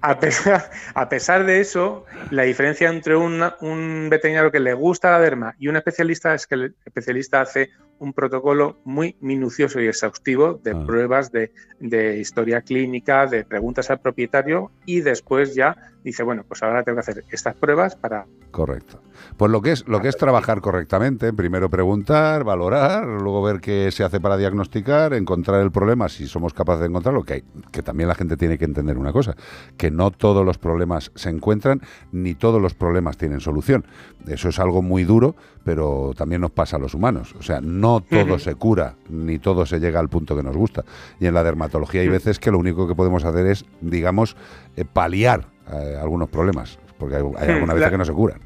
[0.01, 5.13] a pesar, a pesar de eso, la diferencia entre un, un veterinario que le gusta
[5.13, 9.87] la derma y un especialista es que el especialista hace un protocolo muy minucioso y
[9.87, 16.23] exhaustivo de pruebas de, de historia clínica, de preguntas al propietario y después ya dice,
[16.23, 19.01] bueno, pues ahora tengo que hacer estas pruebas para Correcto.
[19.37, 23.91] Pues lo que es lo que es trabajar correctamente, primero preguntar, valorar, luego ver qué
[23.91, 27.83] se hace para diagnosticar, encontrar el problema si somos capaces de encontrarlo, que hay, que
[27.83, 29.35] también la gente tiene que entender una cosa,
[29.77, 31.81] que no todos los problemas se encuentran
[32.12, 33.85] ni todos los problemas tienen solución.
[34.29, 35.35] Eso es algo muy duro,
[35.65, 38.39] pero también nos pasa a los humanos, o sea, no todo Ujú.
[38.39, 40.85] se cura ni todo se llega al punto que nos gusta.
[41.20, 42.12] Y en la dermatología hay Mm.
[42.12, 44.36] veces que lo único que podemos hacer es, digamos,
[44.77, 48.40] eh, paliar eh, algunos problemas, porque hay, hay algunas veces la- que no se curan.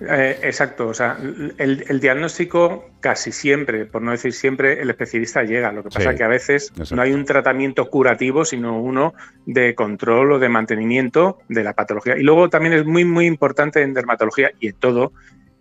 [0.00, 1.16] Eh, exacto, o sea,
[1.58, 5.70] el, el diagnóstico casi siempre, por no decir siempre, el especialista llega.
[5.70, 6.96] Lo que pasa Sí, es que a veces exacto.
[6.96, 9.14] no hay un tratamiento curativo, sino uno
[9.46, 12.16] de control o de mantenimiento de la patología.
[12.18, 15.12] Y luego también es muy, muy importante en dermatología y en todo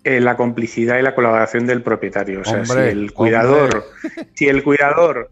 [0.03, 2.41] eh, la complicidad y la colaboración del propietario.
[2.41, 3.85] O sea, Hombre, si el cuidador,
[4.33, 5.31] si el cuidador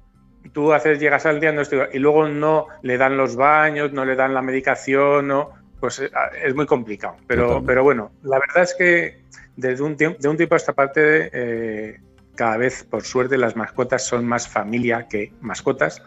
[0.54, 4.34] tú haces, llegas al diagnóstico y luego no le dan los baños, no le dan
[4.34, 6.12] la medicación, no, pues eh,
[6.44, 7.18] es muy complicado.
[7.28, 9.22] Pero, pero bueno, la verdad es que
[9.56, 12.00] desde un tiempo, de un tiempo a esta parte, eh,
[12.36, 16.02] cada vez, por suerte, las mascotas son más familia que mascotas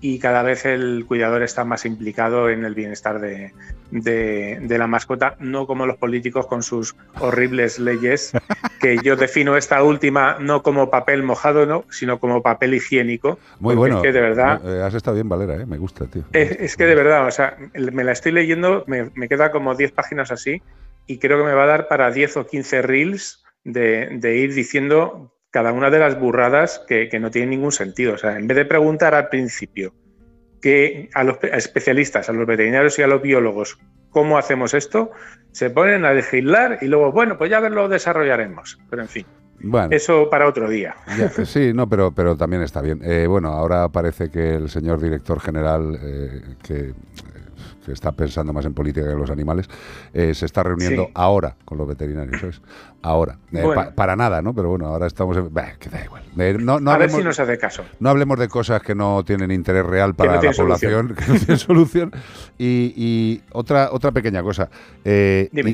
[0.00, 3.52] y cada vez el cuidador está más implicado en el bienestar de,
[3.90, 8.32] de- de la mascota, no como los políticos con sus horribles leyes,
[8.80, 13.38] que yo defino esta última no como papel mojado, no, sino como papel higiénico.
[13.58, 13.96] Muy bueno.
[13.96, 15.66] Es que de verdad, Eh, has estado bien, Valera, ¿eh?
[15.66, 16.22] me gusta, tío.
[16.32, 19.74] es, es que de verdad, o sea, me la estoy leyendo, me, me queda como
[19.74, 20.62] 10 páginas así
[21.06, 24.54] y creo que me va a dar para 10 o 15 reels de, de ir
[24.54, 28.14] diciendo cada una de las burradas que, que no tienen ningún sentido.
[28.14, 29.94] O sea, en vez de preguntar al principio
[30.60, 33.78] que a los especialistas, a los veterinarios y a los biólogos,
[34.10, 35.10] cómo hacemos esto,
[35.52, 38.78] se ponen a legislar y luego, bueno, pues ya lo desarrollaremos.
[38.90, 39.26] Pero en fin,
[39.60, 39.88] Bueno.
[39.94, 40.96] eso para otro día.
[41.16, 43.00] Ya, sí, no, pero, pero también está bien.
[43.04, 46.92] Eh, bueno, ahora parece que el señor director general, eh, que,
[47.88, 49.68] que está pensando más en política que en los animales,
[50.14, 51.10] eh, se está reuniendo Sí.
[51.14, 52.62] ahora con los veterinarios, ¿sabes?
[53.02, 53.38] Ahora.
[53.52, 53.74] Eh, Bueno.
[53.74, 54.54] pa- para nada, ¿no?
[54.54, 55.52] Pero bueno, ahora estamos en...
[55.54, 56.22] Bah, que da igual.
[56.36, 57.84] Eh, no, no a ver hablemos- si nos hace caso.
[58.00, 61.14] no hablemos de cosas que no tienen interés real para no la población, solución.
[61.26, 62.12] que no tienen solución.
[62.58, 64.68] Y, y otra, otra pequeña cosa.
[65.04, 65.10] y,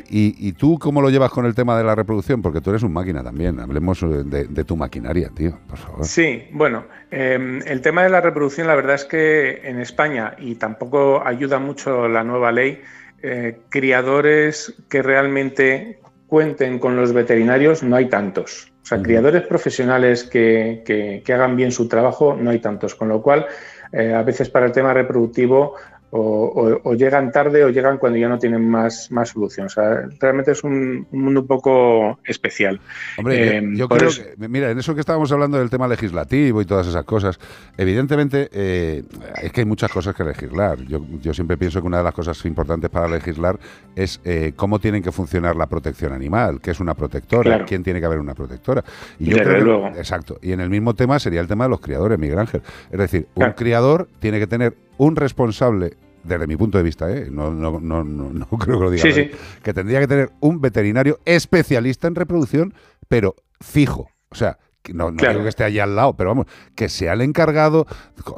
[0.09, 2.43] y- y tú cómo lo llevas con el tema de la reproducción?
[2.43, 3.59] Porque tú eres un máquina también.
[3.59, 6.05] Hablemos de, de tu maquinaria, tío, por favor.
[6.05, 6.85] Sí, bueno,
[7.15, 11.59] eh, el tema de la reproducción, la verdad es que en España, y tampoco ayuda
[11.59, 12.81] mucho la nueva ley,
[13.23, 18.73] eh, criadores que realmente cuenten con los veterinarios no hay tantos.
[18.83, 23.09] O sea, criadores profesionales que, que- que hagan bien su trabajo no hay tantos, con
[23.09, 23.47] lo cual
[23.93, 25.75] eh, a veces para el tema reproductivo
[26.17, 26.21] o,
[26.55, 29.67] o- o llegan tarde o llegan cuando ya no tienen más, más solución.
[29.67, 32.79] O sea, realmente es un, un mundo un poco especial.
[33.19, 35.71] Hombre, yo- Eh, yo, por creo eso- que, mira, en eso que estábamos hablando del
[35.71, 37.41] tema legislativo y todas esas cosas,
[37.77, 39.03] evidentemente eh,
[39.43, 40.79] es que hay muchas cosas que legislar.
[40.83, 43.59] Yo, yo siempre pienso que una de las cosas importantes para legislar
[43.97, 47.65] es eh, cómo tienen que funcionar la protección animal, qué es una protectora, Claro.
[47.67, 48.85] quién tiene que haber una protectora.
[49.19, 49.87] Y yo Desde creo que- luego.
[49.89, 50.39] exacto.
[50.43, 52.63] Y en el mismo tema sería el tema de los criadores, Miguel Ángel.
[52.93, 55.97] Es decir, un criador tiene que tener un responsable.
[56.23, 57.29] Desde mi punto de vista, ¿eh?
[57.31, 59.39] no, no, no, no, no creo que lo diga Sí, nadie, sí.
[59.63, 62.73] que tendría que tener un veterinario especialista en reproducción,
[63.09, 64.09] pero fijo.
[64.31, 64.57] O sea,
[64.95, 65.35] no, no Claro.
[65.35, 67.87] digo que esté allí al lado, pero vamos, que sea el encargado,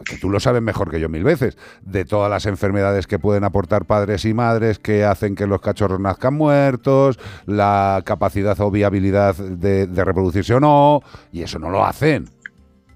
[0.04, 3.44] que tú lo sabes mejor que yo mil veces, de todas las enfermedades que pueden
[3.44, 9.36] aportar padres y madres que hacen que los cachorros nazcan muertos, la capacidad o viabilidad
[9.36, 12.28] de, de reproducirse o no, y eso no lo hacen.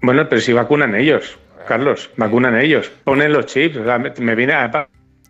[0.01, 4.35] Bueno, pero si vacunan ellos, Carlos, vacunan ellos, ponen los chips, o sea, me, me
[4.35, 4.87] viene a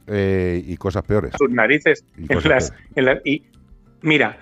[0.08, 1.34] Eh, y cosas peores.
[1.38, 3.44] sus narices Y en las, en las- y
[4.02, 4.38] mira,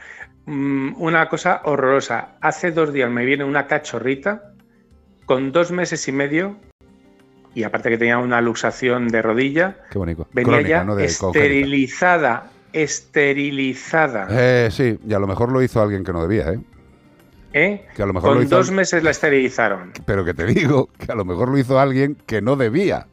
[0.45, 2.36] mm, una cosa horrorosa.
[2.41, 4.53] Hace dos días me viene una cachorrita
[5.26, 6.56] con dos meses y medio
[7.53, 10.28] y aparte que tenía una luxación de rodilla, Qué bonito.
[10.34, 10.95] venía Crónica, ya ¿no?
[10.95, 11.40] De congénita.
[11.49, 16.60] esterilizada, esterilizada, Eh, sí, y a lo mejor lo hizo alguien que no debía, ¿eh?
[17.53, 17.85] ¿Eh?
[17.95, 19.91] Que a lo mejor lo Con hizo dos meses la esterilizaron.
[20.05, 23.07] Pero que te digo que a lo mejor lo hizo alguien que no debía.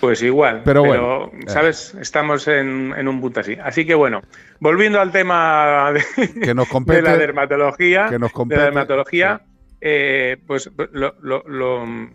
[0.00, 0.84] Pues igual, Pero pero,
[1.28, 1.44] bueno, eh.
[1.46, 1.94] ¿sabes?
[1.98, 3.56] Estamos en, en un punto así.
[3.62, 4.20] Así que bueno,
[4.60, 6.98] volviendo al tema de, Que nos compete.
[6.98, 9.40] de la dermatología, que nos de compete, la dermatología,
[9.80, 12.10] eh, pues lo, lo- lo-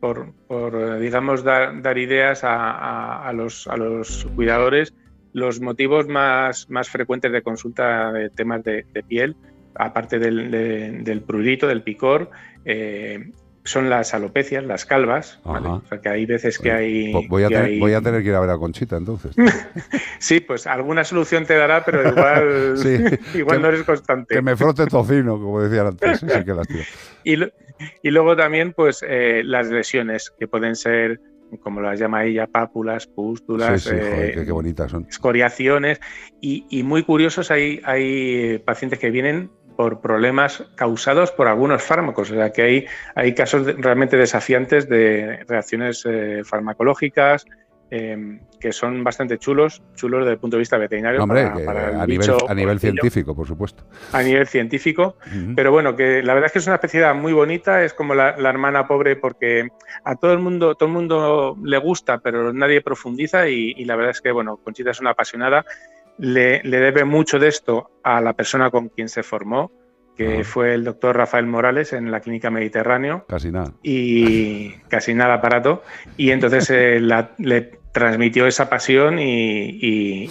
[0.00, 4.94] por, por, digamos dar, dar ideas a, a- a los, a los cuidadores,
[5.34, 9.36] los motivos más, más frecuentes de consulta de temas de, de piel,
[9.74, 12.30] aparte del, de- del prurito, del picor,
[12.64, 13.30] eh,
[13.64, 15.68] son las alopecias, las calvas, ¿vale?
[15.68, 18.22] O sea que hay veces que hay, voy, a que tener, hay- voy a tener
[18.22, 19.36] que ir a ver a Conchita entonces.
[20.18, 22.96] Sí, pues alguna solución te dará, pero igual, Sí,
[23.38, 24.34] igual que- no eres constante.
[24.34, 26.18] que me frote tocino, como decían antes.
[26.20, 26.66] Sí, sí que las.
[27.24, 27.48] Y, lo-
[28.02, 31.20] y luego también, pues, eh, las lesiones, que pueden ser,
[31.60, 35.06] como las llama ella, pápulas, pústulas, Sí, sí, joder, eh, qué, qué bonitas son.
[35.08, 36.00] escoriaciones.
[36.40, 39.50] Y, y muy curiosos, hay, hay pacientes que vienen
[39.82, 42.30] por problemas causados por algunos fármacos.
[42.30, 42.86] O sea, que hay,
[43.16, 47.44] hay casos realmente desafiantes de reacciones eh, farmacológicas.
[47.94, 51.18] eh, que son bastante chulos, chulos desde el punto de vista veterinario.
[51.18, 53.84] No, hombre, para- a, nivel, bicho, a nivel pobrecillo científico, por supuesto.
[54.12, 55.16] a nivel científico.
[55.56, 58.34] Pero bueno, que la verdad es que es una especialidad muy bonita, es como la,
[58.38, 59.68] la hermana pobre porque
[60.04, 63.96] a todo el mundo, todo el mundo le gusta, pero nadie profundiza y, y la
[63.96, 65.64] verdad es que bueno, Conchita es una apasionada,
[66.18, 69.70] le, le debe mucho de esto a la persona con quien se formó,
[70.16, 73.24] que fue el doctor Rafael Morales en la Clínica Mediterráneo.
[73.28, 73.72] Casi nada.
[73.82, 75.82] y casi nada aparato
[76.16, 79.70] y entonces eh, la- le transmitió esa pasión y,
[80.24, 80.30] y-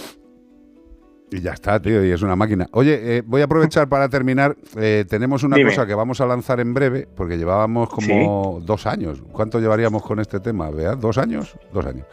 [1.33, 2.67] Y ya está, tío, y es una máquina.
[2.73, 4.57] Oye, eh, voy a aprovechar para terminar.
[4.75, 5.69] eh, tenemos una Dime.
[5.69, 9.23] cosa que vamos a lanzar en breve, porque llevábamos como dos años.
[9.31, 10.69] ¿Cuánto llevaríamos con este tema?
[10.69, 10.95] ¿Vea?
[10.95, 11.55] ¿Dos años?
[11.71, 12.05] Dos años.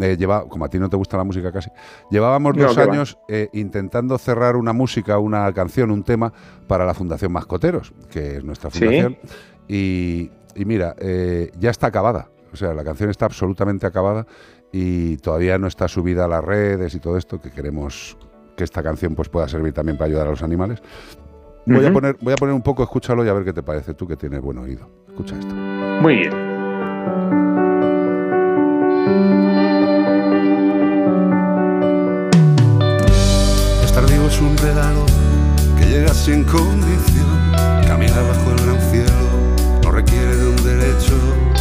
[0.00, 1.70] Eh, lleva, como a ti no te gusta la música casi.
[2.08, 6.32] Llevábamos No, dos años eh, intentando cerrar una música, una canción, un tema
[6.68, 8.78] para la Fundación Mascoteros, que es nuestra Sí.
[8.78, 9.18] fundación.
[9.66, 10.94] Y, y mira,
[11.58, 12.28] ya está acabada.
[12.52, 14.24] O sea, la canción está absolutamente acabada
[14.70, 18.16] y todavía no está subida a las redes y todo esto, que queremos
[18.62, 20.80] que esta canción pues pueda servir también para ayudar a los animales.
[21.66, 23.92] Voy, a, poner, voy a poner un poco, escúchalo y a ver qué te parece,
[23.94, 24.88] tú que tienes buen oído.
[25.08, 25.52] Escucha esto.
[25.54, 26.32] muy bien.
[33.84, 35.06] Estar vivo es un regalo
[35.76, 37.26] que llega sin condición.
[37.86, 41.51] Caminar bajo el gran cielo no requiere de un derecho.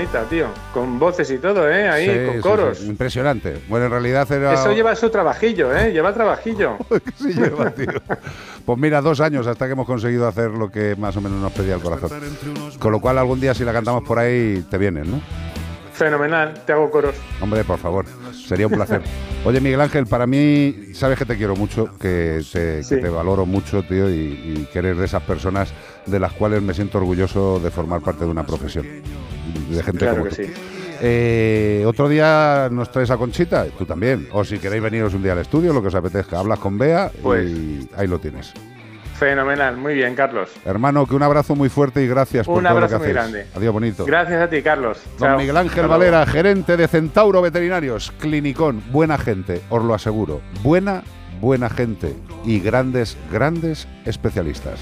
[0.00, 0.46] Bonita, tío.
[0.72, 1.88] Con voces y todo, ¿eh?
[1.88, 2.78] Ahí, Sí, con coros.
[2.78, 3.60] sí, impresionante.
[3.68, 4.54] Bueno, en realidad era...
[4.54, 5.92] Eso lleva su trabajillo, ¿eh?
[5.92, 6.76] Lleva trabajillo.
[7.16, 7.88] Sí lleva, tío.
[8.64, 11.52] Pues mira, dos años hasta que hemos conseguido hacer lo que más o menos nos
[11.52, 12.10] pedía el corazón.
[12.78, 15.20] Con lo cual algún día si la cantamos por ahí te vienes, ¿no?
[15.92, 17.14] Fenomenal, te hago coros.
[17.42, 19.02] Hombre, por favor, sería un placer.
[19.44, 23.00] Oye, Miguel Ángel, para mí, sabes que te quiero mucho, que te, que Sí.
[23.00, 25.74] te valoro mucho, tío, y, y que eres de esas personas
[26.06, 28.86] de las cuales me siento orgulloso de formar parte de una profesión,
[29.52, 30.42] de gente Claro como que tú.
[30.42, 30.52] sí.
[31.02, 35.32] Eh, otro día nos traes a Conchita, tú también, o si queréis veniros un día
[35.32, 37.48] al estudio, lo que os apetezca, hablas con Bea Pues.
[37.50, 38.52] y ahí lo tienes.
[39.18, 40.48] Fenomenal, muy bien, Carlos.
[40.64, 43.12] Hermano, que un abrazo muy fuerte y gracias por Un todo lo que abrazo muy
[43.12, 43.46] grande.
[43.54, 44.04] Adiós, bonito.
[44.06, 44.98] Gracias a ti, Carlos.
[45.18, 45.38] Don Chao.
[45.38, 45.98] Miguel Ángel Hasta luego.
[46.12, 50.40] Valera, gerente de Centauro Veterinarios, Clinicón, buena gente, os lo aseguro.
[50.62, 51.02] Buena,
[51.40, 52.14] buena gente
[52.44, 54.80] y grandes, grandes especialistas.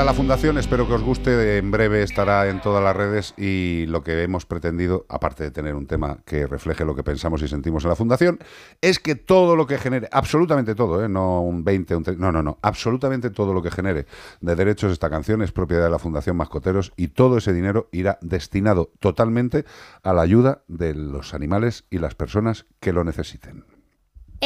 [0.00, 0.58] De la fundación.
[0.58, 1.58] Espero que os guste.
[1.58, 5.76] En breve estará en todas las redes y lo que hemos pretendido, aparte de tener
[5.76, 8.40] un tema que refleje lo que pensamos y sentimos en la fundación,
[8.80, 11.08] es que todo lo que genere, absolutamente todo, ¿eh?
[11.08, 14.06] no un 20, un 30, no, no, no, absolutamente todo lo que genere
[14.40, 17.88] de derechos de esta canción es propiedad de la Fundación Mascoteros y todo ese dinero
[17.92, 19.64] irá destinado totalmente
[20.02, 23.73] a la ayuda de los animales y las personas que lo necesiten.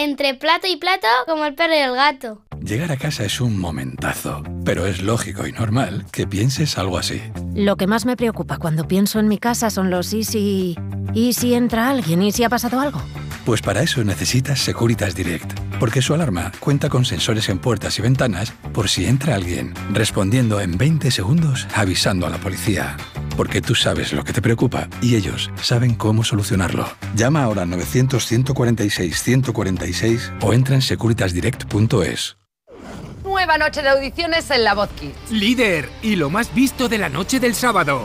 [0.01, 2.41] Entre plato y plato, como el perro y el gato.
[2.63, 7.21] Llegar a casa es un momentazo, pero es lógico y normal que pienses algo así.
[7.57, 10.79] Lo que más me preocupa cuando pienso en mi casa son los y si...
[11.15, 12.23] ¿Y si entra alguien?
[12.23, 13.03] ¿Y si ha pasado algo?
[13.49, 18.03] Pues para eso necesitas Securitas Direct, porque su alarma cuenta con sensores en puertas y
[18.03, 22.99] ventanas por si entra alguien, respondiendo en 20 segundos avisando a la policía.
[23.39, 26.87] Porque tú sabes lo que te preocupa y ellos saben cómo solucionarlo.
[27.17, 32.37] Llama ahora al 900-146-146 o entra en securitasdirect.es.
[33.39, 35.31] Nueva noche de audiciones en La Voz Kids.
[35.31, 38.05] Líder y lo más visto de la noche del sábado.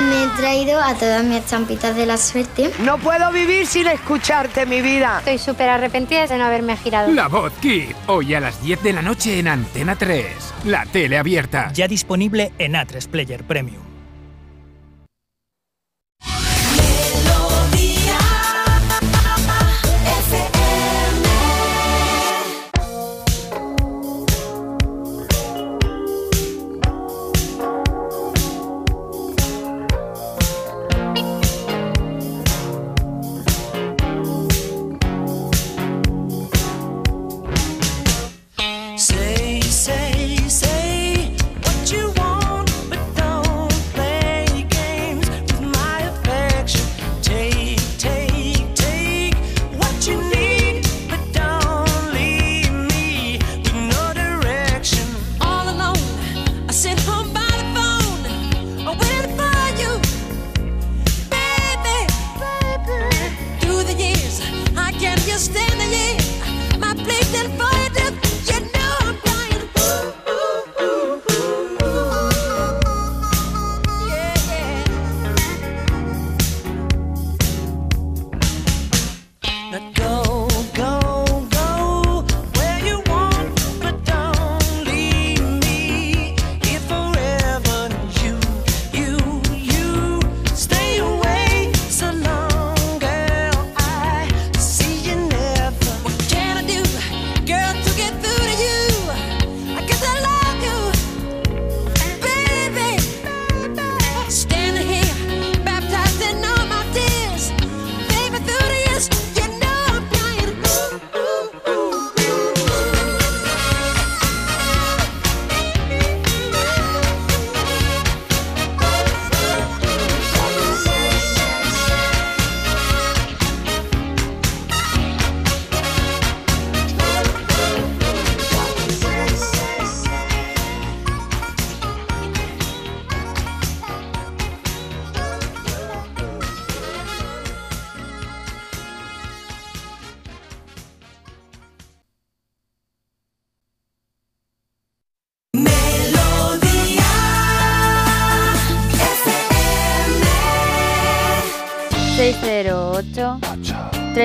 [0.00, 2.72] Me he traído a todas mis champitas de la suerte.
[2.80, 5.18] No puedo vivir sin escucharte, mi vida.
[5.20, 7.12] Estoy súper arrepentida de no haberme girado.
[7.12, 10.26] La Voz Kid, hoy a las 10 de la noche en Antena 3.
[10.64, 11.70] La tele abierta.
[11.72, 13.87] Ya disponible en A3 Player Premium.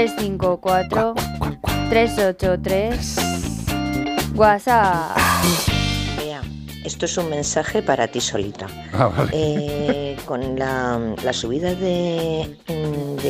[0.04, 1.14] 354
[1.90, 3.16] 383
[4.36, 5.18] WhatsApp.
[6.84, 8.68] Esto es un mensaje para ti solita.
[9.32, 12.58] Eh, con la, la subida de,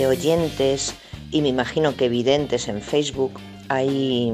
[0.07, 0.95] oyentes
[1.29, 3.39] y me imagino que videntes en Facebook
[3.69, 4.33] hay,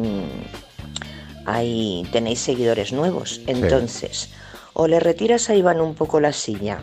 [1.45, 3.41] hay tenéis seguidores nuevos.
[3.47, 4.29] Entonces,
[4.71, 6.79] o le retiras a Iván un poco la silla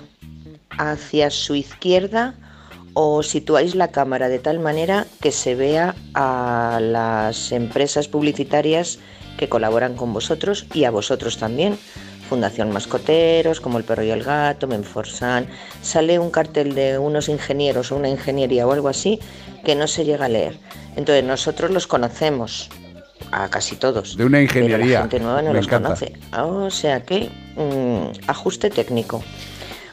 [0.77, 2.35] hacia su izquierda
[2.99, 8.99] o situáis la cámara de tal manera que se vea a las empresas publicitarias
[9.37, 11.77] que colaboran con vosotros y a vosotros también.
[12.31, 15.47] Fundación Mascoteros, como El Perro y el Gato, Menforsan.
[15.83, 19.21] Sale un cartel de unos ingenieros o una ingeniería o algo así
[19.63, 20.57] que no se llega a leer.
[20.97, 22.71] Entonces nosotros los conocemos,
[23.31, 24.17] a casi todos.
[24.17, 24.95] De una pero ingeniería.
[24.95, 25.89] la gente nueva no Me los encanta.
[25.89, 26.15] conoce.
[26.41, 29.23] O sea que mm, ajuste técnico.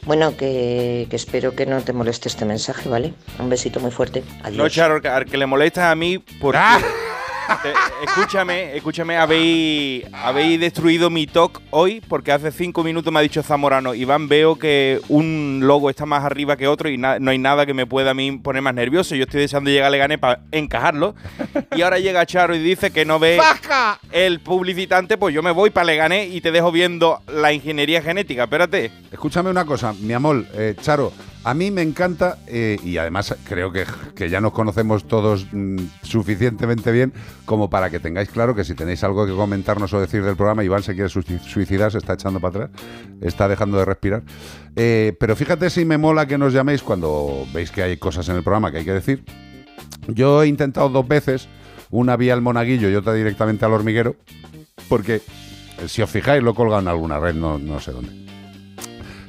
[0.05, 3.13] Bueno, que, que espero que no te moleste este mensaje, ¿vale?
[3.39, 4.23] Un besito muy fuerte.
[4.43, 4.57] Adiós.
[4.57, 6.59] No, Charo, al que le molesta a mí porque...
[7.61, 7.73] Te-
[8.03, 13.43] escúchame, escúchame, habéis, habéis destruido mi talk hoy porque hace cinco minutos me ha dicho
[13.43, 17.65] Zamorano, Iván, veo que un logo está más arriba que otro y no hay nada
[17.65, 19.15] que me pueda a mí poner más nervioso.
[19.15, 21.15] Yo estoy deseando llegar a Leganés para encajarlo.
[21.75, 23.37] Y ahora llega Charo y dice que no ve
[24.11, 28.43] el publicitante, pues yo me voy para Leganés y te dejo viendo la ingeniería genética.
[28.43, 28.91] Espérate.
[29.11, 31.11] Escúchame una cosa, mi amor, eh, Charo.
[31.45, 33.83] A mí me encanta, eh, y además creo que,
[34.15, 37.11] que ya nos conocemos todos mm, suficientemente bien
[37.43, 40.63] como para que tengáis claro que si tenéis algo que comentarnos o decir del programa,
[40.63, 42.81] Iván se quiere suici- suicidar, se está echando para atrás,
[43.19, 44.23] está dejando de respirar.
[44.77, 48.37] Eh, pero fíjate si me mola que nos llaméis cuando veis que hay cosas en
[48.37, 49.25] el programa que hay que decir.
[50.07, 51.49] Yo he intentado dos veces,
[51.91, 54.15] una vía al monaguillo y otra directamente al hormiguero,
[54.87, 55.21] porque eh,
[55.87, 58.23] si os fijáis lo he colgado en alguna red, no, no sé dónde.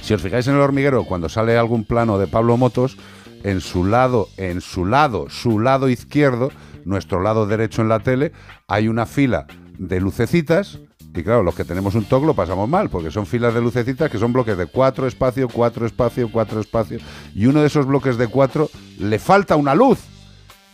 [0.05, 2.98] Si os fijáis en el hormiguero, cuando sale algún plano de Pablo Motos,
[3.43, 6.51] en su lado, en su lado, su lado izquierdo,
[6.85, 8.32] nuestro lado derecho en la tele,
[8.68, 9.47] hay una fila
[9.78, 10.78] de lucecitas.
[11.01, 14.10] Y claro, los que tenemos un TOC lo pasamos mal, porque son filas de lucecitas
[14.10, 16.98] que son bloques de cuatro espacio, cuatro espacio, cuatro espacio.
[17.35, 18.68] Y uno de esos bloques de cuatro
[18.98, 20.01] le falta una luz.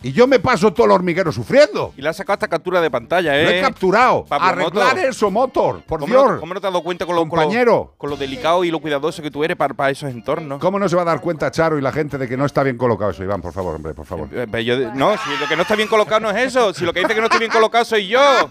[0.03, 1.93] Y yo me paso todo el hormiguero sufriendo.
[1.95, 3.43] Y le has sacado esta captura de pantalla, ¿eh?
[3.43, 4.25] Lo he capturado.
[4.25, 5.07] Pablo Arreglar Moto.
[5.07, 6.31] eso, motor, por ¿Cómo Dios.
[6.31, 7.93] no, cómo no te has dado cuenta con lo, con lo- Compañero.
[7.97, 10.59] con lo delicado y lo cuidadoso que tú eres para, para esos entornos?
[10.59, 12.63] ¿Cómo no se va a dar cuenta Charo y la gente de que no está
[12.63, 13.41] bien colocado eso, Iván?
[13.41, 14.27] Por favor, hombre, por favor.
[14.31, 16.73] Eh, yo- no, si lo que no está bien colocado no es eso.
[16.73, 18.19] Si lo que dice que no estoy bien colocado soy yo.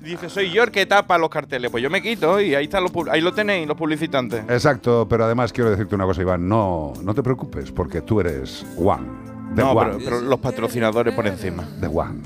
[0.00, 1.70] Dice, soy yo el que tapa los carteles.
[1.70, 4.44] Pues yo me quito y ahí, está lo, pu- ahí lo tenéis, los publicitantes.
[4.48, 6.48] Exacto, pero además quiero decirte una cosa, Iván.
[6.48, 9.31] No, no te preocupes, porque tú eres One.
[9.54, 11.64] The No, pero, pero los patrocinadores por encima.
[11.80, 12.20] The One.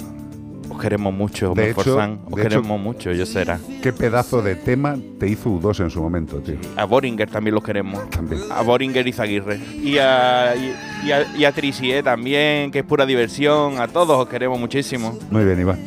[0.68, 1.96] Os queremos mucho, De hecho-.
[1.96, 3.58] Os de hecho- queremos mucho, yo será.
[3.82, 6.56] Qué pedazo de tema te hizo U2 en su momento, tío.
[6.76, 8.08] A Boringer también los queremos.
[8.10, 8.42] También.
[8.50, 9.58] A Boringer y Zaguirre.
[9.74, 10.74] Y a, y,
[11.06, 13.80] y a, y a Trisier también, que es pura diversión.
[13.80, 15.18] A todos os queremos muchísimo.
[15.30, 15.78] Muy bien, Iván.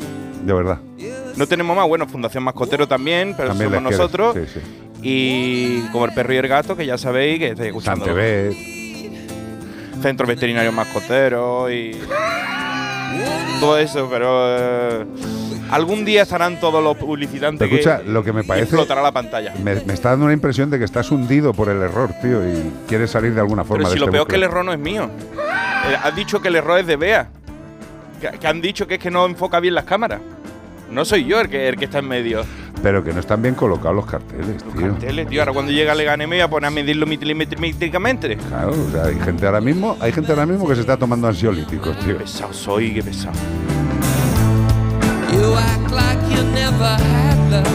[0.43, 0.79] De verdad.
[1.35, 4.35] No tenemos más, bueno, Fundación Mascotero también, pero También somos nosotros.
[4.51, 4.59] sí,
[5.03, 8.05] Y como el perro y el gato, que ya sabéis que estáis escuchando.
[8.05, 8.55] Santebet.
[10.01, 11.91] Centro Veterinario Mascotero y.
[13.59, 14.45] todo eso, pero.
[14.57, 15.05] eh,
[15.71, 17.67] algún día estarán todos los publicitantes.
[17.69, 19.53] Te escucha, lo que me parece- Explotará la pantalla.
[19.63, 22.71] Me, me está dando una impresión de que estás hundido por el error, tío, y
[22.88, 24.65] quieres salir de alguna forma Pero si de lo este peor es que el error
[24.65, 25.09] no es mío.
[25.38, 27.30] Eh, Has dicho que el error es de Bea.
[28.21, 30.19] Que, que han dicho que es que no enfoca bien las cámaras.
[30.89, 32.41] No soy yo el que, el que está en medio.
[32.81, 34.93] Pero que no están bien colocados los carteles, tío.
[34.93, 38.38] Tele, tío, ahora cuando llega Legane me voy a poner a medirlo milimétricamente.
[38.38, 41.27] Claro, o sea, hay gente ahora mismo, hay gente ahora mismo que se está tomando
[41.27, 42.18] ansiolíticos, tío.
[42.18, 43.34] Qué pesado soy, qué pesado.
[45.34, 47.68] You act like you never had love.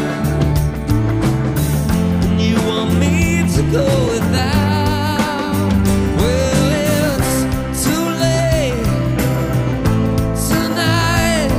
[2.22, 5.72] And you want me to go without.
[6.16, 7.44] Well, it's
[7.84, 8.84] too late
[10.48, 11.50] tonight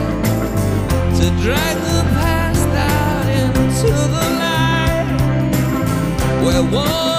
[1.17, 1.94] to drag
[6.71, 7.14] 我。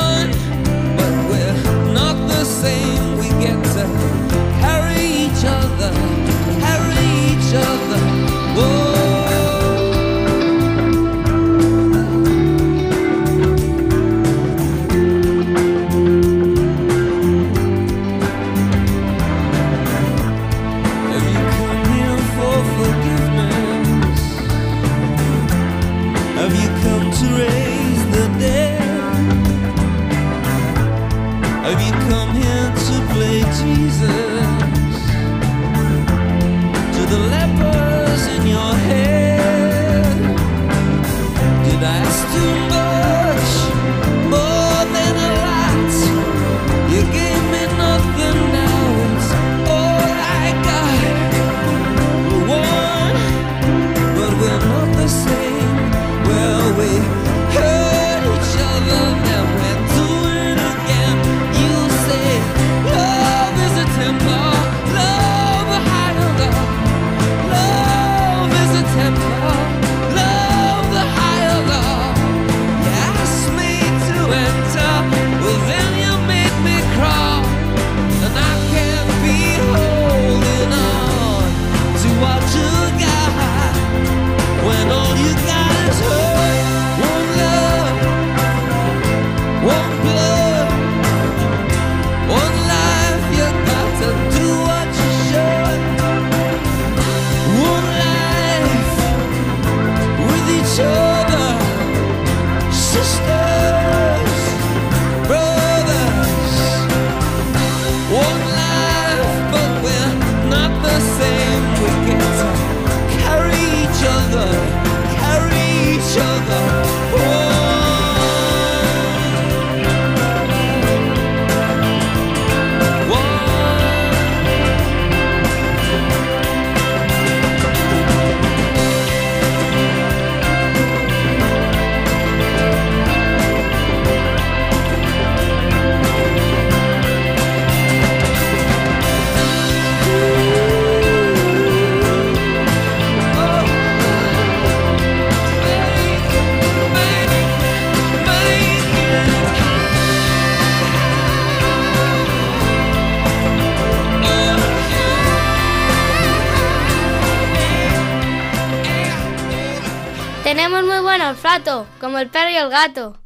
[162.18, 163.18] El perro y el gato.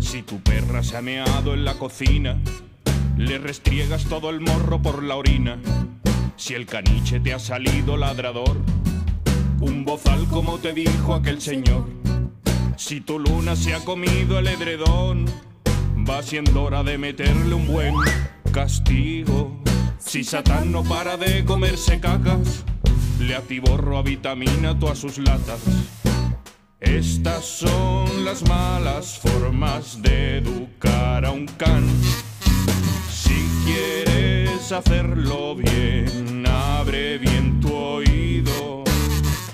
[0.00, 2.38] Si tu perra se ha meado en la cocina,
[3.16, 5.58] le restriegas todo el morro por la orina.
[6.36, 8.58] Si el caniche te ha salido ladrador,
[9.60, 11.88] un bozal como te dijo aquel señor.
[12.76, 15.26] Si tu luna se ha comido el edredón,
[16.08, 17.94] va siendo hora de meterle un buen
[18.52, 19.62] castigo.
[19.98, 22.64] Si Satán no para de comerse cacas,
[23.22, 25.60] le atiborro a vitamina todas sus latas.
[26.80, 31.86] Estas son las malas formas de educar a un can.
[33.10, 38.84] Si quieres hacerlo bien, abre bien tu oído.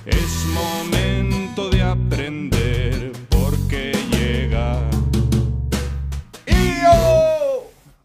[0.06, 4.80] Es momento de aprender porque llega.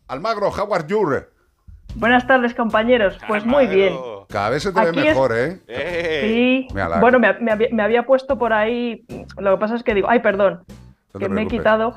[0.08, 1.24] Almagro, how are you?
[1.96, 3.18] Buenas tardes, compañeros.
[3.28, 3.94] Pues muy bien.
[4.34, 5.60] Cada vez se te ve Aquí es- mejor, ¿eh?
[6.28, 6.68] Sí.
[6.74, 7.00] Me.
[7.00, 9.06] Bueno, me, me había, me había puesto por ahí.
[9.38, 10.64] Lo que pasa es que digo, ay, perdón,
[11.14, 11.94] No que me he quitado.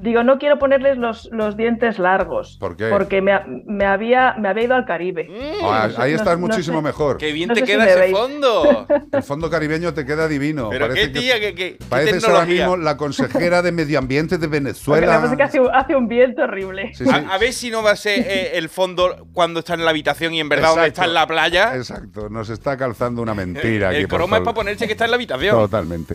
[0.00, 2.56] Digo, no quiero ponerles los, los dientes largos.
[2.60, 2.88] ¿Por qué?
[2.90, 3.32] Porque me,
[3.64, 5.28] me había, me había ido al Caribe.
[5.62, 7.16] Ah, No sé- ahí no- estás no muchísimo sé- mejor.
[7.16, 8.12] Qué bien No te sé si queda me ese veis.
[8.16, 8.86] fondo.
[9.12, 10.68] El fondo caribeño te queda divino.
[10.68, 13.98] Pero Parece qué que- tía, qué, qué, qué Pareces ahora mismo la consejera de Medio
[13.98, 15.06] Ambiente de Venezuela.
[15.20, 16.92] pasa es que hace, un- hace un viento horrible.
[17.10, 19.90] A, a ver si no va a ser eh, el fondo cuando está en la
[19.90, 21.76] habitación y en verdad donde está en la playa.
[21.76, 23.98] Exacto, nos está calzando una mentira aquí.
[23.98, 25.56] el por croma es para ponerse que está en la habitación.
[25.56, 26.14] Totalmente.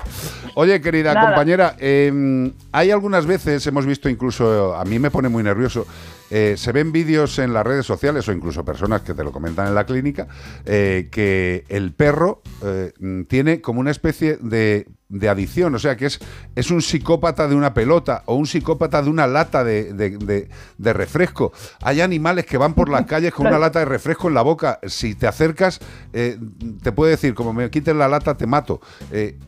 [0.56, 1.28] Oye, querida Nada.
[1.28, 5.86] compañera, eh, hay algunas veces, hemos visto incluso, a mí me pone muy nervioso,
[6.32, 9.68] eh, se ven vídeos en las redes sociales o incluso personas que te lo comentan
[9.68, 10.28] en la clínica,
[10.66, 12.92] eh, que el perro eh,
[13.28, 16.20] tiene como una especie de, de adicción, o sea, que es,
[16.56, 21.52] es un psicópata de una pelota o un psicópata de una lata de, de- refresco.
[21.82, 24.80] Hay animales que van por las calles con una lata de refresco en la boca.
[24.86, 25.80] Si te acercas,
[26.12, 28.82] te puede decir, como me quiten la lata, te mato.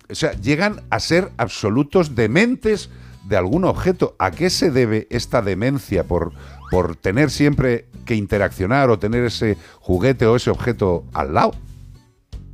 [0.10, 2.90] O sea, llegan a ser absolutos dementes
[3.24, 4.16] de algún objeto.
[4.20, 6.34] ¿A qué se debe esta demencia por,
[6.70, 11.52] por tener siempre que interaccionar o tener ese juguete o ese objeto al lado?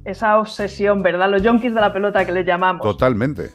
[0.06, 1.30] Esa obsesión, ¿verdad?
[1.30, 2.82] Los yonkis de la pelota que les llamamos.
[2.82, 3.52] Totalmente.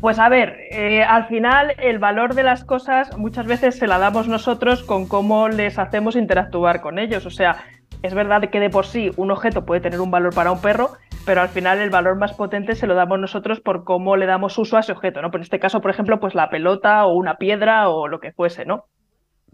[0.00, 3.98] Pues a ver, eh, al final el valor de las cosas muchas veces se la
[3.98, 7.26] damos nosotros con cómo les hacemos interactuar con ellos.
[7.26, 7.64] O sea,
[8.02, 10.90] es verdad que de por sí un objeto puede tener un valor para un perro,
[11.26, 14.56] pero al final el valor más potente se lo damos nosotros por cómo le damos
[14.58, 15.30] uso a ese objeto, ¿no?
[15.32, 18.64] En este caso, por ejemplo, pues la pelota o una piedra o lo que fuese,
[18.64, 18.86] ¿no?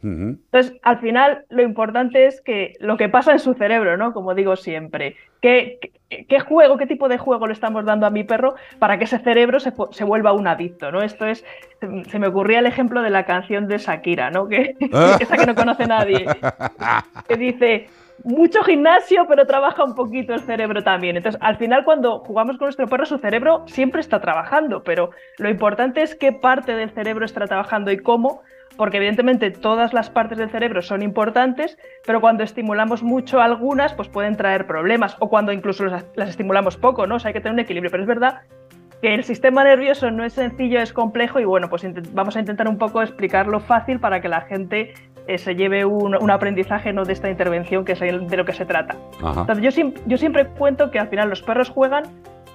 [0.02, 4.12] Entonces, al final, lo importante es que lo que pasa en su cerebro, ¿no?
[4.12, 8.10] Como digo siempre, ¿qué, qué, qué juego, qué tipo de juego le estamos dando a
[8.10, 9.72] mi perro para que ese cerebro se,
[10.04, 11.02] vuelva un adicto, ¿no?
[11.02, 11.44] Esto es,
[11.80, 14.48] se me ocurría el ejemplo de la canción de Shakira, ¿no?
[14.48, 14.76] Que,
[15.20, 16.26] esa que no conoce nadie,
[17.28, 17.88] que dice,
[18.24, 21.16] mucho gimnasio, pero trabaja un poquito el cerebro también.
[21.16, 25.48] Entonces, al final, cuando jugamos con nuestro perro, su cerebro siempre está trabajando, pero lo
[25.48, 28.42] importante es qué parte del cerebro está trabajando y cómo,
[28.76, 34.08] porque evidentemente todas las partes del cerebro son importantes, pero cuando estimulamos mucho algunas, pues
[34.08, 37.16] pueden traer problemas, o cuando incluso las, estimulamos poco, ¿no?
[37.16, 38.42] O sea, hay que tener un equilibrio, pero es verdad
[39.02, 42.66] que el sistema nervioso no es sencillo, es complejo y bueno, pues vamos a intentar
[42.66, 44.94] un poco explicarlo fácil para que la gente
[45.26, 47.04] eh, se lleve un, un aprendizaje ¿no?
[47.04, 48.96] de esta intervención que es de lo que se trata.
[49.22, 49.42] Ajá.
[49.42, 52.04] Entonces, yo, yo siempre cuento que al final los perros juegan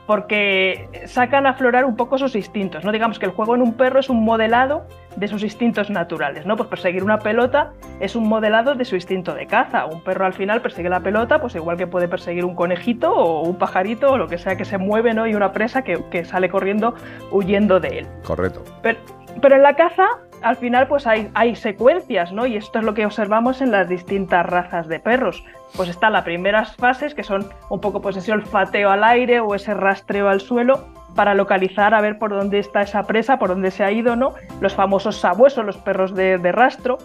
[0.08, 2.92] porque sacan a aflorar un poco sus instintos, ¿no?
[2.92, 4.86] Digamos que el juego en un perro es un modelado
[5.16, 6.58] de sus instintos naturales, ¿no?
[6.58, 9.86] Pues perseguir una pelota es un modelado de su instinto de caza.
[9.86, 13.48] Un perro al final persigue la pelota, pues igual que puede perseguir un conejito o
[13.48, 15.28] un pajarito o lo que sea que se mueve, ¿no?
[15.28, 16.96] Y una presa que, que sale corriendo
[17.32, 18.08] huyendo de él.
[18.24, 18.64] Correcto.
[18.82, 19.00] Pero,
[19.42, 20.08] pero en la caza,
[20.42, 22.46] al final, pues hay, hay secuencias, ¿no?
[22.46, 25.44] Y esto es lo que observamos en las distintas razas de perros.
[25.76, 29.56] Pues están las primeras fases, que son un poco pues ese olfateo al aire o
[29.56, 30.86] ese rastreo al suelo,
[31.16, 34.34] para localizar a ver por dónde está esa presa, por dónde se ha ido, ¿no?
[34.60, 36.98] Los famosos sabuesos, los perros de, rastro.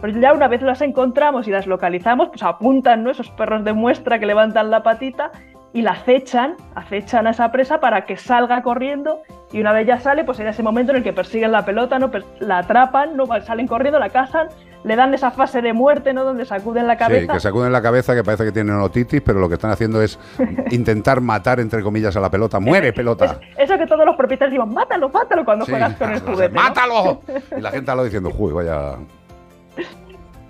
[0.00, 3.10] Pero ya una vez las encontramos y las localizamos, pues apuntan, ¿no?
[3.10, 5.30] Esos perros de muestra que levantan la patita
[5.74, 9.22] y la acechan, acechan a esa presa para que salga corriendo
[9.52, 11.98] y una vez ya sale, pues era ese momento en el que persiguen la pelota,
[11.98, 12.10] ¿no?
[12.40, 13.26] La atrapan, ¿no?
[13.42, 14.48] salen corriendo, la cazan,
[14.84, 16.24] le dan esa fase de muerte, ¿no?
[16.24, 17.32] Donde sacuden la Sí, cabeza.
[17.34, 20.18] que sacuden la cabeza, que parece que tienen otitis, pero lo que están haciendo es
[20.70, 22.58] intentar matar, entre comillas, a la pelota.
[22.60, 23.38] ¡Muere, pelota!
[23.56, 26.54] Eso que todos los propietarios digan, mátalo, mátalo cuando Sí, juegas con el juguete.
[26.54, 26.62] ¿no?
[26.62, 27.20] ¡Mátalo!
[27.56, 28.96] Y la gente lo diciendo, uy, vaya.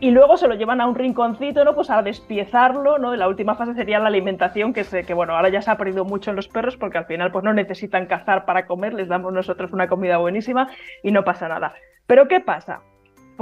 [0.02, 1.76] Y luego se lo llevan a un rinconcito, ¿no?
[1.76, 3.14] Pues a despiezarlo, ¿no?
[3.14, 6.04] La última fase sería la alimentación, que, se, que bueno, ahora ya se ha perdido
[6.04, 9.32] mucho en los perros porque al final pues no necesitan cazar para comer, les damos
[9.32, 10.68] nosotros una comida buenísima
[11.04, 11.74] y no pasa nada.
[12.08, 12.82] Pero ¿qué pasa?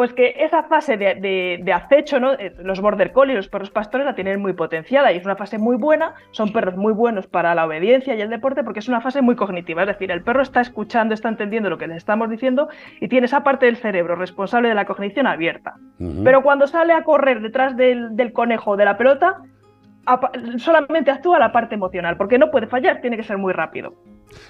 [0.00, 2.32] Pues que esa fase de, de- de acecho, ¿no?
[2.32, 5.58] Eh, los border collie, los perros pastores la tienen muy potenciada y es una fase
[5.58, 9.02] muy buena, son perros muy buenos para la obediencia y el deporte porque es una
[9.02, 12.30] fase muy cognitiva, es decir, el perro está escuchando, está entendiendo lo que le estamos
[12.30, 15.74] diciendo y tiene esa parte del cerebro responsable de la cognición abierta.
[16.24, 19.42] Pero cuando sale a correr detrás del, del conejo o de la pelota,
[20.56, 23.94] solamente actúa la parte emocional, porque no puede fallar, tiene que ser muy rápido.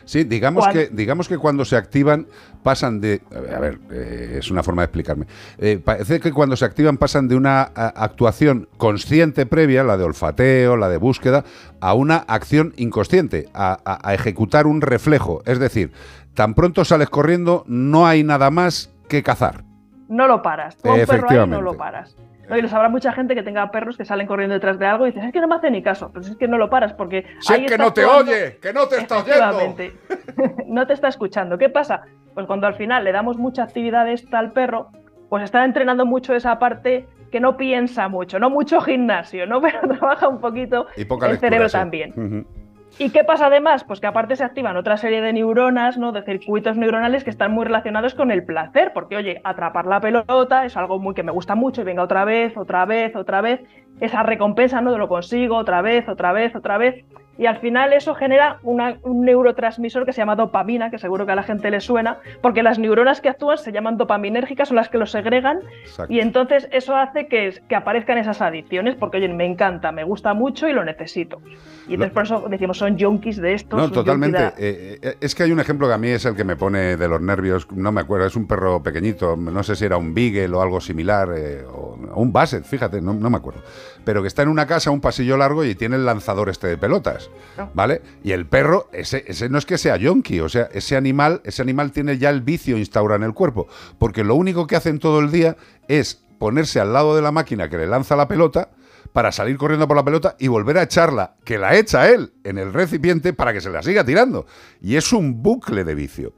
[0.05, 0.75] Sí, digamos ¿Cuál?
[0.75, 2.27] que, digamos que cuando se activan
[2.63, 3.23] pasan de...
[3.55, 5.27] A ver, eh, es una forma de explicarme.
[5.59, 10.05] Eh, parece que cuando se activan pasan de una a- actuación consciente previa, la de
[10.05, 11.45] olfateo, la de búsqueda,
[11.81, 15.43] a una acción inconsciente, a, a- a ejecutar un reflejo.
[15.47, 15.93] Es decir,
[16.35, 19.65] tan pronto sales corriendo, no hay nada más que cazar.
[20.09, 20.77] No lo paras.
[20.77, 22.17] Tú a un perro ahí no lo paras.
[22.51, 22.59] ¿No?
[22.59, 25.11] Y les habrá mucha gente que tenga perros que salen corriendo detrás de algo y
[25.11, 26.11] dices, es que no me hace ni caso.
[26.13, 27.25] Pues es que no lo paras porque.
[27.41, 29.85] Si ahí es que no te oye, que no te está oyendo.
[30.67, 31.59] No te está escuchando.
[31.59, 32.03] ¿Qué pasa?
[32.35, 34.89] Pues cuando al final le damos mucha actividad esta al perro,
[35.29, 39.61] pues está entrenando mucho esa parte que no piensa mucho, no mucho gimnasio, ¿no?
[39.63, 41.77] Pero trabaja un poquito Y poca el lectura, cerebro sí.
[41.77, 42.11] también.
[42.17, 42.60] Ujú.
[43.01, 43.83] ¿Y qué pasa además?
[43.83, 46.13] Pues que aparte se activan otra serie de neuronas, ¿no?
[46.13, 50.67] De circuitos neuronales que están muy relacionados con el placer, porque oye, atrapar la pelota
[50.67, 53.63] es algo muy que me gusta mucho y venga otra vez, otra vez, otra vez,
[54.01, 54.99] esa recompensa, ¿no?
[54.99, 57.03] Lo consigo, otra vez, otra vez, otra vez.
[57.41, 61.33] Y al final eso genera una- un neurotransmisor que se llama dopamina, que seguro que
[61.33, 64.91] a la gente le suena, porque las neuronas que actúan se llaman dopaminérgicas, son las
[64.91, 66.13] que lo segregan, Exacto.
[66.13, 70.35] y entonces eso hace que, que aparezcan esas adicciones, porque oye, me encanta, me gusta
[70.35, 71.41] mucho y lo necesito.
[71.89, 73.81] Y entonces por eso decimos, son junkies de estos.
[73.81, 74.39] No, totalmente.
[74.59, 76.97] Eh, eh, es que hay un ejemplo que a mí es el que me pone
[76.99, 77.67] de los nervios.
[77.73, 79.35] No me acuerdo, es un perro pequeñito.
[79.37, 81.31] No sé si era un Beagle o algo similar.
[81.35, 83.63] eh, o, o un Basset, fíjate, no, no me acuerdo.
[84.05, 86.79] Pero que está en una casa, un pasillo largo y tiene el lanzador este de
[86.79, 87.31] pelotas.
[87.75, 88.03] ¿Vale?
[88.23, 90.41] Y el perro, ese, ese no es que sea yonki.
[90.41, 93.69] O sea, ese animal, ese animal tiene ya el vicio instaurado en el cuerpo.
[93.99, 95.57] Porque lo único que hacen todo el día
[95.89, 98.71] es ponerse al lado de la máquina que le lanza la pelota
[99.13, 102.59] para salir corriendo por la pelota y volver a echarla, que la echa él en
[102.59, 104.47] el recipiente para que se la siga tirando.
[104.81, 106.33] Y es un bucle de vicio.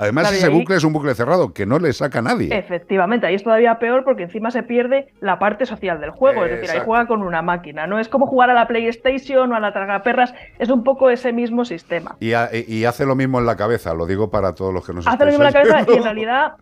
[0.00, 2.56] Además, Claro, ese ahí- bucle es un bucle cerrado que no le saca a nadie.
[2.56, 6.52] Efectivamente, ahí es todavía peor porque encima se pierde la parte social del juego, es
[6.52, 9.60] decir, ahí juega con una máquina, no es como jugar a la PlayStation o a
[9.60, 12.16] la tragaperras, es un poco ese mismo sistema.
[12.20, 14.92] Y, ha- y hace lo mismo en la cabeza, lo digo para todos los que
[14.94, 16.52] nos Hace lo mismo en la cabeza y en realidad,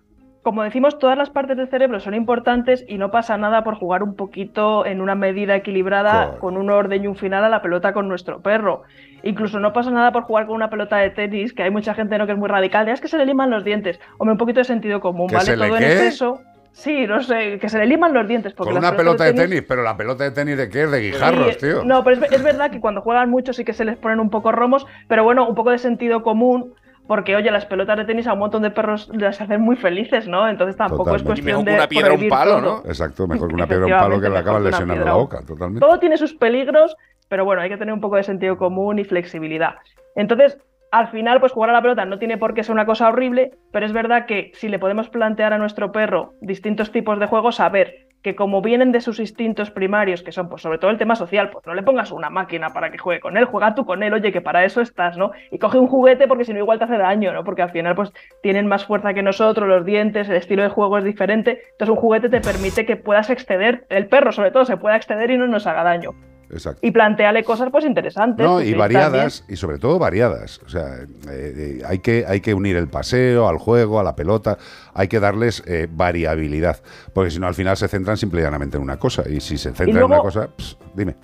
[0.42, 4.02] como decimos, todas las partes del cerebro son importantes y no pasa nada por jugar
[4.02, 7.92] un poquito en una medida equilibrada con un orden y un final a la pelota
[7.92, 8.82] con nuestro perro.
[9.22, 12.16] Incluso no pasa nada por jugar con una pelota de tenis, que hay mucha gente
[12.18, 12.26] ¿no?
[12.26, 13.98] que es muy radical, de, "Ah, es que se le liman los dientes.
[14.18, 15.46] Hombre, un poquito de sentido común, ¿Que ¿vale?
[15.46, 15.92] se le Todo en qué?
[15.92, 16.40] exceso.
[16.72, 18.52] Sí, no sé, que se le liman los dientes.
[18.52, 21.00] Porque Con una pelota de tenis, pero la pelota de tenis de qué es, de
[21.00, 21.82] guijarros, Sí, tío.
[21.84, 24.30] No, pero es, es verdad que cuando juegan mucho sí que se les ponen un
[24.30, 26.74] poco romos, pero bueno, un poco de sentido común,
[27.08, 30.28] porque oye, las pelotas de tenis a un montón de perros las hacen muy felices,
[30.28, 30.46] ¿no?
[30.48, 32.60] Entonces tampoco es cuestión Y mejor de que una piedra o un palo, todo.
[32.60, 32.82] ¿no?
[32.88, 35.40] Exacto, mejor que una piedra o un palo que le acaban mejor lesionando la boca,
[35.44, 35.80] totalmente.
[35.80, 36.96] Todo tiene sus peligros,
[37.28, 39.76] pero bueno, hay que tener un poco de sentido común y flexibilidad.
[40.16, 40.58] Entonces,
[40.90, 43.52] al final, pues jugar a la pelota no tiene por qué ser una cosa horrible,
[43.72, 47.56] pero es verdad que si le podemos plantear a nuestro perro distintos tipos de juegos,
[47.56, 51.14] saber que como vienen de sus instintos primarios, que son pues sobre todo el tema
[51.14, 54.02] social, pues no le pongas una máquina para que juegue con él, juega tú con
[54.02, 55.30] él, oye, que para eso estás, ¿no?
[55.50, 57.44] Y coge un juguete porque si no igual te hace daño, ¿no?
[57.44, 60.98] Porque al final pues tienen más fuerza que nosotros, los dientes, el estilo de juego
[60.98, 64.76] es diferente, entonces un juguete te permite que puedas exceder, el perro sobre todo se
[64.76, 66.10] pueda exceder y no nos haga daño.
[66.50, 66.80] Exacto.
[66.86, 68.44] Y planteale cosas pues interesantes.
[68.44, 70.60] No, pues, y variadas, y sobre todo variadas.
[70.64, 70.96] O sea,
[71.30, 74.58] eh, eh, hay, que, hay que unir el paseo al juego, a la pelota,
[74.94, 76.78] hay que darles eh, variabilidad,
[77.12, 79.58] porque si no al final se centran simple y llanamente en una cosa, y si
[79.58, 80.48] se centran en una cosa,
[80.94, 81.14] dime.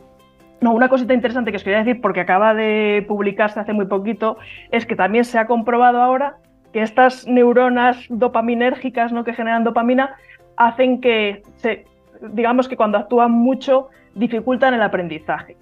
[0.60, 4.38] No, una cosita interesante que os quería decir, porque acaba de publicarse hace muy poquito,
[4.70, 6.38] es que también se ha comprobado ahora
[6.72, 9.24] que estas neuronas dopaminérgicas ¿no?
[9.24, 10.16] que generan dopamina
[10.56, 11.84] hacen que, se,
[12.32, 15.56] digamos que cuando actúan mucho, dificultan el aprendizaje.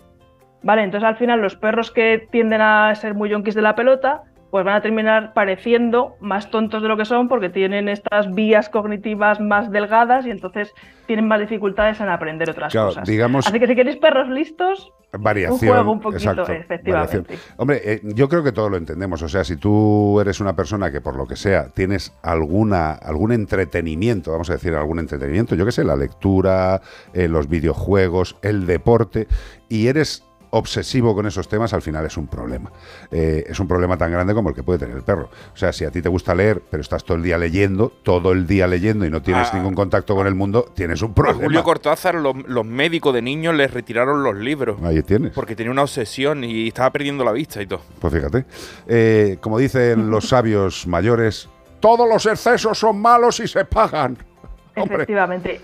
[0.63, 0.83] ¿Vale?
[0.85, 4.23] Entonces al final los perros que tienden a ser muy yonkis de la pelota,
[4.53, 8.69] pues van a terminar pareciendo más tontos de lo que son porque tienen estas vías
[8.69, 10.73] cognitivas más delgadas y entonces
[11.07, 13.09] tienen más dificultades en aprender otras Claro, cosas.
[13.09, 15.71] digamos- Así que si queréis perros listos, Variación.
[15.71, 17.19] Un juego un poquito, exacto, efectivamente.
[17.19, 17.55] variación.
[17.59, 19.21] Hombre, eh, yo creo que todos lo entendemos.
[19.21, 23.33] O sea, si tú eres una persona que por lo que sea tienes alguna algún
[23.33, 26.81] entretenimiento, vamos a decir algún entretenimiento, yo qué sé, la lectura,
[27.13, 29.29] eh, los videojuegos, el deporte,
[29.69, 30.25] y eres
[30.55, 32.71] obsesivo con esos temas, al final es un problema.
[33.11, 35.31] Eh, es un problema tan grande como el que puede tener el perro.
[35.55, 38.33] O sea, si a ti te gusta leer, pero estás todo el día leyendo, todo
[38.33, 39.57] el día leyendo y no tienes Ah.
[39.57, 41.43] ningún contacto con el mundo, tienes un A problema.
[41.45, 44.77] Julio Cortázar, los, los médicos de niños les retiraron los libros.
[44.83, 45.33] Ahí tienes.
[45.33, 47.81] Porque tenía una obsesión y estaba perdiendo la vista y todo.
[47.99, 48.45] Pues fíjate.
[48.87, 51.49] Eh, como dicen los sabios mayores,
[51.81, 54.19] todos los excesos son malos y se pagan.
[54.77, 55.61] Hombre, Efectivamente.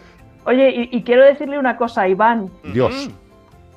[0.46, 3.10] Oye, y, y quiero decirle una cosa a Iván, Dios.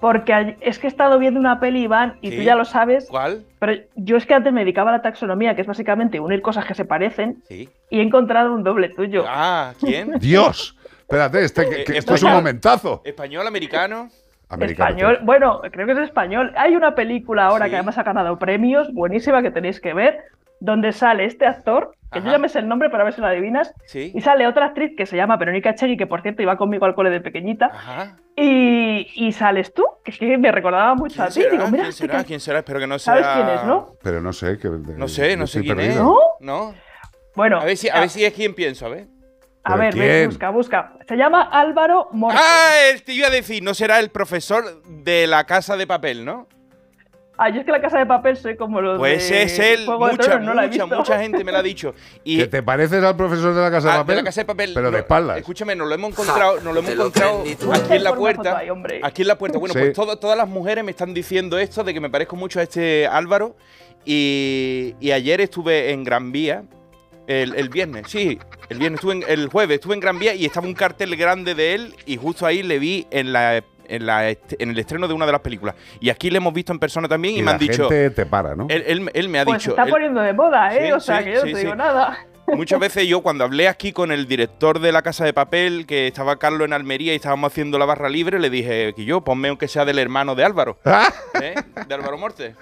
[0.02, 3.44] Porque es que he estado viendo una peli, Iván, y tú ya lo sabes, ¿Cuál?
[3.60, 6.66] pero yo es que antes me dedicaba a la taxonomía, que es básicamente unir cosas
[6.66, 7.70] que se parecen, Sí.
[7.90, 9.24] y he encontrado un doble tuyo.
[9.28, 10.12] Ah, ¿quién?
[10.20, 10.76] Dios.
[11.02, 13.02] Espérate, este, que- que Eh, esto es un momentazo.
[13.06, 14.10] ¿Español, americano?
[14.50, 16.52] Americano, Español, bueno, creo que es español.
[16.58, 17.70] Hay una película ahora Sí.
[17.72, 20.20] que además ha ganado premios, buenísima, que tenéis que ver,
[20.62, 22.26] donde sale este actor, que Ajá.
[22.28, 24.12] yo ya me sé el nombre para ver si lo adivinas, Sí.
[24.14, 26.94] y sale otra actriz que se llama Verónica Chegui, que por cierto iba conmigo al
[26.96, 28.16] cole de pequeñita, Ajá.
[28.36, 31.42] y, y sales tú, que es que me recordaba mucho a ¿Quién ti.
[31.42, 31.52] será?
[31.52, 32.18] Digo, mira, ¿Quién será?
[32.20, 32.60] que- ¿Quién será?
[32.60, 33.14] Espero que no sea...
[33.16, 33.96] ¿Sabes quién es, no?
[34.04, 34.58] Pero no sé.
[34.58, 35.86] Que, No sé, no sé quién es.
[35.88, 36.04] perdido.
[36.04, 36.70] ¿No?
[36.70, 36.76] No.
[37.36, 39.08] Bueno, A ver si, a ver si es quién pienso, a ver.
[39.64, 40.26] a ¿Pero ver, ve, quién?
[40.30, 40.94] busca, busca.
[41.08, 42.38] Se llama Álvaro Morte.
[42.40, 46.26] Ah, el- te iba a decir, no será el profesor de la casa de papel,
[46.26, 46.48] ¿no?
[47.44, 49.86] Ah, yo es que la casa de papel soy como los Pues de es él,
[49.86, 50.98] Juego de mucha, Tronos, no la he mucha, visto.
[51.00, 51.96] mucha gente me lo ha dicho.
[52.24, 54.16] Y ¿Que te pareces al profesor de la casa de Ah, papel?
[54.18, 54.72] de la casa de papel.
[54.76, 55.38] Pero de espaldas.
[55.40, 58.58] Escúchame, nos lo hemos encontrado, nos lo hemos encontrado aquí en la puerta.
[58.60, 59.00] ahí, hombre.
[59.04, 59.58] Aquí en la puerta.
[59.58, 59.80] Bueno, Sí.
[59.80, 62.64] pues todo- todas las mujeres me están diciendo esto de que me parezco mucho a
[62.64, 63.56] este Álvaro.
[64.06, 66.64] Y, y ayer estuve en Gran Vía.
[67.28, 68.38] El, el viernes, sí,
[68.68, 71.54] el viernes estuve en, el jueves estuve en Gran Vía y estaba un cartel grande
[71.56, 74.38] de él y justo ahí le vi en la en, la en
[74.70, 75.76] el estreno de una de las películas.
[76.00, 77.90] Y aquí le hemos visto en persona también y, Y me la han dicho.
[77.90, 78.68] gente te para, ¿no?
[78.70, 79.72] Él, él- él me ha Pues se dicho.
[79.72, 80.88] está él- poniendo de moda, ¿eh?
[80.88, 81.64] Sí, o sea, sí, que yo sí, no te sí.
[81.66, 82.18] digo nada.
[82.48, 86.08] Muchas veces yo cuando hablé aquí con el director de la Casa de Papel, que
[86.08, 89.48] estaba Carlos en Almería y estábamos haciendo la barra libre, le dije que yo, ponme
[89.50, 90.78] aunque sea del hermano de Álvaro.
[91.42, 91.54] ¿eh?
[91.88, 92.56] De Álvaro Morte.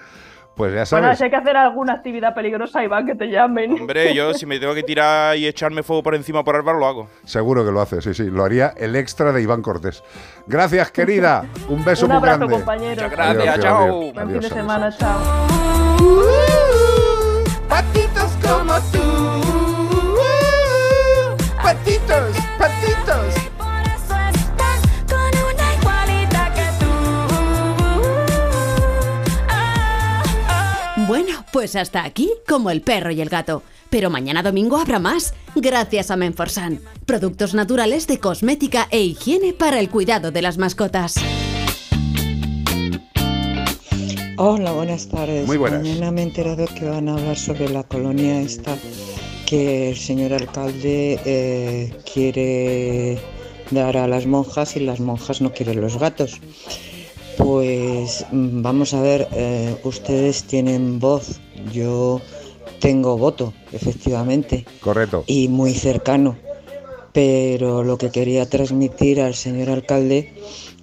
[0.56, 1.18] Pues ya Bueno, sabes.
[1.18, 3.72] si hay que hacer alguna actividad peligrosa, Iván, que te llamen.
[3.80, 6.86] Hombre, yo si me tengo que tirar y echarme fuego por encima por Álvaro, lo
[6.86, 7.08] hago.
[7.24, 8.24] Seguro que lo hace, sí, sí.
[8.30, 10.02] Lo haría el extra de Iván Cortés.
[10.46, 11.46] Gracias, querida.
[11.68, 12.54] Un beso Un muy abrazo, grande.
[12.56, 13.04] compañeros.
[13.04, 13.82] Muchas gracias, Adiós, chao.
[13.84, 14.52] adiós, Buen fin adiós, de adiós.
[14.52, 15.20] semana, chao.
[17.68, 20.20] Patitos como tú.
[21.62, 22.79] Patitos, patitos.
[31.52, 33.62] Pues hasta aquí, como el perro y el gato.
[33.90, 36.80] Pero mañana domingo habrá más, gracias a Menforsan.
[37.06, 41.14] Productos naturales de cosmética e higiene para el cuidado de las mascotas.
[44.36, 45.46] Hola, buenas tardes.
[45.46, 45.82] Muy buenas.
[45.82, 48.74] Mañana me he enterado que van a hablar sobre la colonia esta
[49.44, 53.18] que el señor alcalde eh, quiere
[53.70, 56.40] dar a las monjas y las monjas no quieren los gatos.
[58.10, 61.38] Pues mm, vamos a ver, eh, ustedes tienen voz,
[61.72, 62.20] yo
[62.80, 65.22] tengo voto, efectivamente, Correcto.
[65.28, 66.36] y muy cercano.
[67.12, 70.34] Pero lo que quería transmitir al señor alcalde,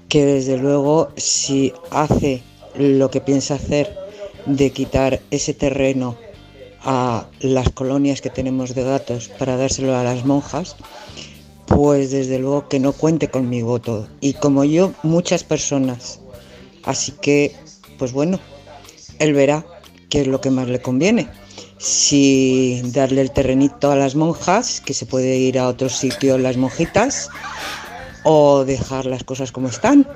[0.08, 2.44] que desde luego si hace
[2.78, 3.94] lo que piensa hacer
[4.46, 6.16] de quitar ese terreno
[6.82, 10.78] a las colonias que tenemos de gatos para dárselo a las monjas,
[11.66, 14.08] pues desde luego que no cuente con mi voto.
[14.22, 16.22] Y como yo, muchas personas.
[16.88, 17.54] Así que,
[18.00, 18.40] pues bueno,
[19.20, 19.66] él verá
[20.10, 21.28] qué es lo que más le conviene.
[21.78, 26.58] Si darle el terrenito a las monjas, que se puede ir a otro sitio las
[26.58, 27.30] monjitas,
[28.24, 30.08] o dejar las cosas como están.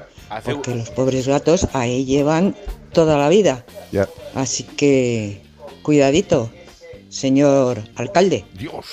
[0.45, 2.55] Porque los pobres gatos ahí llevan
[2.93, 3.65] toda la vida.
[3.91, 4.07] Ya.
[4.33, 5.41] Así que,
[5.83, 6.49] cuidadito,
[7.09, 8.45] señor alcalde.
[8.53, 8.85] Dios.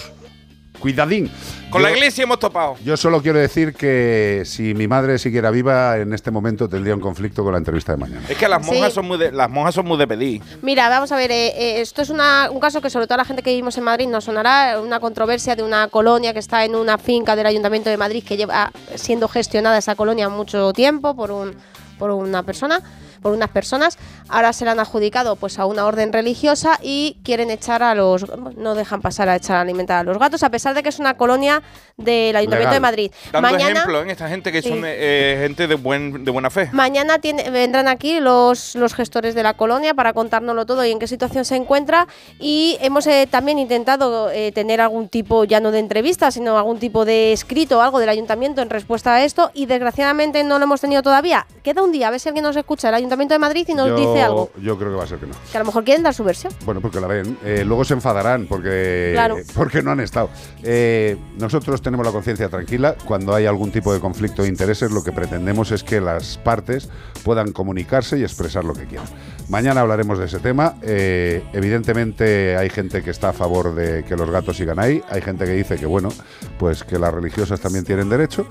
[0.79, 1.31] Cuidadín.
[1.71, 2.77] Con la Yo- iglesia hemos topado.
[2.85, 7.01] Yo solo quiero decir que si mi madre siguiera viva, en este momento tendría un
[7.01, 8.23] conflicto con la entrevista de mañana.
[8.29, 8.73] Es que las Sí.
[8.73, 10.43] monjas son muy de, las monjas son muy de pedir.
[10.63, 13.19] Mira, vamos a ver, eh, eh, esto es una- un caso que sobre todo a
[13.19, 16.65] la gente que vivimos en Madrid nos sonará, una controversia de una colonia que está
[16.65, 21.15] en una finca del Ayuntamiento de Madrid que lleva siendo gestionada esa colonia mucho tiempo
[21.15, 21.55] por, un,
[21.99, 22.81] por una persona
[23.23, 27.51] por unas personas, ahora se la han adjudicado pues a una orden religiosa y quieren
[27.51, 28.25] echar a los
[28.57, 30.99] no dejan pasar a echar a alimentar a los gatos a pesar de que es
[30.99, 31.63] una colonia
[31.97, 32.75] del Ayuntamiento Legal.
[32.75, 33.13] de Madrid.
[33.33, 34.69] Dando Mañana ejemplo en esta gente que Sí.
[34.69, 36.69] son eh, gente de buen de buena fe.
[36.73, 40.99] Mañana tiene- vendrán aquí los, los gestores de la colonia para contárnoslo todo y en
[40.99, 42.07] qué situación se encuentra.
[42.39, 46.79] Y hemos eh, también intentado eh, tener algún tipo, ya no de entrevista, sino algún
[46.79, 49.51] tipo de escrito o algo del ayuntamiento en respuesta a esto.
[49.55, 51.47] Y desgraciadamente no lo hemos tenido todavía.
[51.65, 53.75] Queda un día, a ver si alguien nos escucha el ayuntamiento Ayuntamiento de Madrid y
[53.75, 54.51] nos yo, dice algo.
[54.63, 55.33] Yo creo que va a ser que no.
[55.51, 56.53] Que a lo mejor quieren dar su versión.
[56.65, 57.39] Bueno, porque la ven.
[57.45, 59.37] Eh, luego se enfadarán porque, Claro.
[59.55, 60.29] porque no han estado.
[60.63, 62.97] Eh, nosotros tenemos la conciencia tranquila.
[63.05, 66.89] Cuando hay algún tipo de conflicto de intereses, lo que pretendemos es que las partes
[67.25, 69.07] puedan comunicarse y expresar lo que quieran.
[69.49, 70.75] Mañana hablaremos de ese tema.
[70.83, 75.03] Eh, evidentemente hay gente que está a favor de que los gatos sigan ahí.
[75.11, 76.11] Hay gente que dice que, bueno,
[76.59, 78.47] pues que las religiosas también tienen derecho.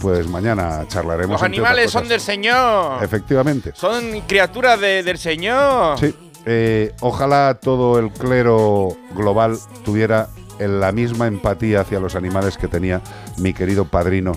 [0.00, 1.32] Pues mañana charlaremos.
[1.34, 3.02] Los animales son del Señor.
[3.02, 3.72] Efectivamente.
[3.74, 5.98] Son criaturas de- del Señor.
[5.98, 6.14] Sí,
[6.44, 10.28] eh, ojalá todo el clero global tuviera
[10.58, 13.00] en la misma empatía hacia los animales que tenía
[13.38, 14.32] mi querido padrino,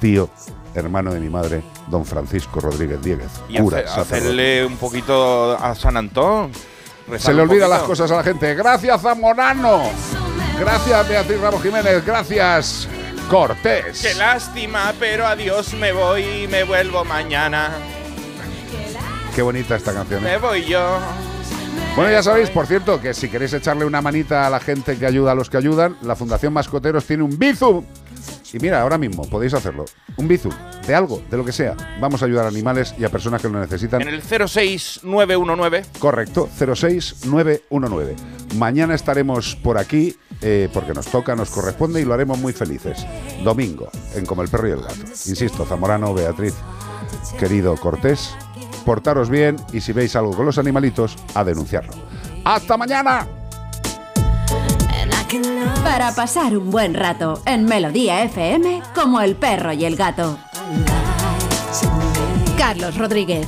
[0.00, 0.28] tío,
[0.74, 5.74] hermano de mi madre, don Francisco Rodríguez Dieguez, Y cura, hace- hacerle un poquito a
[5.74, 6.50] San Antón.
[7.18, 7.68] Se le poquito.
[7.68, 8.54] las cosas a la gente.
[8.54, 9.82] Gracias, Zamorano.
[10.58, 12.04] Gracias, Beatriz Ramos Jiménez.
[12.04, 12.88] Gracias,
[13.28, 14.02] Cortés.
[14.02, 17.70] Qué lástima, pero adiós me voy y me vuelvo mañana.
[19.34, 20.24] Qué bonita esta canción.
[20.26, 20.30] ¿eh?
[20.32, 20.98] Me voy yo.
[21.96, 25.06] Bueno, ya sabéis, por cierto, que si queréis echarle una manita a la gente que
[25.06, 27.84] ayuda a los que ayudan, la Fundación Mascoteros tiene un Bizum.
[28.52, 29.84] Y mira, ahora mismo podéis hacerlo.
[30.16, 30.52] Un Bizum,
[30.86, 31.76] de algo, de lo que sea.
[32.00, 34.02] Vamos a ayudar a animales y a personas que lo necesitan.
[34.02, 35.84] En el 06919.
[35.98, 38.16] Correcto, 06919.
[38.56, 43.04] Mañana estaremos por aquí eh, porque nos toca, nos corresponde y lo haremos muy felices.
[43.42, 45.00] Domingo, en Como el Perro y el Gato.
[45.26, 46.54] Insisto, Zamorano, Beatriz,
[47.38, 48.34] querido Cortés,
[48.84, 51.92] portaros bien y si veis algo con los animalitos, a denunciarlo.
[52.44, 53.43] ¡Hasta mañana!
[55.82, 60.38] Para pasar un buen rato en Melodía FM como el perro y el gato.
[62.56, 63.46] Carlos Rodríguez.